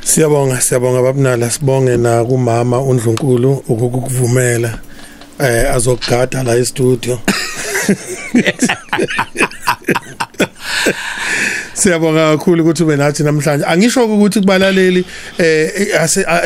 Siyabonga 0.00 0.60
siyabonga 0.60 1.02
babunala 1.02 1.50
sibonge 1.50 1.96
na 1.96 2.24
kumama 2.24 2.80
uNdlunkulu 2.80 3.52
ukukuvumela. 3.68 4.78
Eh 5.40 5.74
azogada 5.74 6.42
la 6.42 6.56
e-studio 6.56 7.18
Siyabonga 11.74 12.30
kakhulu 12.30 12.62
ukuthi 12.62 12.82
ube 12.82 12.96
nathi 12.96 13.22
namhlanje. 13.22 13.64
Angisho 13.64 14.04
ukuthi 14.04 14.40
kubalaleli 14.40 15.04
eh 15.38 15.70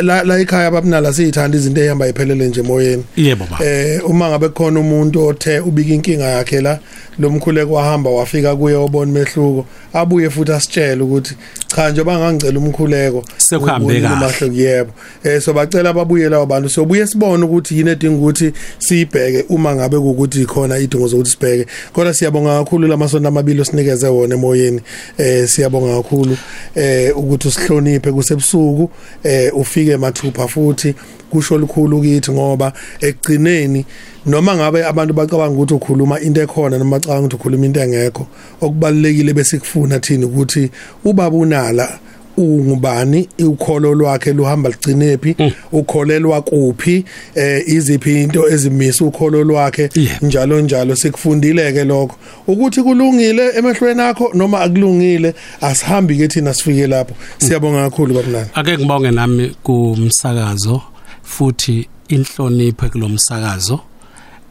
la 0.03 0.39
ekhaya 0.41 0.71
babunala 0.71 1.13
siyithanda 1.13 1.57
izinto 1.59 1.81
ehamba 1.81 2.09
iphelele 2.09 2.49
nje 2.49 2.61
emoyeni. 2.61 3.05
Yebo 3.17 3.47
baba. 3.51 3.65
Eh 3.65 4.11
uma 4.11 4.29
ngabe 4.29 4.49
khona 4.49 4.81
umuntu 4.81 5.27
othe 5.27 5.61
ubika 5.61 5.95
inkinga 5.95 6.25
yakhe 6.25 6.61
la 6.61 6.79
lomkhuleko 7.19 7.73
wahamba 7.73 8.11
wafika 8.11 8.57
kuye 8.57 8.77
obona 8.77 9.13
mehluko 9.13 9.67
abuye 9.93 10.31
futhi 10.31 10.53
asitshele 10.53 11.03
ukuthi 11.03 11.35
cha 11.75 11.91
nje 11.91 12.05
bangangicela 12.05 12.59
umkhuleko 12.59 13.25
Sekuhambe 13.37 14.01
kahle. 14.01 14.57
yebo. 14.57 14.93
Eh 15.25 15.41
so 15.41 15.53
bacela 15.53 15.91
ababuye 15.91 16.29
lawo 16.29 16.47
bantu. 16.47 16.69
So 16.69 16.85
buye 16.85 17.07
sibone 17.07 17.45
ukuthi 17.45 17.79
yini 17.79 17.91
edinga 17.91 18.17
ukuthi 18.17 18.53
siyibheke 18.79 19.45
uma 19.49 19.75
ngabe 19.75 19.97
ukuthi 19.97 20.47
khona 20.47 20.79
idingo 20.79 21.09
zokuthi 21.09 21.31
sibheke. 21.31 21.67
Kodwa 21.93 22.15
siyabonga 22.15 22.59
kakhulu 22.59 22.89
lamasonto 22.89 23.29
amabili 23.29 23.61
osinikeze 23.61 24.09
wona 24.09 24.35
emoyeni. 24.35 24.81
Eh 25.19 25.49
siyabonga 25.49 25.97
kakhulu 25.97 26.37
eh 26.75 27.19
ukuthi 27.19 27.49
usihloniphe 27.49 28.13
kusebusuku 28.13 28.91
eh 29.25 29.57
ufike 29.57 29.97
mathupha 29.97 30.49
futhi. 30.49 30.95
Kusho 31.31 31.59
likhulu 31.59 32.01
kithi 32.03 32.33
ngoba 32.33 32.73
ekugcineni 33.01 33.87
noma 34.27 34.57
ngabe 34.57 34.85
abantu 34.85 35.15
bacabanga 35.15 35.55
ukuthi 35.55 35.75
ukhuluma 35.75 36.21
into 36.21 36.43
ekhona 36.43 36.79
noma 36.79 36.99
bacabanga 36.99 37.27
ukuthi 37.27 37.37
ukhuluma 37.37 37.67
into 37.67 37.81
engekho 37.81 38.27
okubalekile 38.61 39.33
bese 39.35 39.59
kufuna 39.59 40.01
thina 40.01 40.27
ukuthi 40.27 40.71
ubaba 41.05 41.37
unala 41.37 41.99
ungubani 42.37 43.29
ukholo 43.39 43.95
lwakhe 43.95 44.33
luhamba 44.33 44.69
ligcinephi 44.69 45.37
ukholelwa 45.73 46.43
kuphi 46.43 47.05
eh 47.35 47.63
iziphi 47.67 48.23
into 48.23 48.49
ezimisa 48.49 49.05
ukholo 49.05 49.45
lwakhe 49.45 49.91
njalo 50.23 50.61
njalo. 50.61 50.97
Sikufundile 50.97 51.73
ke 51.73 51.85
lokho. 51.85 52.17
Ukuthi 52.47 52.83
kulungile 52.83 53.51
emehlweni 53.59 54.03
akho 54.03 54.31
noma 54.35 54.61
akulungile 54.61 55.35
asihambi 55.61 56.17
ke 56.17 56.29
thina 56.29 56.55
sifike 56.55 56.87
lapho. 56.87 57.15
Siyabonga 57.39 57.91
kakhulu 57.91 58.15
babunani 58.15 58.49
ake 58.55 58.79
ngibonge 58.79 59.11
nami 59.11 59.57
kumsakazo 59.63 60.83
futhi 61.23 61.89
inhlonipho 62.09 62.89
kulomsakazo 62.89 63.81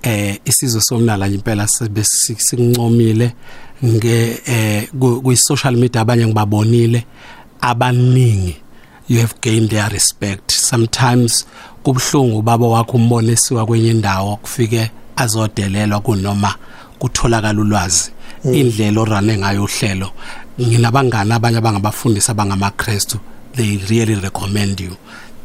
eh 0.03 0.39
isizwe 0.45 0.81
somnala 0.81 1.27
nje 1.27 1.35
impela 1.35 1.67
sibe 1.67 2.03
sikuncomile 2.03 3.33
nge 3.85 4.41
eh 4.45 4.87
ku 4.99 5.35
social 5.35 5.75
media 5.75 6.01
abanye 6.01 6.25
ngibabonile 6.25 7.05
abaningi. 7.61 8.55
You 9.07 9.19
have 9.19 9.35
gained 9.41 9.69
their 9.69 9.89
respect. 9.89 10.51
Sometimes 10.51 11.45
kubhlungu 11.83 12.41
baba 12.41 12.67
wakho 12.67 12.97
umbone 12.97 13.35
siwa 13.35 13.65
kwenye 13.65 13.91
indawo 13.91 14.35
kufike 14.37 14.91
azodelelwa 15.15 15.99
kunoma 15.99 16.55
kutholakala 16.99 17.61
ulwazi. 17.61 18.11
Indlela 18.43 19.01
orane 19.01 19.37
ngayo 19.37 19.63
uhlelo. 19.63 20.11
Nginabangani 20.61 21.33
abanye 21.33 21.57
abangabafundisi 21.57 22.31
abangamaKristu 22.31 23.19
they 23.55 23.77
really 23.89 24.15
recommend 24.15 24.79
you. 24.79 24.95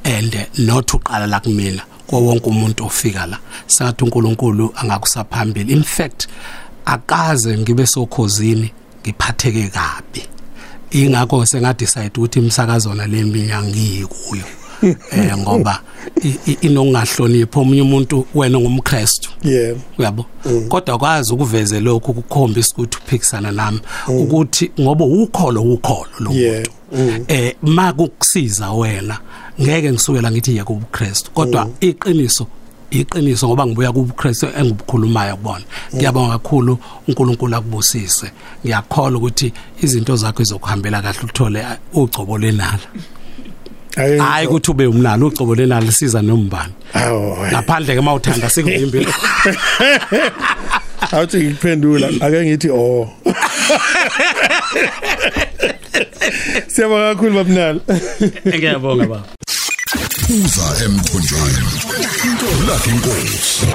And 0.06 0.48
not 0.58 0.94
uqala 0.94 1.26
la 1.26 1.40
kumina 1.40 1.82
kwa 2.06 2.18
wonke 2.18 2.48
umuntu 2.48 2.84
ofika 2.84 3.26
la. 3.26 3.38
Sengathi 3.66 4.04
uNkulunkulu 4.04 4.72
angakusaphambili 4.76 5.72
in 5.72 5.82
fact 5.82 6.28
akaze 6.84 7.58
ngibe 7.58 7.86
sokhozini 7.86 8.72
ngiphatheke 9.02 9.68
kabi. 9.68 10.22
Ingakho 10.90 11.46
sengadecide 11.46 12.10
ukuthi 12.16 12.38
imsakazo 12.38 12.94
na 12.94 13.06
leminya 13.06 13.62
ngiyikuyo 13.62 14.44
eh 14.82 15.36
ngoba 15.38 15.80
i- 16.24 16.38
i- 16.46 16.58
inokungahloniphi 16.60 17.58
omunye 17.58 17.82
umuntu 17.82 18.26
wena 18.34 18.58
ngumKristu 18.60 19.30
yeah. 19.44 19.76
Uyabo? 19.98 20.26
Kodwa 20.68 20.98
kwazi 20.98 21.32
ukuveze 21.34 21.80
lokho 21.80 22.12
ukukhombisa 22.12 22.74
ukuthi 22.74 22.98
uphikisana 22.98 23.52
nami. 23.52 23.80
Ukuthi 24.08 24.70
ngoba 24.80 25.04
ukholo 25.04 25.62
ukholo 25.62 26.10
lo 26.20 26.30
muntu. 26.30 26.70
Eh 27.28 27.54
makukusiza 27.62 28.72
wena 28.72 29.18
ngeke 29.60 29.92
ngisukela 29.92 30.30
ngithi 30.30 30.56
yeke 30.56 30.72
ubuKristu 30.72 31.30
kodwa 31.30 31.68
iqiniso 31.80 32.46
iqiniso 32.90 33.48
ngoba 33.48 33.66
ngibuya 33.66 33.92
kubuKristu 33.92 34.46
engibukhulumayo 34.58 35.36
kubona. 35.36 35.64
Ngiyabonga 35.94 36.38
kakhulu 36.38 36.78
uNkulunkulu 37.08 37.56
akubusise. 37.56 38.30
Ngiyakholwa 38.64 39.18
ukuthi 39.18 39.52
izinto 39.82 40.16
zakho 40.16 40.42
izokuhambela 40.42 41.02
kahle 41.02 41.18
uthole 41.24 41.64
ugcobo 41.94 42.38
lenala. 42.38 42.78
Hayi. 43.96 44.18
Hayi 44.18 44.46
ukuthi 44.46 44.70
ube 44.70 44.86
umnalo 44.86 45.26
ugcobo 45.26 45.54
lenala 45.54 45.92
siza 45.92 46.22
nombani. 46.22 46.72
Awu 46.94 47.36
ngaphandle 47.52 47.94
ke 47.94 48.00
mawuthanda 48.00 48.50
sikuvimbi 48.50 49.06
awuthi 51.12 51.36
ngikuphendula 51.38 52.08
ake 52.20 52.42
ngithi 52.46 52.70
oh. 52.70 53.08
Siyabonga 56.68 57.14
kakhulu 57.14 57.34
babunala 57.34 57.80
ngiyabonga 58.46 59.06
baba. 59.06 59.22
Uza 60.28 60.84
emthonjeni. 60.84 61.66
Lakhe 62.68 62.90
inkosi. 62.90 63.66